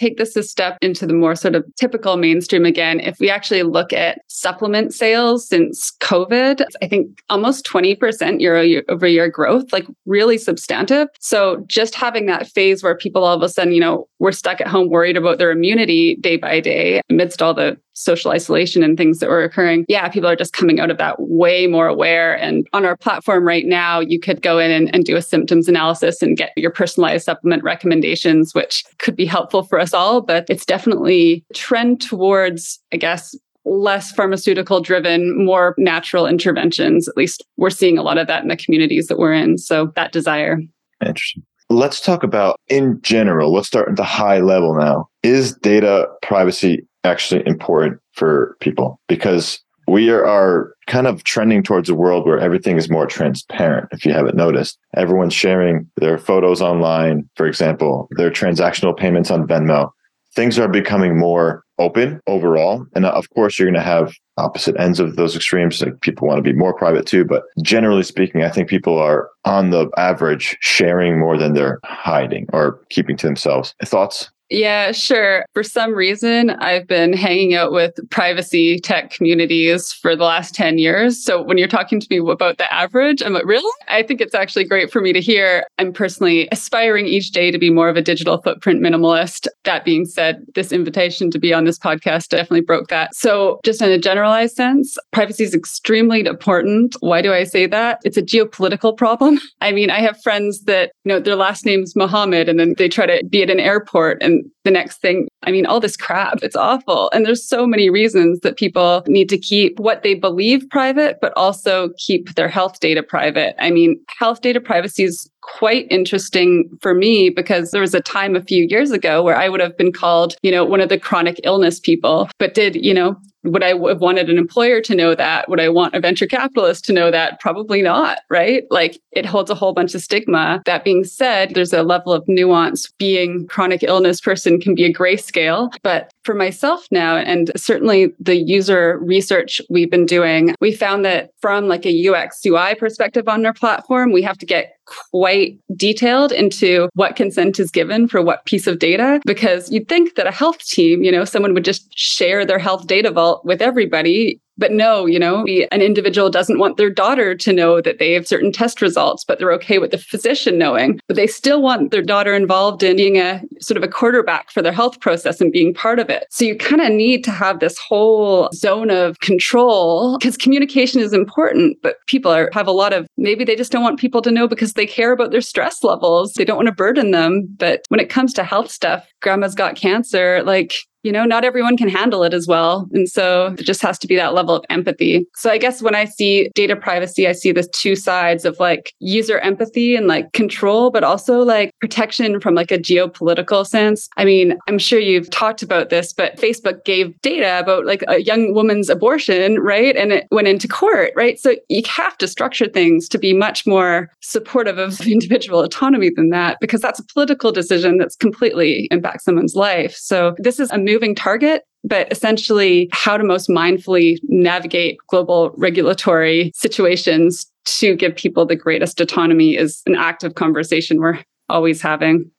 take 0.00 0.16
this 0.16 0.34
a 0.34 0.42
step 0.42 0.78
into 0.80 1.06
the 1.06 1.12
more 1.12 1.36
sort 1.36 1.54
of 1.54 1.64
typical 1.76 2.16
mainstream 2.16 2.64
again, 2.64 3.00
if 3.00 3.20
we 3.20 3.28
actually 3.28 3.62
look 3.62 3.92
at 3.92 4.20
supplement 4.28 4.94
sales 4.94 5.46
since 5.46 5.92
COVID, 6.00 6.64
I 6.82 6.88
think 6.88 7.20
almost 7.28 7.66
20% 7.66 8.40
year 8.40 8.82
over 8.88 9.06
year 9.06 9.28
growth, 9.28 9.72
like 9.72 9.86
really 10.06 10.38
substantive. 10.38 11.08
So 11.20 11.62
just 11.66 11.94
having 11.94 12.26
that 12.26 12.48
phase 12.48 12.82
where 12.82 12.96
people 12.96 13.24
all 13.24 13.36
of 13.36 13.42
a 13.42 13.48
sudden, 13.48 13.74
you 13.74 13.80
know, 13.80 14.08
we're 14.18 14.32
stuck 14.32 14.60
at 14.60 14.68
home 14.68 14.88
worried 14.88 15.16
about 15.16 15.38
their 15.38 15.50
immunity 15.50 16.16
day 16.16 16.36
by 16.36 16.60
day 16.60 17.02
amidst 17.10 17.42
all 17.42 17.52
the 17.52 17.78
social 18.00 18.30
isolation 18.30 18.82
and 18.82 18.96
things 18.96 19.18
that 19.18 19.28
were 19.28 19.42
occurring, 19.42 19.84
yeah, 19.88 20.08
people 20.08 20.28
are 20.28 20.36
just 20.36 20.52
coming 20.52 20.80
out 20.80 20.90
of 20.90 20.98
that 20.98 21.16
way 21.18 21.66
more 21.66 21.86
aware. 21.86 22.36
And 22.38 22.66
on 22.72 22.84
our 22.84 22.96
platform 22.96 23.46
right 23.46 23.66
now, 23.66 24.00
you 24.00 24.18
could 24.18 24.42
go 24.42 24.58
in 24.58 24.70
and, 24.70 24.92
and 24.94 25.04
do 25.04 25.16
a 25.16 25.22
symptoms 25.22 25.68
analysis 25.68 26.22
and 26.22 26.36
get 26.36 26.52
your 26.56 26.70
personalized 26.70 27.24
supplement 27.24 27.62
recommendations, 27.62 28.54
which 28.54 28.84
could 28.98 29.16
be 29.16 29.26
helpful 29.26 29.62
for 29.62 29.78
us 29.78 29.89
all. 29.94 30.20
But 30.20 30.46
it's 30.48 30.66
definitely 30.66 31.44
trend 31.54 32.00
towards, 32.00 32.80
I 32.92 32.96
guess, 32.96 33.34
less 33.64 34.10
pharmaceutical 34.12 34.80
driven, 34.80 35.44
more 35.44 35.74
natural 35.78 36.26
interventions. 36.26 37.08
At 37.08 37.16
least 37.16 37.44
we're 37.56 37.70
seeing 37.70 37.98
a 37.98 38.02
lot 38.02 38.18
of 38.18 38.26
that 38.26 38.42
in 38.42 38.48
the 38.48 38.56
communities 38.56 39.06
that 39.08 39.18
we're 39.18 39.34
in. 39.34 39.58
So 39.58 39.92
that 39.96 40.12
desire. 40.12 40.58
Interesting. 41.04 41.42
Let's 41.68 42.00
talk 42.00 42.24
about 42.24 42.58
in 42.68 43.00
general. 43.02 43.52
Let's 43.52 43.68
start 43.68 43.88
at 43.88 43.96
the 43.96 44.02
high 44.02 44.40
level 44.40 44.74
now. 44.74 45.08
Is 45.22 45.54
data 45.56 46.08
privacy 46.22 46.86
actually 47.04 47.46
important 47.46 48.00
for 48.12 48.56
people 48.60 49.00
because 49.08 49.60
we 49.86 50.10
are, 50.10 50.74
kind 50.90 51.06
of 51.06 51.22
trending 51.22 51.62
towards 51.62 51.88
a 51.88 51.94
world 51.94 52.26
where 52.26 52.40
everything 52.40 52.76
is 52.76 52.90
more 52.90 53.06
transparent. 53.06 53.88
If 53.92 54.04
you 54.04 54.12
haven't 54.12 54.34
noticed, 54.34 54.76
everyone's 54.96 55.32
sharing 55.32 55.88
their 55.96 56.18
photos 56.18 56.60
online, 56.60 57.30
for 57.36 57.46
example, 57.46 58.08
their 58.16 58.30
transactional 58.30 58.96
payments 58.96 59.30
on 59.30 59.46
Venmo. 59.46 59.90
Things 60.34 60.58
are 60.58 60.66
becoming 60.66 61.16
more 61.16 61.62
open 61.78 62.20
overall. 62.26 62.84
And 62.96 63.06
uh, 63.06 63.12
of 63.12 63.30
course, 63.30 63.56
you're 63.56 63.68
going 63.70 63.74
to 63.74 63.80
have 63.80 64.12
opposite 64.36 64.78
ends 64.80 64.98
of 64.98 65.14
those 65.14 65.36
extremes. 65.36 65.80
Like 65.80 66.00
people 66.00 66.26
want 66.26 66.38
to 66.38 66.52
be 66.52 66.58
more 66.58 66.74
private 66.74 67.06
too. 67.06 67.24
But 67.24 67.44
generally 67.62 68.02
speaking, 68.02 68.42
I 68.42 68.50
think 68.50 68.68
people 68.68 68.98
are 68.98 69.30
on 69.44 69.70
the 69.70 69.88
average 69.96 70.56
sharing 70.60 71.20
more 71.20 71.38
than 71.38 71.54
they're 71.54 71.78
hiding 71.84 72.46
or 72.52 72.80
keeping 72.90 73.16
to 73.18 73.26
themselves. 73.26 73.76
Thoughts? 73.84 74.30
Yeah, 74.50 74.90
sure. 74.90 75.46
For 75.54 75.62
some 75.62 75.94
reason, 75.94 76.50
I've 76.50 76.88
been 76.88 77.12
hanging 77.12 77.54
out 77.54 77.70
with 77.70 77.94
privacy 78.10 78.80
tech 78.80 79.10
communities 79.10 79.92
for 79.92 80.16
the 80.16 80.24
last 80.24 80.56
10 80.56 80.76
years. 80.76 81.22
So 81.22 81.40
when 81.40 81.56
you're 81.56 81.68
talking 81.68 82.00
to 82.00 82.06
me 82.10 82.18
about 82.18 82.58
the 82.58 82.72
average, 82.74 83.22
I'm 83.22 83.32
like, 83.32 83.46
really? 83.46 83.70
I 83.86 84.02
think 84.02 84.20
it's 84.20 84.34
actually 84.34 84.64
great 84.64 84.90
for 84.90 85.00
me 85.00 85.12
to 85.12 85.20
hear. 85.20 85.64
I'm 85.78 85.92
personally 85.92 86.48
aspiring 86.50 87.06
each 87.06 87.30
day 87.30 87.52
to 87.52 87.58
be 87.58 87.70
more 87.70 87.88
of 87.88 87.96
a 87.96 88.02
digital 88.02 88.42
footprint 88.42 88.82
minimalist. 88.82 89.46
That 89.62 89.84
being 89.84 90.04
said, 90.04 90.44
this 90.56 90.72
invitation 90.72 91.30
to 91.30 91.38
be 91.38 91.54
on 91.54 91.64
this 91.64 91.78
podcast 91.78 92.28
definitely 92.30 92.62
broke 92.62 92.88
that. 92.88 93.14
So 93.14 93.60
just 93.64 93.80
in 93.80 93.90
a 93.90 93.98
generalized 93.98 94.56
sense, 94.56 94.98
privacy 95.12 95.44
is 95.44 95.54
extremely 95.54 96.26
important. 96.26 96.96
Why 96.98 97.22
do 97.22 97.32
I 97.32 97.44
say 97.44 97.66
that? 97.66 98.00
It's 98.04 98.16
a 98.16 98.22
geopolitical 98.22 98.96
problem. 98.96 99.38
I 99.60 99.70
mean, 99.70 99.90
I 99.90 100.00
have 100.00 100.20
friends 100.22 100.62
that, 100.62 100.90
you 101.04 101.10
know, 101.10 101.20
their 101.20 101.36
last 101.36 101.64
name's 101.64 101.94
Mohammed 101.94 102.48
and 102.48 102.58
then 102.58 102.74
they 102.78 102.88
try 102.88 103.06
to 103.06 103.24
be 103.26 103.44
at 103.44 103.50
an 103.50 103.60
airport 103.60 104.20
and 104.20 104.39
the 104.64 104.70
next 104.70 104.98
thing, 104.98 105.28
I 105.42 105.50
mean, 105.50 105.66
all 105.66 105.80
this 105.80 105.96
crap, 105.96 106.38
it's 106.42 106.56
awful. 106.56 107.10
And 107.12 107.24
there's 107.24 107.46
so 107.46 107.66
many 107.66 107.90
reasons 107.90 108.40
that 108.40 108.56
people 108.56 109.02
need 109.06 109.28
to 109.30 109.38
keep 109.38 109.78
what 109.80 110.02
they 110.02 110.14
believe 110.14 110.68
private, 110.70 111.18
but 111.20 111.32
also 111.36 111.90
keep 111.98 112.34
their 112.34 112.48
health 112.48 112.80
data 112.80 113.02
private. 113.02 113.54
I 113.58 113.70
mean, 113.70 114.00
health 114.18 114.40
data 114.40 114.60
privacy 114.60 115.04
is 115.04 115.30
quite 115.42 115.86
interesting 115.90 116.68
for 116.80 116.94
me 116.94 117.30
because 117.30 117.70
there 117.70 117.80
was 117.80 117.94
a 117.94 118.00
time 118.00 118.36
a 118.36 118.42
few 118.42 118.66
years 118.68 118.90
ago 118.90 119.22
where 119.22 119.36
I 119.36 119.48
would 119.48 119.60
have 119.60 119.76
been 119.76 119.92
called, 119.92 120.34
you 120.42 120.50
know, 120.50 120.64
one 120.64 120.80
of 120.80 120.88
the 120.88 120.98
chronic 120.98 121.40
illness 121.44 121.80
people, 121.80 122.28
but 122.38 122.54
did, 122.54 122.76
you 122.76 122.94
know, 122.94 123.16
would 123.44 123.62
I 123.62 123.68
have 123.68 124.00
wanted 124.00 124.28
an 124.28 124.38
employer 124.38 124.80
to 124.82 124.94
know 124.94 125.14
that? 125.14 125.48
Would 125.48 125.60
I 125.60 125.68
want 125.68 125.94
a 125.94 126.00
venture 126.00 126.26
capitalist 126.26 126.84
to 126.86 126.92
know 126.92 127.10
that? 127.10 127.40
Probably 127.40 127.82
not, 127.82 128.18
right? 128.28 128.64
Like 128.70 129.00
it 129.12 129.24
holds 129.24 129.50
a 129.50 129.54
whole 129.54 129.72
bunch 129.72 129.94
of 129.94 130.02
stigma. 130.02 130.62
That 130.66 130.84
being 130.84 131.04
said, 131.04 131.54
there's 131.54 131.72
a 131.72 131.82
level 131.82 132.12
of 132.12 132.26
nuance. 132.28 132.90
Being 132.98 133.46
chronic 133.46 133.82
illness 133.82 134.20
person 134.20 134.60
can 134.60 134.74
be 134.74 134.84
a 134.84 134.92
grayscale, 134.92 135.72
but 135.82 136.12
for 136.24 136.34
myself 136.34 136.86
now, 136.90 137.16
and 137.16 137.50
certainly 137.56 138.12
the 138.18 138.36
user 138.36 138.98
research 139.02 139.60
we've 139.70 139.90
been 139.90 140.06
doing, 140.06 140.54
we 140.60 140.72
found 140.72 141.04
that 141.04 141.30
from 141.40 141.66
like 141.68 141.86
a 141.86 142.08
UX 142.08 142.44
UI 142.44 142.74
perspective 142.74 143.28
on 143.28 143.44
our 143.46 143.54
platform, 143.54 144.12
we 144.12 144.22
have 144.22 144.38
to 144.38 144.46
get 144.46 144.76
quite 145.12 145.58
detailed 145.76 146.32
into 146.32 146.88
what 146.94 147.16
consent 147.16 147.60
is 147.60 147.70
given 147.70 148.08
for 148.08 148.20
what 148.22 148.44
piece 148.44 148.66
of 148.66 148.78
data 148.78 149.20
because 149.24 149.70
you'd 149.70 149.88
think 149.88 150.16
that 150.16 150.26
a 150.26 150.32
health 150.32 150.58
team, 150.66 151.04
you 151.04 151.12
know, 151.12 151.24
someone 151.24 151.54
would 151.54 151.64
just 151.64 151.86
share 151.96 152.44
their 152.44 152.58
health 152.58 152.86
data 152.86 153.10
vault 153.10 153.44
with 153.44 153.62
everybody 153.62 154.40
but 154.58 154.72
no, 154.72 155.06
you 155.06 155.18
know, 155.18 155.44
an 155.72 155.80
individual 155.80 156.30
doesn't 156.30 156.58
want 156.58 156.76
their 156.76 156.90
daughter 156.90 157.34
to 157.34 157.52
know 157.52 157.80
that 157.80 157.98
they 157.98 158.12
have 158.12 158.26
certain 158.26 158.52
test 158.52 158.82
results, 158.82 159.24
but 159.24 159.38
they're 159.38 159.52
okay 159.52 159.78
with 159.78 159.90
the 159.90 159.98
physician 159.98 160.58
knowing. 160.58 161.00
But 161.08 161.16
they 161.16 161.26
still 161.26 161.62
want 161.62 161.90
their 161.90 162.02
daughter 162.02 162.34
involved 162.34 162.82
in 162.82 162.96
being 162.96 163.16
a 163.16 163.42
sort 163.60 163.78
of 163.78 163.82
a 163.82 163.88
quarterback 163.88 164.50
for 164.50 164.62
their 164.62 164.72
health 164.72 165.00
process 165.00 165.40
and 165.40 165.50
being 165.50 165.72
part 165.72 165.98
of 165.98 166.10
it. 166.10 166.26
So 166.30 166.44
you 166.44 166.56
kind 166.56 166.82
of 166.82 166.92
need 166.92 167.24
to 167.24 167.30
have 167.30 167.60
this 167.60 167.78
whole 167.78 168.50
zone 168.52 168.90
of 168.90 169.18
control 169.20 170.18
because 170.18 170.36
communication 170.36 171.00
is 171.00 171.12
important, 171.12 171.78
but 171.82 171.96
people 172.06 172.30
are, 172.30 172.50
have 172.52 172.66
a 172.66 172.72
lot 172.72 172.92
of 172.92 173.06
maybe 173.16 173.44
they 173.44 173.56
just 173.56 173.72
don't 173.72 173.82
want 173.82 173.98
people 173.98 174.22
to 174.22 174.30
know 174.30 174.46
because 174.46 174.74
they 174.74 174.86
care 174.86 175.12
about 175.12 175.30
their 175.30 175.40
stress 175.40 175.82
levels. 175.82 176.34
They 176.34 176.44
don't 176.44 176.56
want 176.56 176.68
to 176.68 176.74
burden 176.74 177.12
them. 177.12 177.48
But 177.58 177.82
when 177.88 178.00
it 178.00 178.10
comes 178.10 178.34
to 178.34 178.44
health 178.44 178.70
stuff, 178.70 179.06
grandma's 179.22 179.54
got 179.54 179.76
cancer, 179.76 180.42
like 180.44 180.74
you 181.02 181.12
know, 181.12 181.24
not 181.24 181.44
everyone 181.44 181.76
can 181.76 181.88
handle 181.88 182.22
it 182.22 182.34
as 182.34 182.46
well. 182.46 182.88
And 182.92 183.08
so 183.08 183.54
it 183.58 183.64
just 183.64 183.82
has 183.82 183.98
to 184.00 184.06
be 184.06 184.16
that 184.16 184.34
level 184.34 184.54
of 184.54 184.64
empathy. 184.68 185.26
So 185.34 185.50
I 185.50 185.58
guess 185.58 185.82
when 185.82 185.94
I 185.94 186.04
see 186.04 186.50
data 186.54 186.76
privacy, 186.76 187.26
I 187.26 187.32
see 187.32 187.52
the 187.52 187.62
two 187.62 187.96
sides 187.96 188.44
of 188.44 188.58
like 188.60 188.92
user 188.98 189.38
empathy 189.38 189.96
and 189.96 190.06
like 190.06 190.32
control, 190.32 190.90
but 190.90 191.04
also 191.04 191.40
like 191.40 191.72
protection 191.80 192.40
from 192.40 192.54
like 192.54 192.70
a 192.70 192.78
geopolitical 192.78 193.66
sense. 193.66 194.08
I 194.16 194.24
mean, 194.24 194.58
I'm 194.68 194.78
sure 194.78 194.98
you've 194.98 195.30
talked 195.30 195.62
about 195.62 195.88
this, 195.90 196.12
but 196.12 196.36
Facebook 196.36 196.84
gave 196.84 197.18
data 197.22 197.58
about 197.58 197.86
like 197.86 198.04
a 198.08 198.20
young 198.22 198.54
woman's 198.54 198.88
abortion, 198.88 199.58
right? 199.60 199.96
And 199.96 200.12
it 200.12 200.26
went 200.30 200.48
into 200.48 200.68
court, 200.68 201.12
right? 201.16 201.38
So 201.38 201.54
you 201.68 201.82
have 201.88 202.18
to 202.18 202.28
structure 202.28 202.68
things 202.68 203.08
to 203.08 203.18
be 203.18 203.32
much 203.32 203.66
more 203.66 204.10
supportive 204.20 204.78
of 204.78 205.00
individual 205.06 205.60
autonomy 205.60 206.10
than 206.14 206.30
that, 206.30 206.58
because 206.60 206.80
that's 206.80 207.00
a 207.00 207.04
political 207.04 207.52
decision 207.52 207.96
that's 207.96 208.16
completely 208.16 208.88
impacts 208.90 209.24
someone's 209.24 209.54
life. 209.54 209.94
So 209.96 210.34
this 210.38 210.60
is 210.60 210.70
a 210.70 210.78
moving 210.90 211.14
target, 211.14 211.62
but 211.84 212.10
essentially 212.12 212.88
how 212.92 213.16
to 213.16 213.24
most 213.24 213.48
mindfully 213.48 214.18
navigate 214.24 214.98
global 215.08 215.52
regulatory 215.56 216.50
situations 216.54 217.50
to 217.64 217.94
give 217.94 218.16
people 218.16 218.44
the 218.44 218.56
greatest 218.56 219.00
autonomy 219.00 219.56
is 219.56 219.82
an 219.86 219.94
active 219.94 220.34
conversation 220.34 220.98
we're 220.98 221.18
always 221.48 221.80
having. 221.80 222.30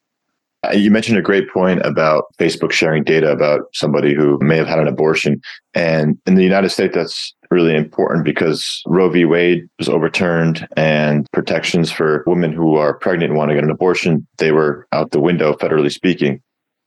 Uh, 0.64 0.74
you 0.74 0.92
mentioned 0.92 1.18
a 1.18 1.24
great 1.24 1.50
point 1.50 1.84
about 1.84 2.26
Facebook 2.38 2.72
sharing 2.72 3.04
data 3.04 3.32
about 3.32 3.62
somebody 3.74 4.14
who 4.14 4.38
may 4.42 4.58
have 4.58 4.68
had 4.68 4.78
an 4.78 4.88
abortion. 4.88 5.42
And 5.74 6.20
in 6.28 6.36
the 6.36 6.44
United 6.44 6.70
States, 6.70 6.94
that's 6.94 7.34
really 7.50 7.76
important 7.76 8.26
because 8.26 8.82
Roe 8.86 9.10
v. 9.10 9.26
Wade 9.26 9.68
was 9.80 9.90
overturned 9.90 10.68
and 10.78 11.26
protections 11.32 11.92
for 11.92 12.24
women 12.28 12.54
who 12.54 12.76
are 12.76 12.94
pregnant 12.94 13.32
and 13.32 13.38
want 13.38 13.50
to 13.50 13.56
get 13.56 13.64
an 13.64 13.72
abortion, 13.72 14.28
they 14.38 14.52
were 14.52 14.88
out 14.92 15.12
the 15.12 15.20
window, 15.20 15.54
federally 15.54 15.92
speaking. 15.92 16.42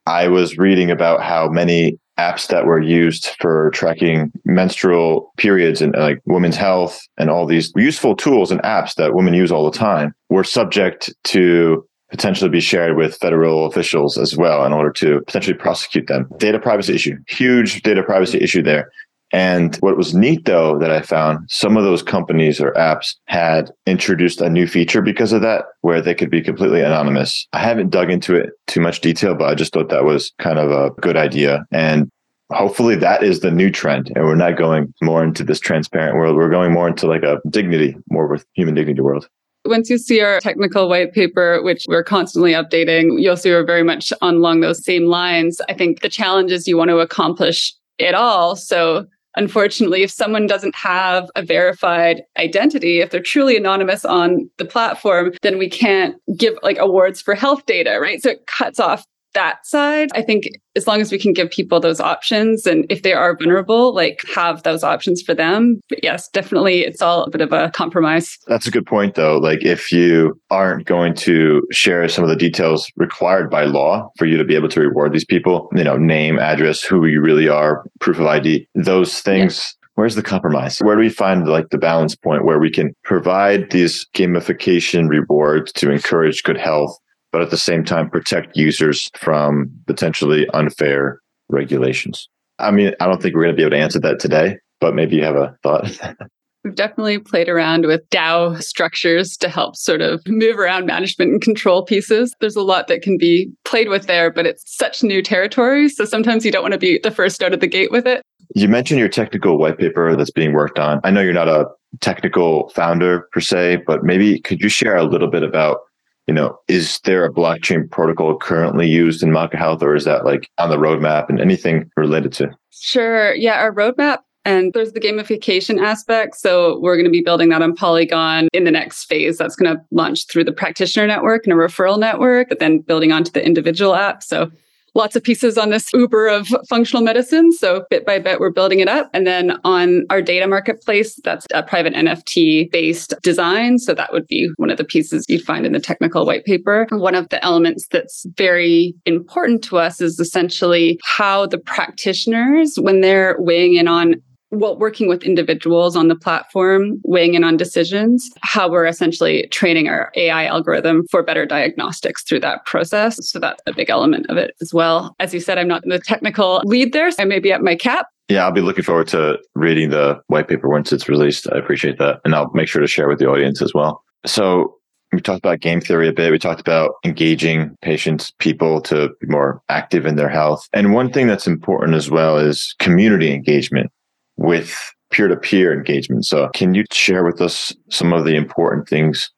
I 0.06 0.28
was 0.28 0.58
reading 0.58 0.90
about 0.90 1.22
how 1.22 1.48
many 1.48 1.98
apps 2.18 2.46
that 2.48 2.66
were 2.66 2.80
used 2.80 3.30
for 3.40 3.70
tracking 3.70 4.30
menstrual 4.44 5.32
periods 5.36 5.82
and 5.82 5.94
like 5.96 6.20
women's 6.26 6.56
health 6.56 7.00
and 7.18 7.28
all 7.28 7.46
these 7.46 7.72
useful 7.74 8.14
tools 8.14 8.50
and 8.50 8.62
apps 8.62 8.94
that 8.94 9.14
women 9.14 9.34
use 9.34 9.50
all 9.50 9.68
the 9.68 9.76
time 9.76 10.14
were 10.28 10.44
subject 10.44 11.12
to 11.24 11.84
potentially 12.10 12.50
be 12.50 12.60
shared 12.60 12.96
with 12.96 13.16
federal 13.16 13.66
officials 13.66 14.16
as 14.16 14.36
well 14.36 14.64
in 14.64 14.72
order 14.72 14.92
to 14.92 15.20
potentially 15.26 15.56
prosecute 15.56 16.06
them. 16.06 16.28
Data 16.38 16.60
privacy 16.60 16.94
issue, 16.94 17.16
huge 17.26 17.82
data 17.82 18.02
privacy 18.04 18.38
issue 18.40 18.62
there. 18.62 18.90
And 19.32 19.76
what 19.76 19.96
was 19.96 20.14
neat 20.14 20.44
though 20.44 20.78
that 20.78 20.90
I 20.90 21.00
found, 21.00 21.50
some 21.50 21.76
of 21.76 21.84
those 21.84 22.02
companies 22.02 22.60
or 22.60 22.72
apps 22.72 23.14
had 23.26 23.70
introduced 23.86 24.40
a 24.40 24.48
new 24.48 24.66
feature 24.66 25.02
because 25.02 25.32
of 25.32 25.42
that, 25.42 25.64
where 25.80 26.00
they 26.00 26.14
could 26.14 26.30
be 26.30 26.42
completely 26.42 26.82
anonymous. 26.82 27.46
I 27.52 27.58
haven't 27.58 27.90
dug 27.90 28.10
into 28.10 28.36
it 28.36 28.50
too 28.66 28.80
much 28.80 29.00
detail, 29.00 29.34
but 29.34 29.48
I 29.48 29.54
just 29.54 29.72
thought 29.72 29.88
that 29.88 30.04
was 30.04 30.32
kind 30.38 30.58
of 30.58 30.70
a 30.70 30.90
good 31.00 31.16
idea. 31.16 31.64
And 31.72 32.08
hopefully 32.52 32.94
that 32.96 33.22
is 33.22 33.40
the 33.40 33.50
new 33.50 33.70
trend. 33.70 34.12
And 34.14 34.24
we're 34.24 34.36
not 34.36 34.56
going 34.56 34.92
more 35.02 35.24
into 35.24 35.42
this 35.42 35.60
transparent 35.60 36.16
world. 36.16 36.36
We're 36.36 36.50
going 36.50 36.72
more 36.72 36.88
into 36.88 37.06
like 37.06 37.22
a 37.22 37.38
dignity, 37.50 37.96
more 38.10 38.28
with 38.28 38.46
human 38.52 38.74
dignity 38.74 39.00
world. 39.00 39.28
Once 39.66 39.88
you 39.88 39.96
see 39.96 40.20
our 40.20 40.40
technical 40.40 40.88
white 40.90 41.12
paper, 41.14 41.62
which 41.62 41.86
we're 41.88 42.04
constantly 42.04 42.52
updating, 42.52 43.20
you'll 43.20 43.36
see 43.36 43.50
we're 43.50 43.64
very 43.64 43.82
much 43.82 44.12
on 44.20 44.36
along 44.36 44.60
those 44.60 44.84
same 44.84 45.06
lines. 45.06 45.58
I 45.70 45.74
think 45.74 46.02
the 46.02 46.10
challenges 46.10 46.68
you 46.68 46.76
want 46.76 46.90
to 46.90 46.98
accomplish 46.98 47.72
it 47.98 48.14
all. 48.14 48.56
So 48.56 49.06
unfortunately, 49.36 50.02
if 50.02 50.10
someone 50.10 50.46
doesn't 50.46 50.74
have 50.74 51.28
a 51.36 51.42
verified 51.42 52.22
identity, 52.38 53.00
if 53.00 53.10
they're 53.10 53.20
truly 53.20 53.56
anonymous 53.56 54.04
on 54.04 54.48
the 54.58 54.64
platform, 54.64 55.32
then 55.42 55.58
we 55.58 55.68
can't 55.68 56.16
give 56.36 56.54
like 56.62 56.78
awards 56.78 57.20
for 57.20 57.34
health 57.34 57.66
data, 57.66 57.98
right? 58.00 58.22
So 58.22 58.30
it 58.30 58.46
cuts 58.46 58.80
off 58.80 59.04
that 59.34 59.66
side. 59.66 60.08
I 60.14 60.22
think 60.22 60.48
as 60.76 60.86
long 60.86 61.00
as 61.00 61.12
we 61.12 61.18
can 61.18 61.32
give 61.32 61.50
people 61.50 61.78
those 61.78 62.00
options 62.00 62.66
and 62.66 62.86
if 62.88 63.02
they 63.02 63.12
are 63.12 63.36
vulnerable, 63.36 63.94
like 63.94 64.20
have 64.34 64.62
those 64.62 64.82
options 64.82 65.22
for 65.22 65.34
them. 65.34 65.80
But 65.88 66.02
yes, 66.02 66.28
definitely 66.28 66.80
it's 66.80 67.02
all 67.02 67.24
a 67.24 67.30
bit 67.30 67.40
of 67.40 67.52
a 67.52 67.70
compromise. 67.70 68.38
That's 68.46 68.66
a 68.66 68.70
good 68.70 68.86
point 68.86 69.14
though. 69.14 69.38
Like 69.38 69.64
if 69.64 69.92
you 69.92 70.40
aren't 70.50 70.86
going 70.86 71.14
to 71.14 71.62
share 71.70 72.08
some 72.08 72.24
of 72.24 72.30
the 72.30 72.36
details 72.36 72.90
required 72.96 73.50
by 73.50 73.64
law 73.64 74.10
for 74.18 74.26
you 74.26 74.36
to 74.36 74.44
be 74.44 74.56
able 74.56 74.68
to 74.70 74.80
reward 74.80 75.12
these 75.12 75.24
people, 75.24 75.68
you 75.74 75.84
know, 75.84 75.96
name, 75.96 76.38
address, 76.38 76.82
who 76.82 77.06
you 77.06 77.20
really 77.20 77.48
are, 77.48 77.84
proof 78.00 78.18
of 78.18 78.26
ID, 78.26 78.66
those 78.74 79.20
things. 79.20 79.76
Where's 79.96 80.16
the 80.16 80.24
compromise? 80.24 80.78
Where 80.78 80.96
do 80.96 81.00
we 81.00 81.08
find 81.08 81.46
like 81.46 81.68
the 81.70 81.78
balance 81.78 82.16
point 82.16 82.44
where 82.44 82.58
we 82.58 82.68
can 82.68 82.94
provide 83.04 83.70
these 83.70 84.06
gamification 84.12 85.08
rewards 85.08 85.72
to 85.74 85.92
encourage 85.92 86.42
good 86.42 86.58
health 86.58 86.98
but 87.34 87.42
at 87.42 87.50
the 87.50 87.58
same 87.58 87.84
time 87.84 88.08
protect 88.08 88.56
users 88.56 89.10
from 89.16 89.68
potentially 89.88 90.46
unfair 90.54 91.20
regulations? 91.48 92.28
I 92.60 92.70
mean, 92.70 92.92
I 93.00 93.06
don't 93.06 93.20
think 93.20 93.34
we're 93.34 93.42
going 93.42 93.56
to 93.56 93.56
be 93.56 93.62
able 93.62 93.72
to 93.72 93.82
answer 93.82 93.98
that 93.98 94.20
today, 94.20 94.58
but 94.80 94.94
maybe 94.94 95.16
you 95.16 95.24
have 95.24 95.34
a 95.34 95.58
thought. 95.64 95.90
We've 96.64 96.76
definitely 96.76 97.18
played 97.18 97.48
around 97.48 97.86
with 97.86 98.08
DAO 98.10 98.62
structures 98.62 99.36
to 99.38 99.48
help 99.48 99.74
sort 99.74 100.00
of 100.00 100.22
move 100.28 100.60
around 100.60 100.86
management 100.86 101.32
and 101.32 101.42
control 101.42 101.84
pieces. 101.84 102.32
There's 102.40 102.54
a 102.54 102.62
lot 102.62 102.86
that 102.86 103.02
can 103.02 103.18
be 103.18 103.52
played 103.64 103.88
with 103.88 104.06
there, 104.06 104.30
but 104.30 104.46
it's 104.46 104.62
such 104.64 105.02
new 105.02 105.20
territory. 105.20 105.88
So 105.88 106.04
sometimes 106.04 106.44
you 106.44 106.52
don't 106.52 106.62
want 106.62 106.74
to 106.74 106.78
be 106.78 107.00
the 107.02 107.10
first 107.10 107.42
out 107.42 107.52
of 107.52 107.58
the 107.58 107.66
gate 107.66 107.90
with 107.90 108.06
it. 108.06 108.22
You 108.54 108.68
mentioned 108.68 109.00
your 109.00 109.08
technical 109.08 109.58
white 109.58 109.76
paper 109.76 110.14
that's 110.14 110.30
being 110.30 110.52
worked 110.52 110.78
on. 110.78 111.00
I 111.02 111.10
know 111.10 111.20
you're 111.20 111.32
not 111.32 111.48
a 111.48 111.66
technical 112.00 112.68
founder 112.68 113.28
per 113.32 113.40
se, 113.40 113.82
but 113.88 114.04
maybe 114.04 114.38
could 114.38 114.60
you 114.60 114.68
share 114.68 114.94
a 114.94 115.02
little 115.02 115.28
bit 115.28 115.42
about 115.42 115.78
you 116.26 116.34
know, 116.34 116.58
is 116.68 117.00
there 117.04 117.24
a 117.24 117.32
blockchain 117.32 117.90
protocol 117.90 118.36
currently 118.38 118.88
used 118.88 119.22
in 119.22 119.30
Maca 119.30 119.56
Health 119.56 119.82
or 119.82 119.94
is 119.94 120.04
that 120.04 120.24
like 120.24 120.48
on 120.58 120.70
the 120.70 120.76
roadmap 120.76 121.28
and 121.28 121.40
anything 121.40 121.90
related 121.96 122.32
to? 122.34 122.50
Sure. 122.70 123.34
Yeah, 123.34 123.60
our 123.60 123.72
roadmap 123.72 124.18
and 124.44 124.72
there's 124.74 124.92
the 124.92 125.00
gamification 125.00 125.80
aspect. 125.82 126.36
So 126.36 126.78
we're 126.80 126.96
going 126.96 127.06
to 127.06 127.10
be 127.10 127.22
building 127.22 127.48
that 127.48 127.62
on 127.62 127.74
Polygon 127.74 128.48
in 128.52 128.64
the 128.64 128.70
next 128.70 129.04
phase. 129.04 129.38
That's 129.38 129.56
going 129.56 129.74
to 129.74 129.82
launch 129.90 130.26
through 130.26 130.44
the 130.44 130.52
practitioner 130.52 131.06
network 131.06 131.46
and 131.46 131.52
a 131.52 131.56
referral 131.56 131.98
network, 131.98 132.48
but 132.48 132.58
then 132.58 132.80
building 132.80 133.12
onto 133.12 133.30
the 133.30 133.44
individual 133.44 133.94
app. 133.94 134.22
So 134.22 134.50
lots 134.94 135.16
of 135.16 135.22
pieces 135.22 135.58
on 135.58 135.70
this 135.70 135.92
Uber 135.92 136.28
of 136.28 136.48
functional 136.68 137.02
medicine. 137.02 137.52
So 137.52 137.84
bit 137.90 138.06
by 138.06 138.18
bit, 138.18 138.40
we're 138.40 138.50
building 138.50 138.80
it 138.80 138.88
up. 138.88 139.10
And 139.12 139.26
then 139.26 139.58
on 139.64 140.04
our 140.10 140.22
data 140.22 140.46
marketplace, 140.46 141.20
that's 141.24 141.46
a 141.52 141.62
private 141.62 141.94
NFT 141.94 142.70
based 142.70 143.14
design. 143.22 143.78
So 143.78 143.94
that 143.94 144.12
would 144.12 144.26
be 144.26 144.48
one 144.56 144.70
of 144.70 144.78
the 144.78 144.84
pieces 144.84 145.24
you'd 145.28 145.42
find 145.42 145.66
in 145.66 145.72
the 145.72 145.80
technical 145.80 146.26
white 146.26 146.44
paper. 146.44 146.86
One 146.90 147.14
of 147.14 147.28
the 147.28 147.44
elements 147.44 147.86
that's 147.90 148.24
very 148.36 148.94
important 149.06 149.62
to 149.64 149.78
us 149.78 150.00
is 150.00 150.18
essentially 150.18 150.98
how 151.04 151.46
the 151.46 151.58
practitioners, 151.58 152.76
when 152.80 153.00
they're 153.00 153.36
weighing 153.38 153.74
in 153.74 153.88
on 153.88 154.14
well, 154.50 154.78
working 154.78 155.08
with 155.08 155.22
individuals 155.22 155.96
on 155.96 156.08
the 156.08 156.16
platform, 156.16 157.00
weighing 157.04 157.34
in 157.34 157.44
on 157.44 157.56
decisions, 157.56 158.30
how 158.42 158.70
we're 158.70 158.86
essentially 158.86 159.48
training 159.48 159.88
our 159.88 160.12
AI 160.16 160.44
algorithm 160.46 161.04
for 161.10 161.22
better 161.22 161.46
diagnostics 161.46 162.22
through 162.22 162.40
that 162.40 162.64
process. 162.66 163.18
So 163.28 163.38
that's 163.38 163.62
a 163.66 163.72
big 163.72 163.90
element 163.90 164.26
of 164.28 164.36
it 164.36 164.54
as 164.60 164.72
well. 164.72 165.14
As 165.18 165.34
you 165.34 165.40
said, 165.40 165.58
I'm 165.58 165.68
not 165.68 165.82
the 165.84 165.98
technical 165.98 166.62
lead 166.64 166.92
there. 166.92 167.10
So 167.10 167.22
I 167.22 167.26
may 167.26 167.40
be 167.40 167.52
at 167.52 167.62
my 167.62 167.76
cap. 167.76 168.06
Yeah, 168.28 168.44
I'll 168.44 168.52
be 168.52 168.62
looking 168.62 168.84
forward 168.84 169.08
to 169.08 169.38
reading 169.54 169.90
the 169.90 170.20
white 170.28 170.48
paper 170.48 170.68
once 170.68 170.92
it's 170.92 171.08
released. 171.08 171.46
I 171.52 171.58
appreciate 171.58 171.98
that. 171.98 172.20
And 172.24 172.34
I'll 172.34 172.50
make 172.54 172.68
sure 172.68 172.80
to 172.80 172.88
share 172.88 173.08
with 173.08 173.18
the 173.18 173.28
audience 173.28 173.60
as 173.60 173.74
well. 173.74 174.02
So 174.24 174.76
we 175.12 175.20
talked 175.20 175.44
about 175.44 175.60
game 175.60 175.80
theory 175.80 176.08
a 176.08 176.12
bit. 176.12 176.32
We 176.32 176.38
talked 176.38 176.60
about 176.60 176.92
engaging 177.04 177.76
patients, 177.82 178.32
people 178.38 178.80
to 178.82 179.10
be 179.20 179.26
more 179.28 179.60
active 179.68 180.06
in 180.06 180.16
their 180.16 180.28
health. 180.28 180.66
And 180.72 180.92
one 180.92 181.12
thing 181.12 181.26
that's 181.26 181.46
important 181.46 181.94
as 181.94 182.10
well 182.10 182.38
is 182.38 182.74
community 182.78 183.32
engagement 183.32 183.92
with 184.36 184.76
peer 185.10 185.28
to 185.28 185.36
peer 185.36 185.72
engagement. 185.72 186.24
So, 186.24 186.48
can 186.54 186.74
you 186.74 186.84
share 186.92 187.24
with 187.24 187.40
us 187.40 187.74
some 187.90 188.12
of 188.12 188.24
the 188.24 188.34
important 188.34 188.88
things 188.88 189.30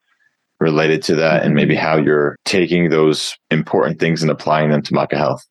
related 0.59 1.03
to 1.03 1.15
that 1.17 1.45
and 1.45 1.55
maybe 1.55 1.75
how 1.75 1.97
you're 1.99 2.37
taking 2.45 2.89
those 2.89 3.37
important 3.51 4.01
things 4.01 4.23
and 4.23 4.31
applying 4.31 4.71
them 4.71 4.83
to 4.83 4.93
Maca 4.93 5.17
Health? 5.17 5.47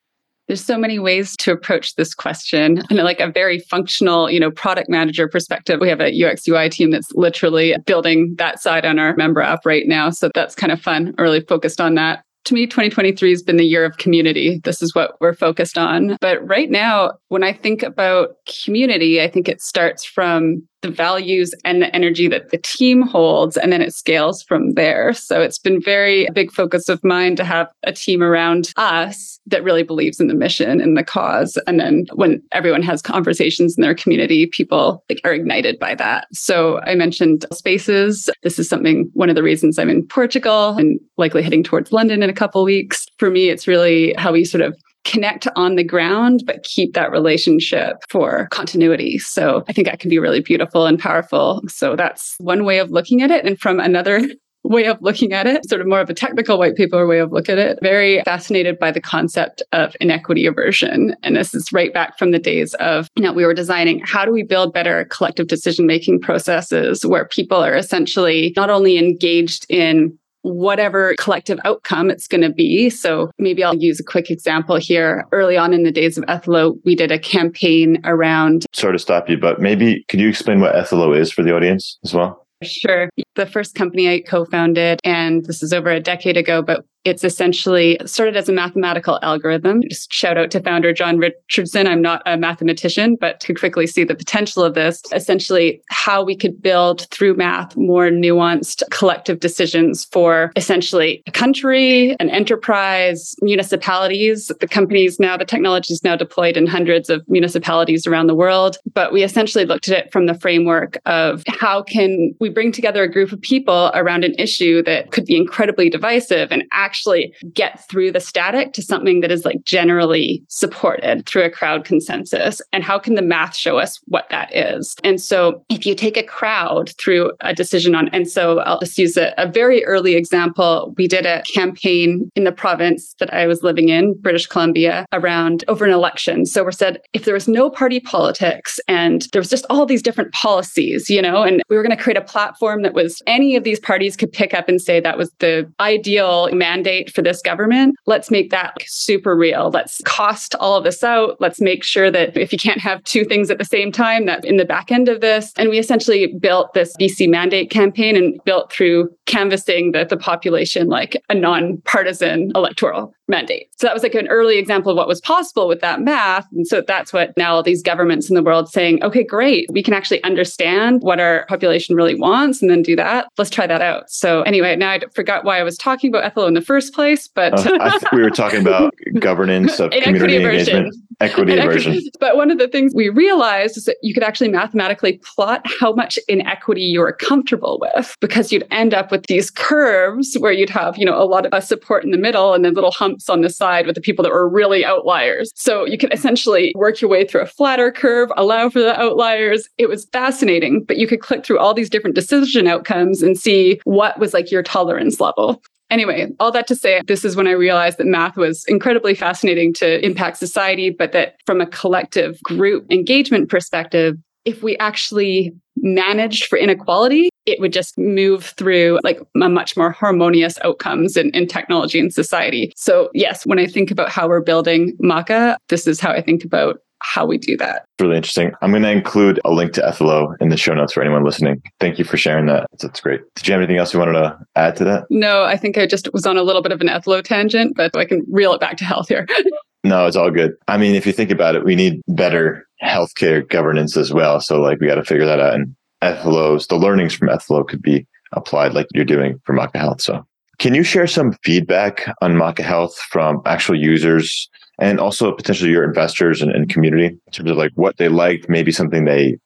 There's 0.47 0.63
so 0.63 0.77
many 0.77 0.99
ways 0.99 1.35
to 1.37 1.51
approach 1.51 1.95
this 1.95 2.13
question. 2.13 2.83
And 2.89 2.99
like 2.99 3.19
a 3.19 3.31
very 3.31 3.59
functional, 3.59 4.29
you 4.29 4.39
know, 4.39 4.51
product 4.51 4.89
manager 4.89 5.27
perspective, 5.27 5.79
we 5.79 5.89
have 5.89 6.01
a 6.01 6.23
UX 6.23 6.47
UI 6.47 6.69
team 6.69 6.91
that's 6.91 7.11
literally 7.13 7.75
building 7.87 8.35
that 8.37 8.61
side 8.61 8.85
on 8.85 8.99
our 8.99 9.15
member 9.15 9.41
app 9.41 9.65
right 9.65 9.87
now. 9.87 10.11
So 10.11 10.29
that's 10.35 10.53
kind 10.53 10.71
of 10.71 10.79
fun, 10.79 11.15
really 11.17 11.41
focused 11.41 11.81
on 11.81 11.95
that 11.95 12.23
to 12.45 12.53
me, 12.53 12.67
2023 12.67 13.31
has 13.31 13.43
been 13.43 13.57
the 13.57 13.65
year 13.65 13.85
of 13.85 13.97
community. 13.97 14.61
This 14.63 14.81
is 14.81 14.93
what 14.95 15.19
we're 15.19 15.33
focused 15.33 15.77
on. 15.77 16.17
But 16.21 16.47
right 16.47 16.69
now, 16.69 17.13
when 17.27 17.43
I 17.43 17.51
think 17.51 17.83
about 17.83 18.35
community, 18.63 19.21
I 19.21 19.27
think 19.27 19.49
it 19.49 19.61
starts 19.61 20.05
from 20.05 20.67
the 20.85 20.91
values 20.91 21.53
and 21.63 21.81
the 21.81 21.93
energy 21.95 22.27
that 22.27 22.51
the 22.51 22.59
team 22.59 23.01
holds, 23.01 23.57
and 23.57 23.73
then 23.73 23.81
it 23.81 23.93
scales 23.93 24.43
from 24.43 24.73
there. 24.73 25.13
So 25.13 25.41
it's 25.41 25.57
been 25.57 25.81
very 25.81 26.27
big 26.33 26.51
focus 26.51 26.89
of 26.89 27.03
mine 27.03 27.35
to 27.37 27.43
have 27.43 27.67
a 27.83 27.91
team 27.91 28.21
around 28.21 28.71
us 28.77 29.39
that 29.47 29.63
really 29.63 29.83
believes 29.83 30.19
in 30.19 30.27
the 30.27 30.33
mission 30.33 30.81
and 30.81 30.97
the 30.97 31.03
cause. 31.03 31.57
And 31.67 31.79
then 31.79 32.05
when 32.13 32.41
everyone 32.51 32.83
has 32.83 33.01
conversations 33.01 33.77
in 33.77 33.81
their 33.81 33.95
community, 33.95 34.47
people 34.47 35.03
like, 35.09 35.21
are 35.23 35.33
ignited 35.33 35.79
by 35.79 35.95
that. 35.95 36.27
So 36.33 36.79
I 36.81 36.95
mentioned 36.95 37.45
spaces. 37.51 38.29
This 38.43 38.59
is 38.59 38.69
something, 38.69 39.09
one 39.13 39.29
of 39.29 39.35
the 39.35 39.43
reasons 39.43 39.79
I'm 39.79 39.89
in 39.89 40.05
Portugal 40.07 40.75
and 40.77 40.99
likely 41.17 41.41
heading 41.41 41.63
towards 41.63 41.91
London 41.91 42.21
in 42.21 42.29
a 42.29 42.33
couple 42.33 42.63
weeks. 42.63 43.05
For 43.17 43.29
me, 43.29 43.49
it's 43.49 43.67
really 43.67 44.13
how 44.17 44.31
we 44.31 44.45
sort 44.45 44.61
of 44.61 44.75
connect 45.05 45.47
on 45.55 45.75
the 45.75 45.83
ground, 45.83 46.43
but 46.45 46.63
keep 46.63 46.93
that 46.93 47.11
relationship 47.11 47.97
for 48.09 48.47
continuity. 48.51 49.17
So 49.17 49.63
I 49.69 49.73
think 49.73 49.87
that 49.87 49.99
can 49.99 50.09
be 50.09 50.19
really 50.19 50.41
beautiful 50.41 50.85
and 50.85 50.99
powerful. 50.99 51.61
So 51.67 51.95
that's 51.95 52.35
one 52.39 52.65
way 52.65 52.79
of 52.79 52.91
looking 52.91 53.21
at 53.21 53.31
it. 53.31 53.45
And 53.45 53.59
from 53.59 53.79
another 53.79 54.21
way 54.63 54.85
of 54.85 54.97
looking 54.99 55.31
at 55.31 55.45
it, 55.45 55.67
sort 55.69 55.79
of 55.79 55.87
more 55.87 56.01
of 56.01 56.09
a 56.09 56.13
technical 56.13 56.57
white 56.57 56.75
paper 56.75 57.05
way 57.05 57.19
of 57.19 57.31
look 57.31 57.49
at 57.49 57.59
it. 57.59 57.77
Very 57.83 58.21
fascinated 58.23 58.79
by 58.79 58.91
the 58.91 58.99
concept 58.99 59.61
of 59.71 59.95
inequity 60.01 60.47
aversion. 60.47 61.15
And 61.21 61.35
this 61.35 61.53
is 61.53 61.71
right 61.71 61.93
back 61.93 62.17
from 62.17 62.31
the 62.31 62.39
days 62.39 62.73
of, 62.75 63.07
you 63.15 63.23
know, 63.23 63.31
we 63.31 63.45
were 63.45 63.53
designing 63.53 64.01
how 64.03 64.25
do 64.25 64.31
we 64.31 64.41
build 64.41 64.73
better 64.73 65.05
collective 65.05 65.47
decision 65.47 65.85
making 65.85 66.19
processes 66.19 67.05
where 67.05 67.25
people 67.25 67.63
are 67.63 67.75
essentially 67.75 68.53
not 68.55 68.71
only 68.71 68.97
engaged 68.97 69.67
in 69.69 70.17
whatever 70.45 71.15
collective 71.17 71.59
outcome 71.65 72.11
it's 72.11 72.27
going 72.27 72.41
to 72.41 72.51
be. 72.51 72.89
So 72.89 73.31
maybe 73.39 73.63
I'll 73.63 73.75
use 73.75 73.99
a 73.99 74.03
quick 74.03 74.29
example 74.29 74.75
here. 74.75 75.25
Early 75.31 75.57
on 75.57 75.73
in 75.73 75.83
the 75.83 75.91
days 75.91 76.17
of 76.17 76.23
Ethelo, 76.25 76.77
we 76.85 76.95
did 76.95 77.11
a 77.11 77.17
campaign 77.17 77.99
around. 78.03 78.67
Sorry 78.71 78.93
to 78.93 78.99
stop 78.99 79.27
you, 79.27 79.37
but 79.37 79.59
maybe 79.59 80.05
could 80.07 80.19
you 80.19 80.29
explain 80.29 80.61
what 80.61 80.75
Ethelo 80.75 81.17
is 81.17 81.31
for 81.31 81.41
the 81.41 81.55
audience 81.55 81.97
as 82.03 82.13
well? 82.13 82.45
Sure. 82.63 83.09
The 83.35 83.45
first 83.45 83.75
company 83.75 84.09
I 84.09 84.21
co 84.21 84.45
founded, 84.45 84.99
and 85.03 85.45
this 85.45 85.63
is 85.63 85.73
over 85.73 85.89
a 85.89 85.99
decade 85.99 86.37
ago, 86.37 86.61
but 86.61 86.85
it's 87.05 87.23
essentially 87.23 87.97
started 88.05 88.35
as 88.35 88.49
a 88.49 88.51
mathematical 88.51 89.19
algorithm. 89.21 89.81
Just 89.87 90.11
shout 90.11 90.37
out 90.37 90.51
to 90.51 90.59
founder 90.59 90.91
John 90.91 91.19
Richardson. 91.19 91.87
I'm 91.87 92.01
not 92.01 92.23
a 92.25 92.35
mathematician, 92.35 93.15
but 93.21 93.39
to 93.41 93.53
quickly 93.53 93.85
see 93.85 94.03
the 94.03 94.15
potential 94.15 94.63
of 94.63 94.73
this, 94.73 95.01
essentially 95.13 95.81
how 95.89 96.23
we 96.23 96.35
could 96.35 96.61
build 96.61 97.07
through 97.11 97.35
math 97.35 97.77
more 97.77 98.09
nuanced 98.09 98.81
collective 98.89 99.39
decisions 99.39 100.05
for 100.05 100.51
essentially 100.55 101.21
a 101.27 101.31
country, 101.31 102.15
an 102.19 102.29
enterprise, 102.31 103.35
municipalities. 103.41 104.51
The 104.59 104.67
companies 104.67 105.19
now, 105.19 105.37
the 105.37 105.45
technology 105.45 105.93
is 105.93 106.03
now 106.03 106.15
deployed 106.15 106.57
in 106.57 106.65
hundreds 106.65 107.09
of 107.09 107.23
municipalities 107.27 108.07
around 108.07 108.27
the 108.27 108.35
world. 108.35 108.77
But 108.93 109.13
we 109.13 109.23
essentially 109.23 109.65
looked 109.65 109.87
at 109.87 110.05
it 110.05 110.11
from 110.11 110.25
the 110.25 110.33
framework 110.33 110.97
of 111.05 111.43
how 111.47 111.83
can 111.83 112.33
we 112.39 112.49
bring 112.49 112.71
together 112.71 113.03
a 113.03 113.11
group 113.11 113.31
of 113.31 113.39
people 113.41 113.91
around 113.93 114.23
an 114.23 114.33
issue 114.39 114.81
that 114.83 115.11
could 115.11 115.25
be 115.25 115.37
incredibly 115.37 115.89
divisive 115.89 116.51
and 116.51 116.63
actually 116.71 116.94
actually 116.95 117.33
get 117.53 117.85
through 117.89 118.09
the 118.09 118.21
static 118.21 118.71
to 118.71 118.81
something 118.81 119.19
that 119.19 119.31
is 119.31 119.43
like 119.43 119.63
generally 119.65 120.41
supported 120.47 121.25
through 121.25 121.43
a 121.43 121.49
crowd 121.49 121.83
consensus? 121.83 122.61
And 122.71 122.83
how 122.83 122.97
can 122.97 123.15
the 123.15 123.21
math 123.21 123.55
show 123.55 123.77
us 123.77 123.99
what 124.05 124.27
that 124.29 124.55
is? 124.55 124.95
And 125.03 125.21
so 125.21 125.61
if 125.69 125.85
you 125.85 125.93
take 125.93 126.15
a 126.15 126.23
crowd 126.23 126.93
through 126.97 127.33
a 127.41 127.53
decision 127.53 127.95
on, 127.95 128.07
and 128.09 128.29
so 128.29 128.59
I'll 128.59 128.79
just 128.79 128.97
use 128.97 129.17
a, 129.17 129.33
a 129.37 129.51
very 129.51 129.83
early 129.83 130.15
example. 130.15 130.93
We 130.97 131.07
did 131.07 131.25
a 131.25 131.43
campaign 131.53 132.31
in 132.35 132.45
the 132.45 132.51
province 132.53 133.13
that 133.19 133.33
I 133.33 133.45
was 133.45 133.61
living 133.61 133.89
in, 133.89 134.13
British 134.21 134.47
Columbia, 134.47 135.05
around 135.11 135.65
over 135.67 135.83
an 135.83 135.91
election. 135.91 136.45
So 136.45 136.63
we 136.63 136.71
said 136.71 137.01
if 137.11 137.25
there 137.25 137.33
was 137.33 137.49
no 137.49 137.69
party 137.69 137.99
politics 137.99 138.79
and 138.87 139.27
there 139.33 139.41
was 139.41 139.49
just 139.49 139.65
all 139.69 139.85
these 139.85 140.01
different 140.01 140.31
policies, 140.31 141.09
you 141.09 141.21
know, 141.21 141.43
and 141.43 141.61
we 141.69 141.75
were 141.75 141.83
going 141.83 141.95
to 141.95 142.01
create 142.01 142.17
a 142.17 142.21
platform 142.21 142.83
that 142.83 142.93
was 142.93 143.21
any 143.27 143.57
of 143.57 143.65
these 143.65 143.81
parties 143.81 144.15
could 144.15 144.31
pick 144.31 144.53
up 144.53 144.69
and 144.69 144.81
say 144.81 145.01
that 145.01 145.17
was 145.17 145.29
the 145.39 145.69
ideal 145.81 146.49
mandate 146.53 146.84
mandate 146.85 147.13
for 147.13 147.21
this 147.21 147.41
government. 147.41 147.95
Let's 148.05 148.29
make 148.31 148.51
that 148.51 148.73
like 148.79 148.87
super 148.87 149.35
real. 149.35 149.69
Let's 149.71 150.01
cost 150.05 150.55
all 150.55 150.77
of 150.77 150.83
this 150.83 151.03
out. 151.03 151.37
Let's 151.39 151.59
make 151.59 151.83
sure 151.83 152.11
that 152.11 152.37
if 152.37 152.51
you 152.51 152.59
can't 152.59 152.79
have 152.79 153.03
two 153.03 153.25
things 153.25 153.49
at 153.49 153.57
the 153.57 153.65
same 153.65 153.91
time, 153.91 154.25
that 154.25 154.45
in 154.45 154.57
the 154.57 154.65
back 154.65 154.91
end 154.91 155.09
of 155.09 155.21
this. 155.21 155.51
And 155.57 155.69
we 155.69 155.79
essentially 155.79 156.27
built 156.27 156.73
this 156.73 156.95
BC 156.99 157.29
mandate 157.29 157.69
campaign 157.69 158.15
and 158.15 158.39
built 158.43 158.71
through 158.71 159.09
canvassing 159.25 159.91
the, 159.91 160.05
the 160.05 160.17
population 160.17 160.87
like 160.87 161.21
a 161.29 161.35
non-partisan 161.35 162.51
electoral 162.55 163.13
mandate. 163.27 163.69
So 163.77 163.87
that 163.87 163.93
was 163.93 164.03
like 164.03 164.15
an 164.15 164.27
early 164.27 164.57
example 164.57 164.91
of 164.91 164.97
what 164.97 165.07
was 165.07 165.19
possible 165.21 165.67
with 165.67 165.81
that 165.81 166.01
math. 166.01 166.47
And 166.51 166.67
so 166.67 166.81
that's 166.81 167.11
what 167.11 167.35
now 167.37 167.55
all 167.55 167.63
these 167.63 167.81
governments 167.81 168.29
in 168.29 168.35
the 168.35 168.43
world 168.43 168.69
saying, 168.69 169.03
okay, 169.03 169.23
great. 169.23 169.69
We 169.71 169.81
can 169.81 169.93
actually 169.93 170.23
understand 170.23 171.01
what 171.01 171.19
our 171.19 171.45
population 171.47 171.95
really 171.95 172.15
wants 172.15 172.61
and 172.61 172.69
then 172.69 172.81
do 172.81 172.95
that. 172.95 173.27
Let's 173.37 173.49
try 173.49 173.67
that 173.67 173.81
out. 173.81 174.09
So 174.09 174.41
anyway, 174.43 174.75
now 174.75 174.91
I 174.91 175.01
forgot 175.13 175.43
why 175.43 175.59
I 175.59 175.63
was 175.63 175.77
talking 175.77 176.09
about 176.09 176.31
Ethelo 176.31 176.47
in 176.47 176.53
the 176.53 176.61
first 176.61 176.93
place, 176.93 177.27
but 177.27 177.53
uh, 177.65 177.99
we 178.13 178.21
were 178.21 178.29
talking 178.29 178.61
about 178.61 178.93
governance 179.19 179.79
of 179.79 179.91
community 179.91 180.37
engagement, 180.37 180.95
equity 181.19 181.57
aversion. 181.57 182.01
But 182.19 182.37
one 182.37 182.49
of 182.49 182.57
the 182.57 182.67
things 182.67 182.93
we 182.95 183.09
realized 183.09 183.77
is 183.77 183.85
that 183.85 183.97
you 184.01 184.13
could 184.13 184.23
actually 184.23 184.49
mathematically 184.49 185.19
plot 185.35 185.65
how 185.79 185.93
much 185.93 186.17
inequity 186.27 186.81
you 186.81 186.99
were 186.99 187.13
comfortable 187.13 187.77
with 187.81 188.15
because 188.19 188.51
you'd 188.51 188.65
end 188.71 188.93
up 188.93 189.11
with 189.11 189.25
these 189.27 189.51
curves 189.51 190.35
where 190.39 190.51
you'd 190.51 190.69
have, 190.69 190.97
you 190.97 191.05
know, 191.05 191.21
a 191.21 191.25
lot 191.25 191.45
of 191.45 191.63
support 191.63 192.03
in 192.03 192.11
the 192.11 192.17
middle 192.17 192.53
and 192.53 192.63
then 192.63 192.73
little 192.73 192.91
humps 192.91 193.14
on 193.29 193.41
the 193.41 193.49
side 193.49 193.85
with 193.85 193.95
the 193.95 194.01
people 194.01 194.23
that 194.23 194.31
were 194.31 194.49
really 194.49 194.85
outliers. 194.85 195.51
So 195.55 195.85
you 195.85 195.97
could 195.97 196.13
essentially 196.13 196.73
work 196.75 197.01
your 197.01 197.09
way 197.09 197.25
through 197.25 197.41
a 197.41 197.47
flatter 197.47 197.91
curve, 197.91 198.31
allow 198.37 198.69
for 198.69 198.79
the 198.79 198.99
outliers. 198.99 199.67
It 199.77 199.87
was 199.87 200.05
fascinating, 200.11 200.83
but 200.83 200.97
you 200.97 201.07
could 201.07 201.21
click 201.21 201.45
through 201.45 201.59
all 201.59 201.73
these 201.73 201.89
different 201.89 202.15
decision 202.15 202.67
outcomes 202.67 203.21
and 203.21 203.37
see 203.37 203.79
what 203.83 204.19
was 204.19 204.33
like 204.33 204.51
your 204.51 204.63
tolerance 204.63 205.19
level. 205.19 205.61
Anyway, 205.91 206.31
all 206.39 206.51
that 206.51 206.67
to 206.67 206.75
say, 206.75 207.01
this 207.05 207.23
is 207.23 207.35
when 207.35 207.47
I 207.47 207.51
realized 207.51 207.99
that 207.99 208.07
math 208.07 208.37
was 208.37 208.65
incredibly 208.67 209.13
fascinating 209.13 209.71
to 209.75 210.03
impact 210.03 210.37
society, 210.37 210.89
but 210.89 211.11
that 211.11 211.35
from 211.45 211.61
a 211.61 211.67
collective 211.67 212.41
group 212.41 212.91
engagement 212.91 213.49
perspective, 213.49 214.17
if 214.45 214.63
we 214.63 214.77
actually 214.77 215.53
managed 215.77 216.45
for 216.45 216.57
inequality, 216.57 217.29
it 217.45 217.59
would 217.59 217.73
just 217.73 217.97
move 217.97 218.45
through 218.57 218.99
like 219.03 219.19
a 219.41 219.49
much 219.49 219.77
more 219.77 219.91
harmonious 219.91 220.57
outcomes 220.63 221.15
in, 221.15 221.29
in 221.31 221.47
technology 221.47 221.99
and 221.99 222.13
society. 222.13 222.71
So 222.75 223.09
yes, 223.13 223.45
when 223.45 223.59
I 223.59 223.67
think 223.67 223.91
about 223.91 224.09
how 224.09 224.27
we're 224.27 224.41
building 224.41 224.97
Maca, 225.03 225.57
this 225.69 225.87
is 225.87 225.99
how 225.99 226.11
I 226.11 226.21
think 226.21 226.43
about 226.43 226.79
how 227.01 227.25
we 227.25 227.37
do 227.37 227.55
that. 227.57 227.85
Really 227.99 228.15
interesting. 228.15 228.51
I'm 228.61 228.71
going 228.71 228.83
to 228.83 228.91
include 228.91 229.39
a 229.45 229.51
link 229.51 229.73
to 229.73 229.81
Ethelo 229.81 230.35
in 230.39 230.49
the 230.49 230.57
show 230.57 230.73
notes 230.73 230.93
for 230.93 231.01
anyone 231.01 231.23
listening. 231.23 231.61
Thank 231.79 231.99
you 231.99 232.05
for 232.05 232.17
sharing 232.17 232.47
that. 232.47 232.67
That's 232.81 232.99
great. 232.99 233.21
Did 233.35 233.47
you 233.47 233.53
have 233.53 233.61
anything 233.61 233.77
else 233.77 233.93
you 233.93 233.99
wanted 233.99 234.13
to 234.13 234.37
add 234.55 234.75
to 234.77 234.83
that? 234.85 235.03
No, 235.09 235.43
I 235.43 235.55
think 235.55 235.77
I 235.77 235.85
just 235.85 236.11
was 236.13 236.25
on 236.25 236.37
a 236.37 236.43
little 236.43 236.61
bit 236.61 236.71
of 236.71 236.81
an 236.81 236.87
Ethelo 236.87 237.23
tangent, 237.23 237.75
but 237.75 237.95
I 237.95 238.05
can 238.05 238.25
reel 238.31 238.53
it 238.53 238.61
back 238.61 238.77
to 238.77 238.85
health 238.85 239.07
here. 239.07 239.27
no, 239.83 240.07
it's 240.07 240.15
all 240.15 240.31
good. 240.31 240.53
I 240.67 240.77
mean, 240.77 240.95
if 240.95 241.05
you 241.05 241.13
think 241.13 241.31
about 241.31 241.55
it, 241.55 241.63
we 241.63 241.75
need 241.75 242.01
better 242.07 242.65
healthcare 242.83 243.47
governance 243.47 243.97
as 243.97 244.13
well. 244.13 244.39
So 244.39 244.61
like 244.61 244.79
we 244.79 244.87
got 244.87 244.95
to 244.95 245.03
figure 245.03 245.25
that 245.25 245.39
out. 245.39 245.53
And 245.53 245.75
Ethelo's, 246.01 246.67
the 246.67 246.75
learnings 246.75 247.13
from 247.13 247.29
Ethelo 247.29 247.67
could 247.67 247.81
be 247.81 248.05
applied 248.33 248.73
like 248.73 248.87
you're 248.93 249.05
doing 249.05 249.41
for 249.45 249.55
Maca 249.55 249.77
Health. 249.77 250.01
So 250.01 250.25
can 250.59 250.73
you 250.73 250.83
share 250.83 251.07
some 251.07 251.33
feedback 251.43 252.07
on 252.21 252.33
Maca 252.33 252.59
Health 252.59 252.97
from 253.09 253.41
actual 253.45 253.79
users 253.79 254.49
and 254.79 254.99
also 254.99 255.31
potentially 255.31 255.71
your 255.71 255.83
investors 255.83 256.41
and, 256.41 256.51
and 256.51 256.69
community 256.69 257.05
in 257.07 257.31
terms 257.31 257.51
of 257.51 257.57
like 257.57 257.71
what 257.75 257.97
they 257.97 258.09
liked, 258.09 258.49
maybe 258.49 258.71
something 258.71 259.05
they 259.05 259.37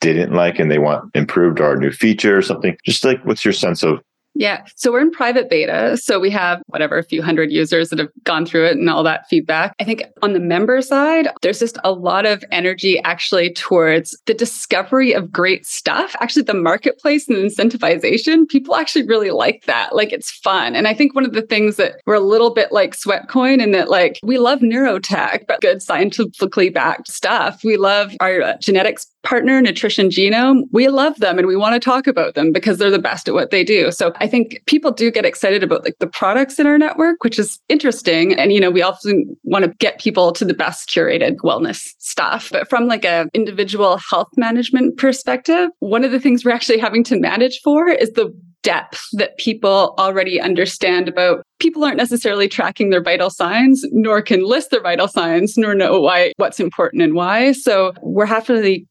didn't 0.00 0.32
like 0.32 0.58
and 0.58 0.70
they 0.70 0.78
want 0.78 1.10
improved 1.14 1.60
or 1.60 1.74
a 1.74 1.78
new 1.78 1.90
feature 1.90 2.36
or 2.36 2.42
something? 2.42 2.76
Just 2.84 3.04
like 3.04 3.24
what's 3.24 3.44
your 3.44 3.52
sense 3.52 3.82
of 3.82 4.00
yeah. 4.34 4.64
So 4.76 4.90
we're 4.90 5.00
in 5.00 5.10
private 5.10 5.48
beta. 5.48 5.96
So 5.96 6.18
we 6.18 6.30
have 6.30 6.62
whatever, 6.66 6.98
a 6.98 7.04
few 7.04 7.22
hundred 7.22 7.52
users 7.52 7.90
that 7.90 7.98
have 7.98 8.10
gone 8.24 8.44
through 8.46 8.66
it 8.66 8.76
and 8.76 8.90
all 8.90 9.02
that 9.04 9.28
feedback. 9.28 9.74
I 9.80 9.84
think 9.84 10.02
on 10.22 10.32
the 10.32 10.40
member 10.40 10.80
side, 10.82 11.28
there's 11.42 11.60
just 11.60 11.78
a 11.84 11.92
lot 11.92 12.26
of 12.26 12.44
energy 12.50 13.00
actually 13.04 13.52
towards 13.52 14.20
the 14.26 14.34
discovery 14.34 15.12
of 15.12 15.30
great 15.30 15.66
stuff. 15.66 16.16
Actually, 16.20 16.42
the 16.42 16.54
marketplace 16.54 17.28
and 17.28 17.38
incentivization, 17.38 18.48
people 18.48 18.74
actually 18.74 19.06
really 19.06 19.30
like 19.30 19.64
that. 19.66 19.94
Like 19.94 20.12
it's 20.12 20.30
fun. 20.30 20.74
And 20.74 20.88
I 20.88 20.94
think 20.94 21.14
one 21.14 21.24
of 21.24 21.32
the 21.32 21.42
things 21.42 21.76
that 21.76 22.00
we're 22.06 22.14
a 22.14 22.20
little 22.20 22.52
bit 22.52 22.72
like 22.72 22.96
Sweatcoin 22.96 23.62
in 23.62 23.70
that 23.72 23.88
like 23.88 24.18
we 24.22 24.38
love 24.38 24.60
neurotech, 24.60 25.46
but 25.46 25.60
good 25.60 25.80
scientifically 25.80 26.70
backed 26.70 27.08
stuff. 27.08 27.62
We 27.62 27.76
love 27.76 28.12
our 28.20 28.42
uh, 28.42 28.56
genetics 28.58 29.06
partner, 29.24 29.60
Nutrition 29.60 30.08
Genome, 30.08 30.62
we 30.70 30.88
love 30.88 31.18
them 31.18 31.38
and 31.38 31.48
we 31.48 31.56
want 31.56 31.74
to 31.74 31.80
talk 31.80 32.06
about 32.06 32.34
them 32.34 32.52
because 32.52 32.78
they're 32.78 32.90
the 32.90 32.98
best 32.98 33.28
at 33.28 33.34
what 33.34 33.50
they 33.50 33.64
do. 33.64 33.90
So 33.90 34.12
I 34.16 34.28
think 34.28 34.62
people 34.66 34.92
do 34.92 35.10
get 35.10 35.24
excited 35.24 35.62
about 35.62 35.84
like 35.84 35.98
the 35.98 36.06
products 36.06 36.58
in 36.58 36.66
our 36.66 36.78
network, 36.78 37.24
which 37.24 37.38
is 37.38 37.58
interesting. 37.68 38.34
And, 38.34 38.52
you 38.52 38.60
know, 38.60 38.70
we 38.70 38.82
often 38.82 39.36
want 39.42 39.64
to 39.64 39.72
get 39.78 39.98
people 39.98 40.32
to 40.32 40.44
the 40.44 40.54
best 40.54 40.88
curated 40.88 41.36
wellness 41.44 41.94
stuff. 41.98 42.50
But 42.52 42.68
from 42.68 42.86
like 42.86 43.04
a 43.04 43.26
individual 43.34 43.98
health 43.98 44.28
management 44.36 44.96
perspective, 44.96 45.70
one 45.80 46.04
of 46.04 46.12
the 46.12 46.20
things 46.20 46.44
we're 46.44 46.52
actually 46.52 46.78
having 46.78 47.02
to 47.04 47.18
manage 47.18 47.60
for 47.62 47.88
is 47.88 48.10
the 48.12 48.32
depth 48.64 49.08
that 49.12 49.36
people 49.36 49.94
already 49.98 50.40
understand 50.40 51.06
about 51.06 51.42
people 51.60 51.84
aren't 51.84 51.98
necessarily 51.98 52.48
tracking 52.48 52.88
their 52.88 53.02
vital 53.02 53.28
signs 53.28 53.84
nor 53.92 54.22
can 54.22 54.42
list 54.42 54.70
their 54.70 54.80
vital 54.80 55.06
signs 55.06 55.54
nor 55.58 55.74
know 55.74 56.00
why 56.00 56.32
what's 56.38 56.58
important 56.58 57.02
and 57.02 57.12
why 57.12 57.52
so 57.52 57.92
we're 58.00 58.24
having 58.24 58.56
to 58.56 58.84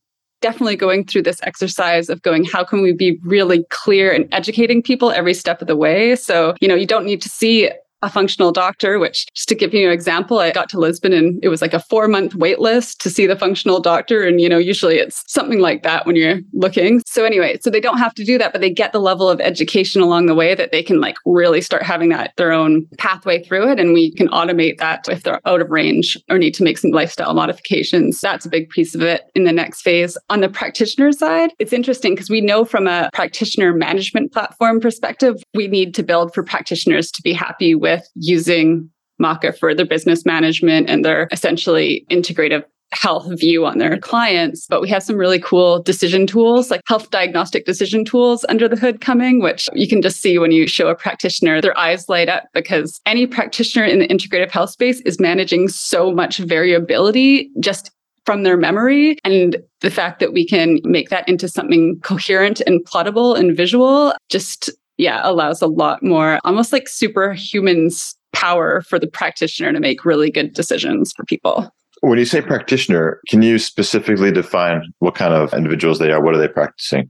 definitely 0.44 0.76
going 0.76 1.06
through 1.06 1.24
this 1.24 1.40
exercise 1.44 2.10
of 2.10 2.22
going, 2.22 2.44
how 2.44 2.66
can 2.66 2.82
we 2.82 2.92
be 2.92 3.18
really 3.24 3.64
clear 3.70 4.12
and 4.12 4.28
educating 4.34 4.84
people 4.84 5.10
every 5.10 5.34
step 5.34 5.62
of 5.62 5.68
the 5.68 5.76
way? 5.78 6.18
So, 6.18 6.54
you 6.60 6.68
know, 6.68 6.76
you 6.76 6.86
don't 6.86 7.06
need 7.06 7.22
to 7.22 7.30
see 7.30 7.72
a 8.04 8.10
functional 8.10 8.52
doctor, 8.52 9.00
which 9.00 9.26
just 9.34 9.48
to 9.50 9.56
give 9.56 9.74
you 9.74 9.88
an 9.88 9.94
example, 9.94 10.40
I 10.40 10.52
got 10.52 10.70
to 10.70 10.78
Lisbon 10.78 11.14
and 11.14 11.40
it 11.44 11.48
was 11.48 11.62
like 11.62 11.74
a 11.74 11.80
four 11.80 12.08
month 12.10 12.36
wait 12.36 12.60
list 12.60 13.00
to 13.02 13.10
see 13.10 13.26
the 13.26 13.38
functional 13.38 13.80
doctor. 13.80 14.24
And, 14.24 14.42
you 14.42 14.50
know, 14.50 14.58
usually 14.58 14.98
it's 14.98 15.24
something 15.28 15.60
like 15.60 15.84
that 15.84 16.06
when 16.06 16.18
you're 16.18 16.40
looking. 16.52 17.02
So 17.08 17.24
anyway, 17.24 17.58
so 17.62 17.70
they 17.70 17.80
don't 17.80 17.98
have 17.98 18.14
to 18.16 18.26
do 18.26 18.38
that, 18.38 18.52
but 18.52 18.60
they 18.60 18.70
get 18.70 18.92
the 18.92 19.00
level 19.00 19.30
of 19.30 19.40
education 19.40 20.02
along 20.02 20.26
the 20.26 20.36
way 20.36 20.54
that 20.54 20.72
they 20.72 20.84
can 20.84 21.00
like 21.00 21.16
really 21.26 21.62
start 21.62 21.84
having 21.84 22.10
that 22.10 22.34
their 22.36 22.52
own 22.52 22.86
pathway 22.98 23.42
through 23.42 23.72
it. 23.72 23.80
And 23.80 23.94
we 23.94 24.12
can 24.14 24.28
automate 24.28 24.78
that 24.80 25.08
if 25.08 25.24
they're 25.24 25.40
out 25.48 25.62
of 25.62 25.70
range 25.70 26.18
or 26.30 26.38
need 26.38 26.54
to 26.56 26.64
make 26.64 26.78
some 26.78 26.92
lifestyle 26.92 27.34
modifications. 27.34 28.20
That's 28.20 28.46
a 28.46 28.50
big 28.50 28.70
piece 28.70 28.96
of 28.96 29.02
it 29.02 29.22
in 29.34 29.46
the 29.46 29.54
next 29.54 29.82
phase. 29.82 30.18
On 30.30 30.42
the 30.42 30.50
practitioner 30.50 31.14
side, 31.14 31.52
it's 31.60 31.74
interesting 31.74 32.16
because 32.16 32.30
we 32.30 32.42
know 32.42 32.66
from 32.66 32.86
a 32.86 33.10
practitioner 33.14 33.74
management 33.74 34.34
platform 34.34 34.82
perspective, 34.82 35.42
we 35.54 35.70
need 35.70 35.96
to 35.96 36.04
build 36.04 36.34
for 36.34 36.44
practitioners 36.44 37.10
to 37.12 37.22
be 37.22 37.32
happy 37.32 37.76
with 37.76 37.93
using 38.16 38.90
Maca 39.22 39.58
for 39.58 39.76
their 39.76 39.86
business 39.86 40.26
management 40.26 40.90
and 40.90 41.04
their 41.04 41.28
essentially 41.32 42.06
integrative 42.10 42.64
health 42.94 43.28
view 43.40 43.66
on 43.66 43.80
their 43.80 43.98
clients. 43.98 44.68
But 44.68 44.82
we 44.82 44.90
have 44.90 45.04
some 45.04 45.18
really 45.18 45.40
cool 45.40 45.82
decision 45.82 46.28
tools, 46.28 46.70
like 46.70 46.82
health 46.88 47.10
diagnostic 47.10 47.66
decision 47.66 48.06
tools 48.06 48.46
under 48.50 48.68
the 48.68 48.76
hood 48.76 49.02
coming, 49.02 49.42
which 49.42 49.68
you 49.74 49.88
can 49.88 50.02
just 50.02 50.22
see 50.22 50.38
when 50.38 50.52
you 50.52 50.68
show 50.68 50.88
a 50.88 50.96
practitioner, 50.96 51.60
their 51.60 51.78
eyes 51.78 52.08
light 52.08 52.30
up 52.30 52.44
because 52.54 53.02
any 53.06 53.26
practitioner 53.26 53.86
in 53.86 54.00
the 54.00 54.08
integrative 54.08 54.52
health 54.52 54.70
space 54.70 55.02
is 55.02 55.20
managing 55.20 55.68
so 55.68 56.12
much 56.12 56.38
variability 56.38 57.50
just 57.60 57.92
from 58.26 58.44
their 58.44 58.58
memory. 58.58 59.18
And 59.26 59.58
the 59.82 59.92
fact 59.92 60.20
that 60.20 60.32
we 60.32 60.48
can 60.48 60.80
make 60.84 61.10
that 61.10 61.28
into 61.28 61.50
something 61.50 62.00
coherent 62.04 62.62
and 62.62 62.86
plottable 62.86 63.38
and 63.38 63.58
visual 63.58 64.14
just, 64.30 64.70
yeah, 64.98 65.22
allows 65.24 65.62
a 65.62 65.68
lot 65.68 66.04
more 66.04 66.40
almost 66.44 66.72
like 66.72 66.86
superhumans 66.86 68.16
power 68.34 68.82
for 68.82 69.00
the 69.00 69.08
practitioner 69.08 69.72
to 69.72 69.80
make 69.80 70.06
really 70.06 70.32
good 70.32 70.54
decisions 70.54 71.14
for 71.14 71.24
people. 71.26 71.70
When 72.02 72.20
you 72.20 72.26
say 72.26 72.42
practitioner, 72.42 73.22
can 73.30 73.42
you 73.42 73.60
specifically 73.60 74.32
define 74.32 74.94
what 75.00 75.16
kind 75.16 75.34
of 75.34 75.54
individuals 75.54 76.00
they 76.00 76.12
are? 76.12 76.22
What 76.22 76.36
are 76.36 76.40
they 76.40 76.48
practicing? 76.48 77.10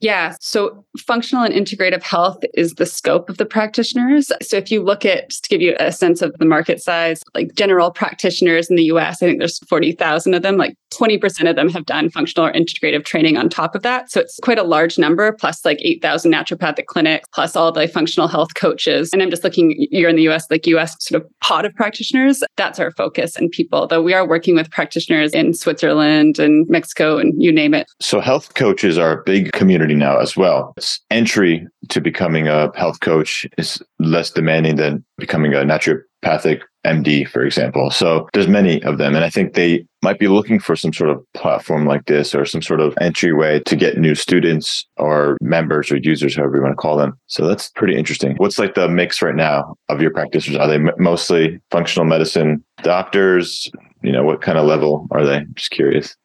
Yeah. 0.00 0.34
So 0.40 0.84
functional 0.98 1.44
and 1.44 1.54
integrative 1.54 2.02
health 2.02 2.42
is 2.54 2.74
the 2.74 2.86
scope 2.86 3.28
of 3.28 3.36
the 3.36 3.44
practitioners. 3.44 4.32
So 4.40 4.56
if 4.56 4.70
you 4.70 4.82
look 4.82 5.04
at, 5.04 5.28
just 5.28 5.44
to 5.44 5.50
give 5.50 5.60
you 5.60 5.76
a 5.78 5.92
sense 5.92 6.22
of 6.22 6.32
the 6.38 6.46
market 6.46 6.82
size, 6.82 7.22
like 7.34 7.54
general 7.54 7.90
practitioners 7.90 8.70
in 8.70 8.76
the 8.76 8.84
US, 8.84 9.22
I 9.22 9.26
think 9.26 9.38
there's 9.38 9.58
40,000 9.68 10.32
of 10.32 10.42
them, 10.42 10.56
like 10.56 10.74
20% 10.94 11.48
of 11.48 11.54
them 11.54 11.68
have 11.68 11.84
done 11.84 12.08
functional 12.08 12.48
or 12.48 12.52
integrative 12.52 13.04
training 13.04 13.36
on 13.36 13.48
top 13.48 13.74
of 13.74 13.82
that. 13.82 14.10
So 14.10 14.20
it's 14.20 14.38
quite 14.42 14.58
a 14.58 14.62
large 14.62 14.98
number, 14.98 15.32
plus 15.32 15.64
like 15.64 15.78
8,000 15.82 16.32
naturopathic 16.32 16.86
clinics, 16.86 17.28
plus 17.32 17.54
all 17.54 17.70
the 17.70 17.86
functional 17.86 18.26
health 18.26 18.54
coaches. 18.54 19.10
And 19.12 19.22
I'm 19.22 19.30
just 19.30 19.44
looking, 19.44 19.86
you're 19.90 20.10
in 20.10 20.16
the 20.16 20.28
US, 20.30 20.46
like 20.50 20.66
US 20.66 20.96
sort 20.98 21.22
of 21.22 21.30
pot 21.40 21.66
of 21.66 21.74
practitioners. 21.74 22.42
That's 22.56 22.78
our 22.78 22.90
focus 22.92 23.36
and 23.36 23.50
people, 23.50 23.86
though 23.86 24.02
we 24.02 24.14
are 24.14 24.26
working 24.26 24.54
with 24.54 24.70
practitioners 24.70 25.32
in 25.32 25.52
Switzerland 25.52 26.38
and 26.38 26.66
Mexico 26.68 27.18
and 27.18 27.34
you 27.40 27.52
name 27.52 27.74
it. 27.74 27.86
So 28.00 28.20
health 28.20 28.54
coaches 28.54 28.96
are 28.96 29.20
a 29.20 29.22
big 29.24 29.52
community 29.52 29.89
now 29.94 30.18
as 30.18 30.36
well. 30.36 30.72
It's 30.76 31.00
entry 31.10 31.66
to 31.88 32.00
becoming 32.00 32.48
a 32.48 32.70
health 32.76 33.00
coach 33.00 33.46
is 33.58 33.82
less 33.98 34.30
demanding 34.30 34.76
than 34.76 35.04
becoming 35.18 35.54
a 35.54 35.58
naturopathic 35.58 36.62
MD, 36.86 37.28
for 37.28 37.44
example. 37.44 37.90
So 37.90 38.28
there's 38.32 38.48
many 38.48 38.82
of 38.84 38.98
them. 38.98 39.14
And 39.14 39.24
I 39.24 39.30
think 39.30 39.54
they 39.54 39.84
might 40.02 40.18
be 40.18 40.28
looking 40.28 40.58
for 40.58 40.74
some 40.74 40.92
sort 40.92 41.10
of 41.10 41.22
platform 41.34 41.86
like 41.86 42.06
this 42.06 42.34
or 42.34 42.46
some 42.46 42.62
sort 42.62 42.80
of 42.80 42.94
entryway 43.00 43.60
to 43.60 43.76
get 43.76 43.98
new 43.98 44.14
students 44.14 44.86
or 44.96 45.36
members 45.42 45.90
or 45.90 45.98
users, 45.98 46.36
however 46.36 46.56
you 46.56 46.62
want 46.62 46.72
to 46.72 46.76
call 46.76 46.96
them. 46.96 47.18
So 47.26 47.46
that's 47.46 47.70
pretty 47.70 47.96
interesting. 47.96 48.34
What's 48.36 48.58
like 48.58 48.74
the 48.74 48.88
mix 48.88 49.20
right 49.20 49.34
now 49.34 49.74
of 49.88 50.00
your 50.00 50.10
practitioners? 50.10 50.58
Are 50.58 50.68
they 50.68 50.78
mostly 50.98 51.60
functional 51.70 52.06
medicine 52.06 52.64
doctors? 52.82 53.70
You 54.02 54.12
know, 54.12 54.24
what 54.24 54.40
kind 54.40 54.56
of 54.56 54.64
level 54.64 55.06
are 55.10 55.26
they? 55.26 55.44
Just 55.54 55.70
curious. 55.70 56.16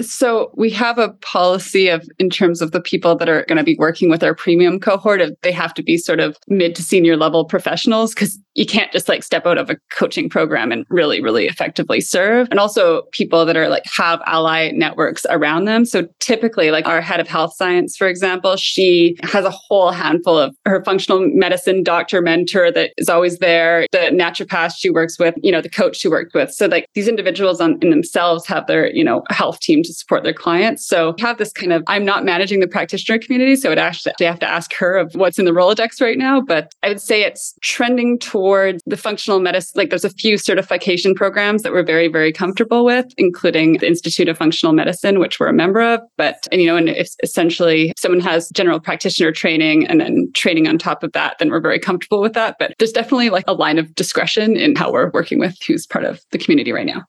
So 0.00 0.50
we 0.56 0.70
have 0.70 0.98
a 0.98 1.10
policy 1.20 1.88
of 1.88 2.08
in 2.18 2.30
terms 2.30 2.62
of 2.62 2.72
the 2.72 2.80
people 2.80 3.14
that 3.16 3.28
are 3.28 3.44
going 3.46 3.58
to 3.58 3.64
be 3.64 3.76
working 3.78 4.08
with 4.08 4.22
our 4.22 4.34
premium 4.34 4.80
cohort 4.80 5.20
of 5.20 5.36
they 5.42 5.52
have 5.52 5.74
to 5.74 5.82
be 5.82 5.98
sort 5.98 6.20
of 6.20 6.36
mid 6.48 6.74
to 6.76 6.82
senior 6.82 7.16
level 7.16 7.44
professionals 7.44 8.14
because 8.14 8.38
you 8.54 8.66
can't 8.66 8.92
just 8.92 9.08
like 9.08 9.22
step 9.22 9.46
out 9.46 9.58
of 9.58 9.70
a 9.70 9.76
coaching 9.92 10.28
program 10.28 10.72
and 10.72 10.86
really 10.88 11.20
really 11.20 11.46
effectively 11.46 12.00
serve. 12.00 12.48
And 12.50 12.58
also 12.58 13.02
people 13.12 13.44
that 13.44 13.56
are 13.56 13.68
like 13.68 13.84
have 13.94 14.22
ally 14.26 14.70
networks 14.70 15.26
around 15.28 15.66
them. 15.66 15.84
So 15.84 16.06
typically 16.20 16.70
like 16.70 16.86
our 16.86 17.02
head 17.02 17.20
of 17.20 17.28
health 17.28 17.54
science 17.54 17.96
for 17.96 18.08
example 18.08 18.56
she 18.56 19.16
has 19.22 19.44
a 19.44 19.50
whole 19.50 19.90
handful 19.90 20.38
of 20.38 20.56
her 20.64 20.82
functional 20.84 21.28
medicine 21.34 21.82
doctor 21.82 22.22
mentor 22.22 22.72
that 22.72 22.92
is 22.96 23.10
always 23.10 23.38
there 23.38 23.86
the 23.92 23.98
naturopath 23.98 24.72
she 24.76 24.88
works 24.88 25.18
with 25.18 25.34
you 25.42 25.52
know 25.52 25.60
the 25.60 25.68
coach 25.68 25.98
she 25.98 26.08
worked 26.08 26.34
with. 26.34 26.50
So 26.50 26.66
like 26.66 26.86
these 26.94 27.08
individuals 27.08 27.60
on, 27.60 27.78
in 27.82 27.90
themselves 27.90 28.46
have 28.46 28.66
their 28.66 28.90
you 28.90 29.04
know 29.04 29.22
health 29.28 29.60
team 29.60 29.81
to 29.82 29.92
support 29.92 30.22
their 30.22 30.32
clients 30.32 30.86
so 30.86 31.14
have 31.18 31.38
this 31.38 31.52
kind 31.52 31.72
of 31.72 31.82
i'm 31.86 32.04
not 32.04 32.24
managing 32.24 32.60
the 32.60 32.68
practitioner 32.68 33.18
community 33.18 33.56
so 33.56 33.70
it 33.70 33.78
actually 33.78 34.12
I 34.20 34.24
have 34.24 34.38
to 34.40 34.48
ask 34.48 34.72
her 34.74 34.96
of 34.96 35.12
what's 35.14 35.38
in 35.38 35.44
the 35.44 35.50
rolodex 35.50 36.00
right 36.00 36.18
now 36.18 36.40
but 36.40 36.74
i 36.82 36.88
would 36.88 37.00
say 37.00 37.22
it's 37.22 37.54
trending 37.60 38.18
towards 38.18 38.72
towards 38.72 38.82
the 38.86 38.96
functional 38.96 39.40
medicine. 39.40 39.72
Like 39.76 39.90
there's 39.90 40.04
a 40.04 40.10
few 40.10 40.36
certification 40.38 41.14
programs 41.14 41.62
that 41.62 41.72
we're 41.72 41.84
very, 41.84 42.08
very 42.08 42.32
comfortable 42.32 42.84
with, 42.84 43.06
including 43.18 43.78
the 43.78 43.86
Institute 43.86 44.28
of 44.28 44.38
Functional 44.38 44.72
Medicine, 44.72 45.18
which 45.18 45.38
we're 45.38 45.48
a 45.48 45.52
member 45.52 45.80
of. 45.80 46.00
But, 46.16 46.46
and, 46.50 46.60
you 46.60 46.66
know, 46.66 46.76
and 46.76 46.88
if 46.88 47.10
essentially 47.22 47.92
someone 47.96 48.20
has 48.20 48.48
general 48.50 48.80
practitioner 48.80 49.32
training 49.32 49.86
and 49.86 50.00
then 50.00 50.30
training 50.34 50.66
on 50.68 50.78
top 50.78 51.02
of 51.02 51.12
that, 51.12 51.36
then 51.38 51.50
we're 51.50 51.60
very 51.60 51.78
comfortable 51.78 52.20
with 52.20 52.32
that. 52.34 52.56
But 52.58 52.74
there's 52.78 52.92
definitely 52.92 53.30
like 53.30 53.44
a 53.46 53.54
line 53.54 53.78
of 53.78 53.94
discretion 53.94 54.56
in 54.56 54.76
how 54.76 54.92
we're 54.92 55.10
working 55.10 55.38
with 55.38 55.56
who's 55.66 55.86
part 55.86 56.04
of 56.04 56.20
the 56.30 56.38
community 56.38 56.72
right 56.72 56.86
now. 56.86 57.04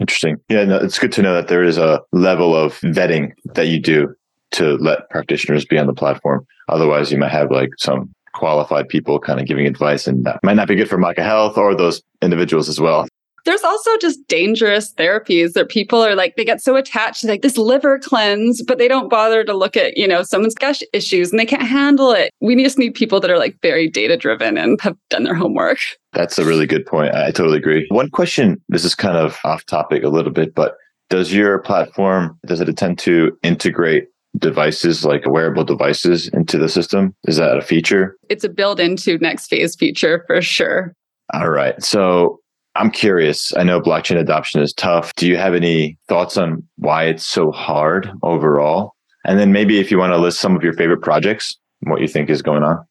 Interesting. 0.00 0.36
Yeah, 0.48 0.64
no, 0.64 0.76
it's 0.76 0.98
good 0.98 1.12
to 1.12 1.22
know 1.22 1.34
that 1.34 1.48
there 1.48 1.64
is 1.64 1.78
a 1.78 2.00
level 2.12 2.54
of 2.54 2.78
vetting 2.80 3.32
that 3.54 3.66
you 3.66 3.80
do 3.80 4.14
to 4.52 4.76
let 4.76 5.08
practitioners 5.10 5.64
be 5.64 5.78
on 5.78 5.86
the 5.86 5.94
platform. 5.94 6.46
Otherwise, 6.68 7.10
you 7.10 7.18
might 7.18 7.32
have 7.32 7.50
like 7.50 7.70
some 7.78 8.12
qualified 8.32 8.88
people 8.88 9.18
kind 9.18 9.40
of 9.40 9.46
giving 9.46 9.66
advice 9.66 10.06
and 10.06 10.24
that 10.24 10.38
might 10.42 10.54
not 10.54 10.68
be 10.68 10.76
good 10.76 10.88
for 10.88 10.98
Maca 10.98 11.18
Health 11.18 11.58
or 11.58 11.74
those 11.74 12.02
individuals 12.22 12.68
as 12.68 12.80
well. 12.80 13.06
There's 13.44 13.64
also 13.64 13.96
just 13.98 14.26
dangerous 14.28 14.92
therapies 14.92 15.54
that 15.54 15.70
people 15.70 16.04
are 16.04 16.14
like, 16.14 16.36
they 16.36 16.44
get 16.44 16.60
so 16.60 16.76
attached 16.76 17.22
to 17.22 17.28
like 17.28 17.40
this 17.40 17.56
liver 17.56 17.98
cleanse, 17.98 18.62
but 18.62 18.76
they 18.76 18.88
don't 18.88 19.08
bother 19.08 19.42
to 19.42 19.54
look 19.54 19.76
at, 19.76 19.96
you 19.96 20.06
know, 20.06 20.22
someone's 20.22 20.54
gush 20.54 20.82
issues 20.92 21.30
and 21.30 21.40
they 21.40 21.46
can't 21.46 21.62
handle 21.62 22.12
it. 22.12 22.30
We 22.40 22.62
just 22.62 22.78
need 22.78 22.94
people 22.94 23.20
that 23.20 23.30
are 23.30 23.38
like 23.38 23.56
very 23.62 23.88
data 23.88 24.16
driven 24.16 24.58
and 24.58 24.78
have 24.82 24.96
done 25.08 25.24
their 25.24 25.34
homework. 25.34 25.78
That's 26.18 26.36
a 26.36 26.44
really 26.44 26.66
good 26.66 26.84
point. 26.84 27.14
I 27.14 27.30
totally 27.30 27.58
agree. 27.58 27.86
One 27.90 28.10
question, 28.10 28.60
this 28.68 28.84
is 28.84 28.96
kind 28.96 29.16
of 29.16 29.38
off 29.44 29.64
topic 29.66 30.02
a 30.02 30.08
little 30.08 30.32
bit, 30.32 30.52
but 30.52 30.74
does 31.10 31.32
your 31.32 31.60
platform, 31.60 32.36
does 32.44 32.60
it 32.60 32.68
intend 32.68 32.98
to 32.98 33.38
integrate 33.44 34.08
devices 34.36 35.04
like 35.04 35.22
wearable 35.30 35.62
devices 35.62 36.26
into 36.30 36.58
the 36.58 36.68
system? 36.68 37.14
Is 37.28 37.36
that 37.36 37.56
a 37.56 37.62
feature? 37.62 38.16
It's 38.28 38.42
a 38.42 38.48
built 38.48 38.80
into 38.80 39.16
next 39.18 39.46
phase 39.46 39.76
feature 39.76 40.24
for 40.26 40.42
sure. 40.42 40.92
All 41.32 41.50
right. 41.50 41.80
So 41.80 42.40
I'm 42.74 42.90
curious. 42.90 43.56
I 43.56 43.62
know 43.62 43.80
blockchain 43.80 44.18
adoption 44.18 44.60
is 44.60 44.72
tough. 44.72 45.14
Do 45.14 45.28
you 45.28 45.36
have 45.36 45.54
any 45.54 45.98
thoughts 46.08 46.36
on 46.36 46.64
why 46.78 47.04
it's 47.04 47.24
so 47.24 47.52
hard 47.52 48.10
overall? 48.24 48.96
And 49.24 49.38
then 49.38 49.52
maybe 49.52 49.78
if 49.78 49.92
you 49.92 49.98
want 49.98 50.12
to 50.14 50.18
list 50.18 50.40
some 50.40 50.56
of 50.56 50.64
your 50.64 50.72
favorite 50.72 51.02
projects, 51.02 51.56
what 51.82 52.00
you 52.00 52.08
think 52.08 52.28
is 52.28 52.42
going 52.42 52.64
on 52.64 52.87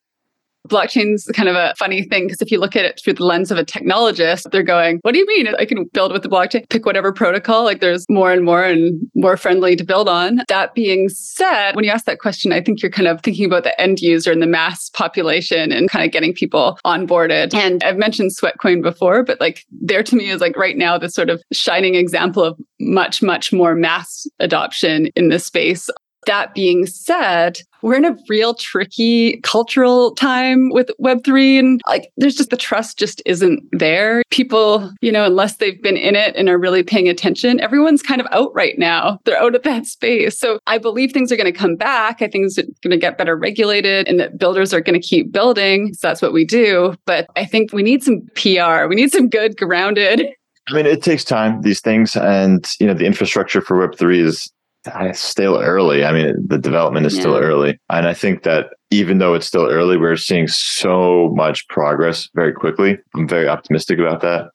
blockchain's 0.67 1.25
kind 1.33 1.49
of 1.49 1.55
a 1.55 1.73
funny 1.77 2.03
thing 2.03 2.25
because 2.25 2.41
if 2.41 2.51
you 2.51 2.59
look 2.59 2.75
at 2.75 2.85
it 2.85 2.99
through 3.03 3.13
the 3.13 3.25
lens 3.25 3.51
of 3.51 3.57
a 3.57 3.65
technologist, 3.65 4.49
they're 4.51 4.63
going, 4.63 4.99
What 5.01 5.13
do 5.13 5.19
you 5.19 5.25
mean? 5.27 5.47
I 5.57 5.65
can 5.65 5.85
build 5.93 6.11
with 6.11 6.23
the 6.23 6.29
blockchain, 6.29 6.67
pick 6.69 6.85
whatever 6.85 7.11
protocol. 7.11 7.63
Like 7.63 7.81
there's 7.81 8.05
more 8.09 8.31
and 8.31 8.43
more 8.43 8.63
and 8.63 9.09
more 9.15 9.37
friendly 9.37 9.75
to 9.75 9.83
build 9.83 10.09
on. 10.09 10.41
That 10.47 10.73
being 10.73 11.09
said, 11.09 11.75
when 11.75 11.85
you 11.85 11.91
ask 11.91 12.05
that 12.05 12.19
question, 12.19 12.51
I 12.51 12.61
think 12.61 12.81
you're 12.81 12.91
kind 12.91 13.07
of 13.07 13.21
thinking 13.21 13.45
about 13.45 13.63
the 13.63 13.79
end 13.79 13.99
user 13.99 14.31
and 14.31 14.41
the 14.41 14.47
mass 14.47 14.89
population 14.89 15.71
and 15.71 15.89
kind 15.89 16.05
of 16.05 16.11
getting 16.11 16.33
people 16.33 16.79
onboarded. 16.85 17.53
And 17.53 17.83
I've 17.83 17.97
mentioned 17.97 18.31
Sweatcoin 18.31 18.81
before, 18.81 19.23
but 19.23 19.39
like 19.39 19.65
there 19.71 20.03
to 20.03 20.15
me 20.15 20.29
is 20.29 20.41
like 20.41 20.55
right 20.57 20.77
now 20.77 20.97
the 20.97 21.09
sort 21.09 21.29
of 21.29 21.41
shining 21.51 21.95
example 21.95 22.43
of 22.43 22.59
much, 22.79 23.21
much 23.21 23.51
more 23.53 23.75
mass 23.75 24.27
adoption 24.39 25.07
in 25.15 25.29
this 25.29 25.45
space 25.45 25.89
that 26.27 26.53
being 26.53 26.85
said, 26.85 27.59
we're 27.81 27.95
in 27.95 28.05
a 28.05 28.17
real 28.29 28.53
tricky 28.53 29.39
cultural 29.41 30.13
time 30.15 30.69
with 30.71 30.89
Web3 31.01 31.59
and 31.59 31.81
like 31.87 32.11
there's 32.17 32.35
just 32.35 32.49
the 32.49 32.57
trust 32.57 32.97
just 32.97 33.21
isn't 33.25 33.63
there. 33.71 34.23
People, 34.29 34.91
you 35.01 35.11
know, 35.11 35.25
unless 35.25 35.57
they've 35.57 35.81
been 35.81 35.97
in 35.97 36.15
it 36.15 36.35
and 36.35 36.49
are 36.49 36.57
really 36.57 36.83
paying 36.83 37.07
attention, 37.07 37.59
everyone's 37.59 38.01
kind 38.01 38.21
of 38.21 38.27
out 38.31 38.53
right 38.53 38.77
now. 38.77 39.19
They're 39.25 39.41
out 39.41 39.55
of 39.55 39.63
that 39.63 39.85
space. 39.85 40.39
So 40.39 40.59
I 40.67 40.77
believe 40.77 41.11
things 41.11 41.31
are 41.31 41.37
going 41.37 41.51
to 41.51 41.57
come 41.57 41.75
back. 41.75 42.21
I 42.21 42.27
think 42.27 42.45
it's 42.45 42.55
going 42.55 42.91
to 42.91 42.97
get 42.97 43.17
better 43.17 43.35
regulated 43.35 44.07
and 44.07 44.19
that 44.19 44.37
builders 44.37 44.73
are 44.73 44.81
going 44.81 44.99
to 44.99 45.07
keep 45.07 45.31
building. 45.31 45.93
So 45.93 46.07
that's 46.07 46.21
what 46.21 46.33
we 46.33 46.45
do. 46.45 46.95
But 47.05 47.27
I 47.35 47.45
think 47.45 47.73
we 47.73 47.83
need 47.83 48.03
some 48.03 48.21
PR. 48.35 48.87
We 48.87 48.95
need 48.95 49.11
some 49.11 49.29
good 49.29 49.57
grounded 49.57 50.27
I 50.69 50.73
mean, 50.73 50.85
it 50.85 51.01
takes 51.01 51.23
time, 51.23 51.61
these 51.61 51.79
things. 51.79 52.15
And, 52.15 52.65
you 52.79 52.87
know, 52.87 52.93
the 52.93 53.05
infrastructure 53.05 53.61
for 53.61 53.77
Web3 53.77 54.19
is 54.19 54.51
it's 54.95 55.19
still 55.19 55.57
early. 55.57 56.03
I 56.05 56.11
mean, 56.11 56.35
the 56.47 56.57
development 56.57 57.05
is 57.05 57.15
still 57.15 57.35
early. 57.35 57.79
And 57.89 58.07
I 58.07 58.13
think 58.13 58.43
that 58.43 58.67
even 58.89 59.17
though 59.17 59.33
it's 59.33 59.47
still 59.47 59.67
early, 59.67 59.97
we're 59.97 60.15
seeing 60.15 60.47
so 60.47 61.33
much 61.35 61.67
progress 61.67 62.29
very 62.35 62.53
quickly. 62.53 62.97
I'm 63.15 63.27
very 63.27 63.47
optimistic 63.47 63.99
about 63.99 64.21
that. 64.21 64.49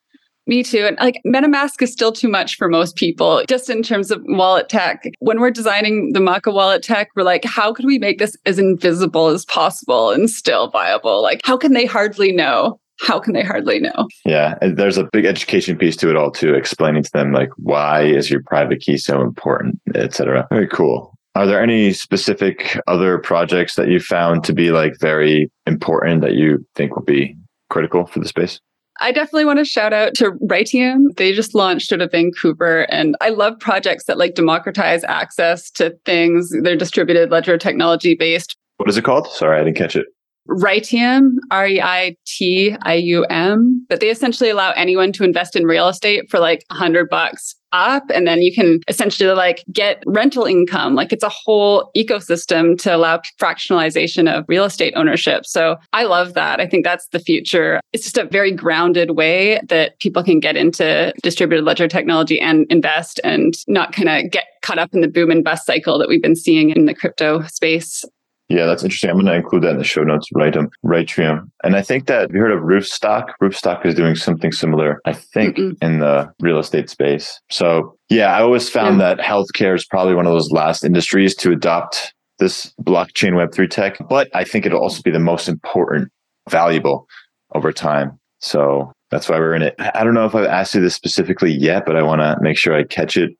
Me 0.45 0.61
too. 0.61 0.85
And 0.85 0.97
like 0.99 1.21
MetaMask 1.25 1.81
is 1.81 1.93
still 1.93 2.11
too 2.11 2.27
much 2.27 2.57
for 2.57 2.67
most 2.67 2.97
people, 2.97 3.43
just 3.47 3.69
in 3.69 3.81
terms 3.81 4.11
of 4.11 4.21
wallet 4.25 4.67
tech. 4.67 5.03
When 5.19 5.39
we're 5.39 5.51
designing 5.51 6.11
the 6.11 6.19
Maca 6.19 6.53
wallet 6.53 6.83
tech, 6.83 7.09
we're 7.15 7.23
like, 7.23 7.45
how 7.45 7.73
could 7.73 7.85
we 7.85 7.97
make 7.97 8.19
this 8.19 8.35
as 8.45 8.59
invisible 8.59 9.27
as 9.27 9.45
possible 9.45 10.11
and 10.11 10.29
still 10.29 10.69
viable? 10.69 11.21
Like, 11.21 11.39
how 11.45 11.55
can 11.55 11.71
they 11.71 11.85
hardly 11.85 12.33
know? 12.33 12.77
How 12.99 13.19
can 13.19 13.33
they 13.33 13.43
hardly 13.43 13.79
know? 13.79 14.07
Yeah. 14.25 14.55
And 14.61 14.77
there's 14.77 14.97
a 14.97 15.09
big 15.11 15.25
education 15.25 15.77
piece 15.77 15.95
to 15.97 16.09
it 16.09 16.15
all 16.15 16.31
too, 16.31 16.53
explaining 16.53 17.03
to 17.03 17.11
them 17.11 17.31
like 17.31 17.49
why 17.57 18.03
is 18.03 18.29
your 18.29 18.43
private 18.43 18.79
key 18.81 18.97
so 18.97 19.21
important, 19.21 19.79
et 19.95 20.13
cetera. 20.13 20.47
Very 20.51 20.67
cool. 20.67 21.13
Are 21.35 21.47
there 21.47 21.61
any 21.61 21.93
specific 21.93 22.79
other 22.87 23.17
projects 23.17 23.75
that 23.75 23.87
you 23.87 23.99
found 23.99 24.43
to 24.43 24.53
be 24.53 24.71
like 24.71 24.93
very 24.99 25.51
important 25.65 26.21
that 26.21 26.33
you 26.33 26.63
think 26.75 26.95
will 26.95 27.03
be 27.03 27.35
critical 27.69 28.05
for 28.05 28.19
the 28.19 28.27
space? 28.27 28.59
I 28.99 29.11
definitely 29.11 29.45
want 29.45 29.57
to 29.57 29.65
shout 29.65 29.91
out 29.91 30.13
to 30.15 30.33
Reitium. 30.47 31.15
They 31.17 31.33
just 31.33 31.55
launched 31.55 31.91
out 31.91 32.01
of 32.01 32.11
Vancouver 32.11 32.83
and 32.91 33.15
I 33.21 33.29
love 33.29 33.59
projects 33.59 34.05
that 34.05 34.19
like 34.19 34.35
democratize 34.35 35.03
access 35.05 35.71
to 35.71 35.97
things. 36.05 36.53
They're 36.61 36.75
distributed 36.75 37.31
ledger 37.31 37.57
technology 37.57 38.13
based. 38.13 38.55
What 38.77 38.87
is 38.87 38.97
it 38.97 39.03
called? 39.03 39.27
Sorry, 39.27 39.59
I 39.59 39.63
didn't 39.63 39.77
catch 39.77 39.95
it. 39.95 40.05
Reitium, 40.49 41.31
R 41.51 41.67
E 41.67 41.81
I 41.81 42.15
T 42.25 42.75
I 42.81 42.95
U 42.95 43.23
M, 43.25 43.85
but 43.89 43.99
they 43.99 44.09
essentially 44.09 44.49
allow 44.49 44.71
anyone 44.71 45.11
to 45.13 45.23
invest 45.23 45.55
in 45.55 45.65
real 45.65 45.87
estate 45.87 46.29
for 46.29 46.39
like 46.39 46.65
a 46.69 46.75
hundred 46.75 47.09
bucks 47.09 47.55
up. 47.71 48.03
And 48.13 48.27
then 48.27 48.41
you 48.41 48.53
can 48.53 48.79
essentially 48.87 49.33
like 49.33 49.63
get 49.71 50.03
rental 50.05 50.45
income. 50.45 50.95
Like 50.95 51.11
it's 51.11 51.23
a 51.23 51.29
whole 51.29 51.91
ecosystem 51.97 52.77
to 52.83 52.95
allow 52.95 53.19
fractionalization 53.41 54.31
of 54.31 54.45
real 54.47 54.63
estate 54.63 54.93
ownership. 54.95 55.45
So 55.45 55.77
I 55.91 56.03
love 56.03 56.35
that. 56.35 56.59
I 56.59 56.67
think 56.67 56.85
that's 56.85 57.07
the 57.07 57.19
future. 57.19 57.81
It's 57.91 58.03
just 58.03 58.17
a 58.17 58.25
very 58.25 58.51
grounded 58.51 59.11
way 59.11 59.59
that 59.69 59.99
people 59.99 60.23
can 60.23 60.39
get 60.39 60.55
into 60.55 61.13
distributed 61.23 61.65
ledger 61.65 61.87
technology 61.87 62.39
and 62.39 62.67
invest 62.69 63.19
and 63.23 63.55
not 63.67 63.91
kind 63.91 64.09
of 64.09 64.31
get 64.31 64.45
caught 64.61 64.77
up 64.77 64.93
in 64.93 65.01
the 65.01 65.07
boom 65.07 65.31
and 65.31 65.43
bust 65.43 65.65
cycle 65.65 65.97
that 65.97 66.07
we've 66.07 66.21
been 66.21 66.35
seeing 66.35 66.69
in 66.69 66.85
the 66.85 66.93
crypto 66.93 67.41
space. 67.47 68.05
Yeah, 68.53 68.67
that's 68.67 68.83
interesting. 68.83 69.09
I'm 69.09 69.15
going 69.15 69.25
to 69.25 69.33
include 69.33 69.63
that 69.63 69.71
in 69.71 69.77
the 69.79 69.83
show 69.83 70.03
notes, 70.03 70.29
right? 70.35 70.55
Um, 70.55 70.69
Ritrium. 70.83 71.51
And 71.63 71.75
I 71.75 71.81
think 71.81 72.05
that 72.05 72.31
you 72.31 72.39
heard 72.39 72.51
of 72.51 72.59
Roofstock? 72.59 73.29
Roofstock 73.41 73.83
is 73.83 73.95
doing 73.95 74.15
something 74.15 74.51
similar, 74.51 75.01
I 75.05 75.13
think, 75.13 75.57
Mm-mm. 75.57 75.75
in 75.81 75.99
the 76.01 76.31
real 76.39 76.59
estate 76.59 76.87
space. 76.87 77.41
So 77.49 77.97
yeah, 78.09 78.37
I 78.37 78.41
always 78.41 78.69
found 78.69 79.01
that 79.01 79.17
healthcare 79.17 79.73
is 79.73 79.85
probably 79.85 80.13
one 80.13 80.27
of 80.27 80.33
those 80.33 80.51
last 80.51 80.83
industries 80.83 81.35
to 81.37 81.51
adopt 81.51 82.13
this 82.37 82.71
blockchain 82.83 83.33
Web3 83.33 83.67
tech, 83.71 83.97
but 84.07 84.29
I 84.35 84.43
think 84.43 84.67
it'll 84.67 84.81
also 84.81 85.01
be 85.01 85.11
the 85.11 85.17
most 85.17 85.49
important, 85.49 86.11
valuable 86.47 87.07
over 87.55 87.71
time. 87.71 88.19
So 88.39 88.91
that's 89.09 89.29
why 89.29 89.39
we're 89.39 89.55
in 89.55 89.63
it. 89.63 89.73
I 89.79 89.91
I 89.95 90.03
don't 90.03 90.13
know 90.13 90.25
if 90.25 90.35
I've 90.35 90.45
asked 90.45 90.75
you 90.75 90.81
this 90.81 90.93
specifically 90.93 91.51
yet, 91.51 91.87
but 91.87 91.95
I 91.95 92.03
want 92.03 92.21
to 92.21 92.37
make 92.41 92.57
sure 92.57 92.75
I 92.75 92.83
catch 92.83 93.17
it. 93.17 93.31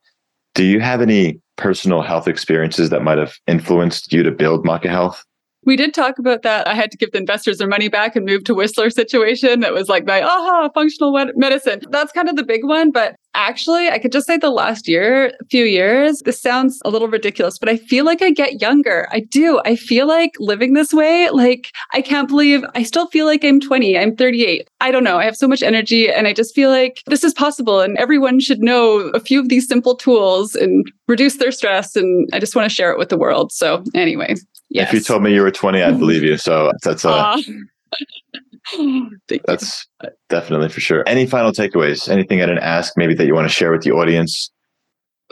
Do 0.54 0.64
you 0.64 0.80
have 0.80 1.00
any 1.00 1.38
personal 1.56 2.02
health 2.02 2.28
experiences 2.28 2.90
that 2.90 3.02
might 3.02 3.18
have 3.18 3.34
influenced 3.46 4.12
you 4.12 4.22
to 4.22 4.30
build 4.30 4.64
Maca 4.64 4.88
Health? 4.88 5.24
We 5.66 5.76
did 5.76 5.94
talk 5.94 6.18
about 6.18 6.42
that. 6.42 6.68
I 6.68 6.74
had 6.74 6.90
to 6.90 6.96
give 6.96 7.12
the 7.12 7.18
investors 7.18 7.58
their 7.58 7.68
money 7.68 7.88
back 7.88 8.16
and 8.16 8.26
move 8.26 8.44
to 8.44 8.54
Whistler 8.54 8.90
situation. 8.90 9.60
That 9.60 9.72
was 9.72 9.88
like 9.88 10.04
my 10.06 10.22
aha, 10.22 10.68
functional 10.74 11.12
medicine. 11.36 11.80
That's 11.90 12.12
kind 12.12 12.28
of 12.28 12.36
the 12.36 12.44
big 12.44 12.64
one. 12.64 12.90
But 12.90 13.16
actually, 13.34 13.88
I 13.88 13.98
could 13.98 14.12
just 14.12 14.26
say 14.26 14.36
the 14.36 14.50
last 14.50 14.88
year, 14.88 15.32
few 15.50 15.64
years, 15.64 16.20
this 16.24 16.40
sounds 16.40 16.80
a 16.84 16.90
little 16.90 17.08
ridiculous, 17.08 17.58
but 17.58 17.68
I 17.68 17.76
feel 17.76 18.04
like 18.04 18.22
I 18.22 18.30
get 18.30 18.60
younger. 18.60 19.08
I 19.10 19.20
do. 19.20 19.60
I 19.64 19.76
feel 19.76 20.06
like 20.06 20.32
living 20.38 20.74
this 20.74 20.92
way, 20.92 21.28
like 21.30 21.72
I 21.92 22.00
can't 22.00 22.28
believe 22.28 22.64
I 22.74 22.82
still 22.82 23.06
feel 23.08 23.26
like 23.26 23.44
I'm 23.44 23.60
20. 23.60 23.98
I'm 23.98 24.14
38. 24.16 24.68
I 24.80 24.90
don't 24.90 25.04
know. 25.04 25.18
I 25.18 25.24
have 25.24 25.36
so 25.36 25.48
much 25.48 25.62
energy 25.62 26.10
and 26.10 26.26
I 26.26 26.32
just 26.32 26.54
feel 26.54 26.70
like 26.70 27.02
this 27.06 27.24
is 27.24 27.34
possible 27.34 27.80
and 27.80 27.96
everyone 27.96 28.40
should 28.40 28.60
know 28.60 29.10
a 29.14 29.20
few 29.20 29.40
of 29.40 29.48
these 29.48 29.66
simple 29.66 29.96
tools 29.96 30.54
and 30.54 30.90
reduce 31.08 31.38
their 31.38 31.52
stress. 31.52 31.96
And 31.96 32.28
I 32.32 32.38
just 32.38 32.54
want 32.54 32.68
to 32.68 32.74
share 32.74 32.92
it 32.92 32.98
with 32.98 33.08
the 33.08 33.18
world. 33.18 33.52
So, 33.52 33.82
anyway. 33.94 34.34
Yes. 34.74 34.88
If 34.88 34.94
you 34.94 35.00
told 35.00 35.22
me 35.22 35.32
you 35.32 35.40
were 35.40 35.52
20, 35.52 35.82
I'd 35.82 36.00
believe 36.00 36.24
you. 36.24 36.36
So 36.36 36.72
that's 36.82 37.04
uh, 37.04 37.12
Aw. 37.12 37.36
Thank 38.66 39.12
you. 39.30 39.40
that's 39.46 39.86
definitely 40.28 40.68
for 40.68 40.80
sure. 40.80 41.04
Any 41.06 41.26
final 41.26 41.52
takeaways? 41.52 42.08
Anything 42.08 42.42
I 42.42 42.46
didn't 42.46 42.64
ask, 42.64 42.94
maybe 42.96 43.14
that 43.14 43.26
you 43.26 43.34
want 43.34 43.48
to 43.48 43.54
share 43.54 43.70
with 43.70 43.82
the 43.82 43.92
audience? 43.92 44.50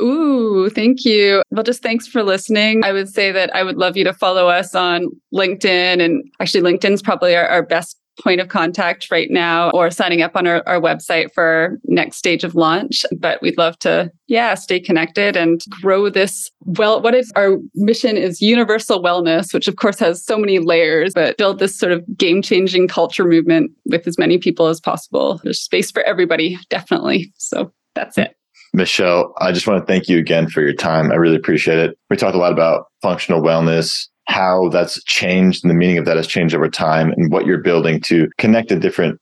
Ooh, 0.01 0.71
thank 0.71 1.05
you. 1.05 1.43
Well, 1.51 1.65
just 1.65 1.83
thanks 1.83 2.07
for 2.07 2.23
listening. 2.23 2.85
I 2.85 2.93
would 2.93 3.09
say 3.09 3.33
that 3.33 3.55
I 3.55 3.65
would 3.65 3.77
love 3.77 3.97
you 3.97 4.05
to 4.05 4.13
follow 4.13 4.49
us 4.49 4.77
on 4.77 5.09
LinkedIn. 5.35 6.01
And 6.01 6.23
actually, 6.41 6.63
LinkedIn's 6.63 7.03
probably 7.03 7.35
our, 7.35 7.47
our 7.49 7.63
best 7.63 7.99
point 8.21 8.41
of 8.41 8.49
contact 8.49 9.11
right 9.11 9.31
now, 9.31 9.71
or 9.71 9.91
signing 9.91 10.23
up 10.23 10.37
on 10.37 10.47
our, 10.47 10.63
our 10.67 10.81
website 10.81 11.33
for 11.33 11.79
next 11.85 12.17
stage 12.17 12.45
of 12.45 12.55
launch. 12.55 13.05
But 13.19 13.41
we'd 13.41 13.59
love 13.59 13.79
to, 13.81 14.11
yeah, 14.27 14.55
stay 14.55 14.81
connected 14.81 15.37
and 15.37 15.63
grow 15.81 16.11
this. 16.11 16.51
Well, 16.61 17.01
what 17.01 17.15
is 17.15 17.33
our 17.37 17.57
mission 17.75 18.17
is 18.17 18.43
universal 18.43 19.03
wellness, 19.03 19.55
which 19.55 19.69
of 19.69 19.77
course 19.77 19.99
has 19.99 20.25
so 20.25 20.37
many 20.37 20.59
layers, 20.59 21.15
but 21.15 21.37
build 21.37 21.59
this 21.59 21.79
sort 21.79 21.93
of 21.93 22.05
game 22.17 22.43
changing 22.43 22.89
culture 22.89 23.25
movement 23.25 23.73
with 23.87 24.07
as 24.07 24.19
many 24.19 24.39
people 24.39 24.67
as 24.67 24.81
possible. 24.81 25.41
There's 25.43 25.61
space 25.61 25.91
for 25.91 26.03
everybody, 26.03 26.59
definitely. 26.69 27.33
So 27.39 27.73
that's 27.95 28.19
it. 28.19 28.37
Michelle, 28.75 29.35
I 29.39 29.53
just 29.53 29.67
want 29.67 29.83
to 29.83 29.87
thank 29.87 30.09
you 30.09 30.19
again 30.19 30.49
for 30.49 30.63
your 30.63 30.73
time. 30.73 31.13
I 31.13 31.17
really 31.17 31.37
appreciate 31.37 31.79
it. 31.79 31.99
We 32.09 32.17
talked 32.17 32.35
a 32.35 32.39
lot 32.39 32.53
about 32.53 32.87
functional 33.03 33.43
wellness, 33.43 34.09
how 34.27 34.69
that's 34.69 35.03
changed 35.05 35.65
and 35.65 35.71
the 35.71 35.75
meaning 35.75 35.99
of 35.99 36.05
that 36.05 36.17
has 36.17 36.27
changed 36.27 36.55
over 36.55 36.69
time, 36.69 37.13
and 37.13 37.33
what 37.33 37.47
you're 37.47 37.59
building 37.59 38.01
to 38.03 38.29
connect 38.39 38.69
to 38.69 38.79
different 38.79 39.19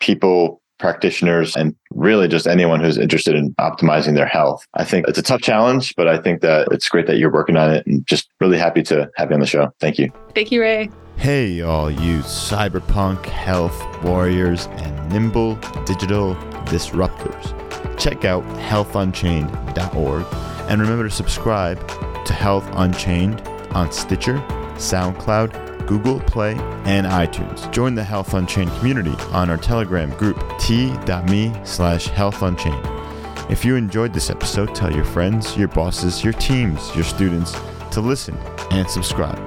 people, 0.00 0.60
practitioners, 0.78 1.56
and 1.56 1.74
really 1.90 2.28
just 2.28 2.46
anyone 2.46 2.80
who's 2.80 2.98
interested 2.98 3.34
in 3.34 3.54
optimizing 3.54 4.14
their 4.14 4.26
health. 4.26 4.66
I 4.74 4.84
think 4.84 5.08
it's 5.08 5.18
a 5.18 5.22
tough 5.22 5.40
challenge, 5.40 5.94
but 5.96 6.08
I 6.08 6.18
think 6.18 6.40
that 6.42 6.68
it's 6.70 6.88
great 6.88 7.06
that 7.06 7.16
you're 7.16 7.32
working 7.32 7.56
on 7.56 7.72
it 7.72 7.86
and 7.86 8.06
just 8.06 8.28
really 8.40 8.58
happy 8.58 8.82
to 8.84 9.10
have 9.16 9.30
you 9.30 9.34
on 9.34 9.40
the 9.40 9.46
show. 9.46 9.70
Thank 9.80 9.98
you. 9.98 10.12
Thank 10.34 10.52
you, 10.52 10.60
Ray. 10.60 10.90
Hey, 11.16 11.60
all 11.60 11.90
you 11.90 12.18
cyberpunk 12.18 13.24
health 13.26 13.80
warriors 14.02 14.66
and 14.66 15.08
nimble 15.10 15.54
digital 15.86 16.34
disruptors. 16.66 17.98
Check 17.98 18.24
out 18.24 18.42
healthunchained.org 18.58 20.26
and 20.68 20.80
remember 20.80 21.04
to 21.04 21.14
subscribe 21.14 21.78
to 22.24 22.32
Health 22.32 22.68
Unchained 22.72 23.40
on 23.74 23.92
Stitcher, 23.92 24.38
SoundCloud, 24.76 25.86
Google 25.86 26.20
Play, 26.20 26.54
and 26.84 27.06
iTunes. 27.06 27.70
Join 27.72 27.94
the 27.94 28.04
Health 28.04 28.34
Unchained 28.34 28.70
community 28.78 29.14
on 29.32 29.50
our 29.50 29.58
Telegram 29.58 30.10
group 30.16 30.42
t.me 30.58 31.52
slash 31.64 32.08
healthunchained. 32.08 33.50
If 33.50 33.64
you 33.64 33.76
enjoyed 33.76 34.14
this 34.14 34.30
episode, 34.30 34.74
tell 34.74 34.92
your 34.92 35.04
friends, 35.04 35.56
your 35.56 35.68
bosses, 35.68 36.24
your 36.24 36.32
teams, 36.34 36.94
your 36.94 37.04
students 37.04 37.52
to 37.90 38.00
listen 38.00 38.36
and 38.70 38.88
subscribe. 38.88 39.38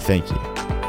Thank 0.00 0.30
you. 0.30 0.85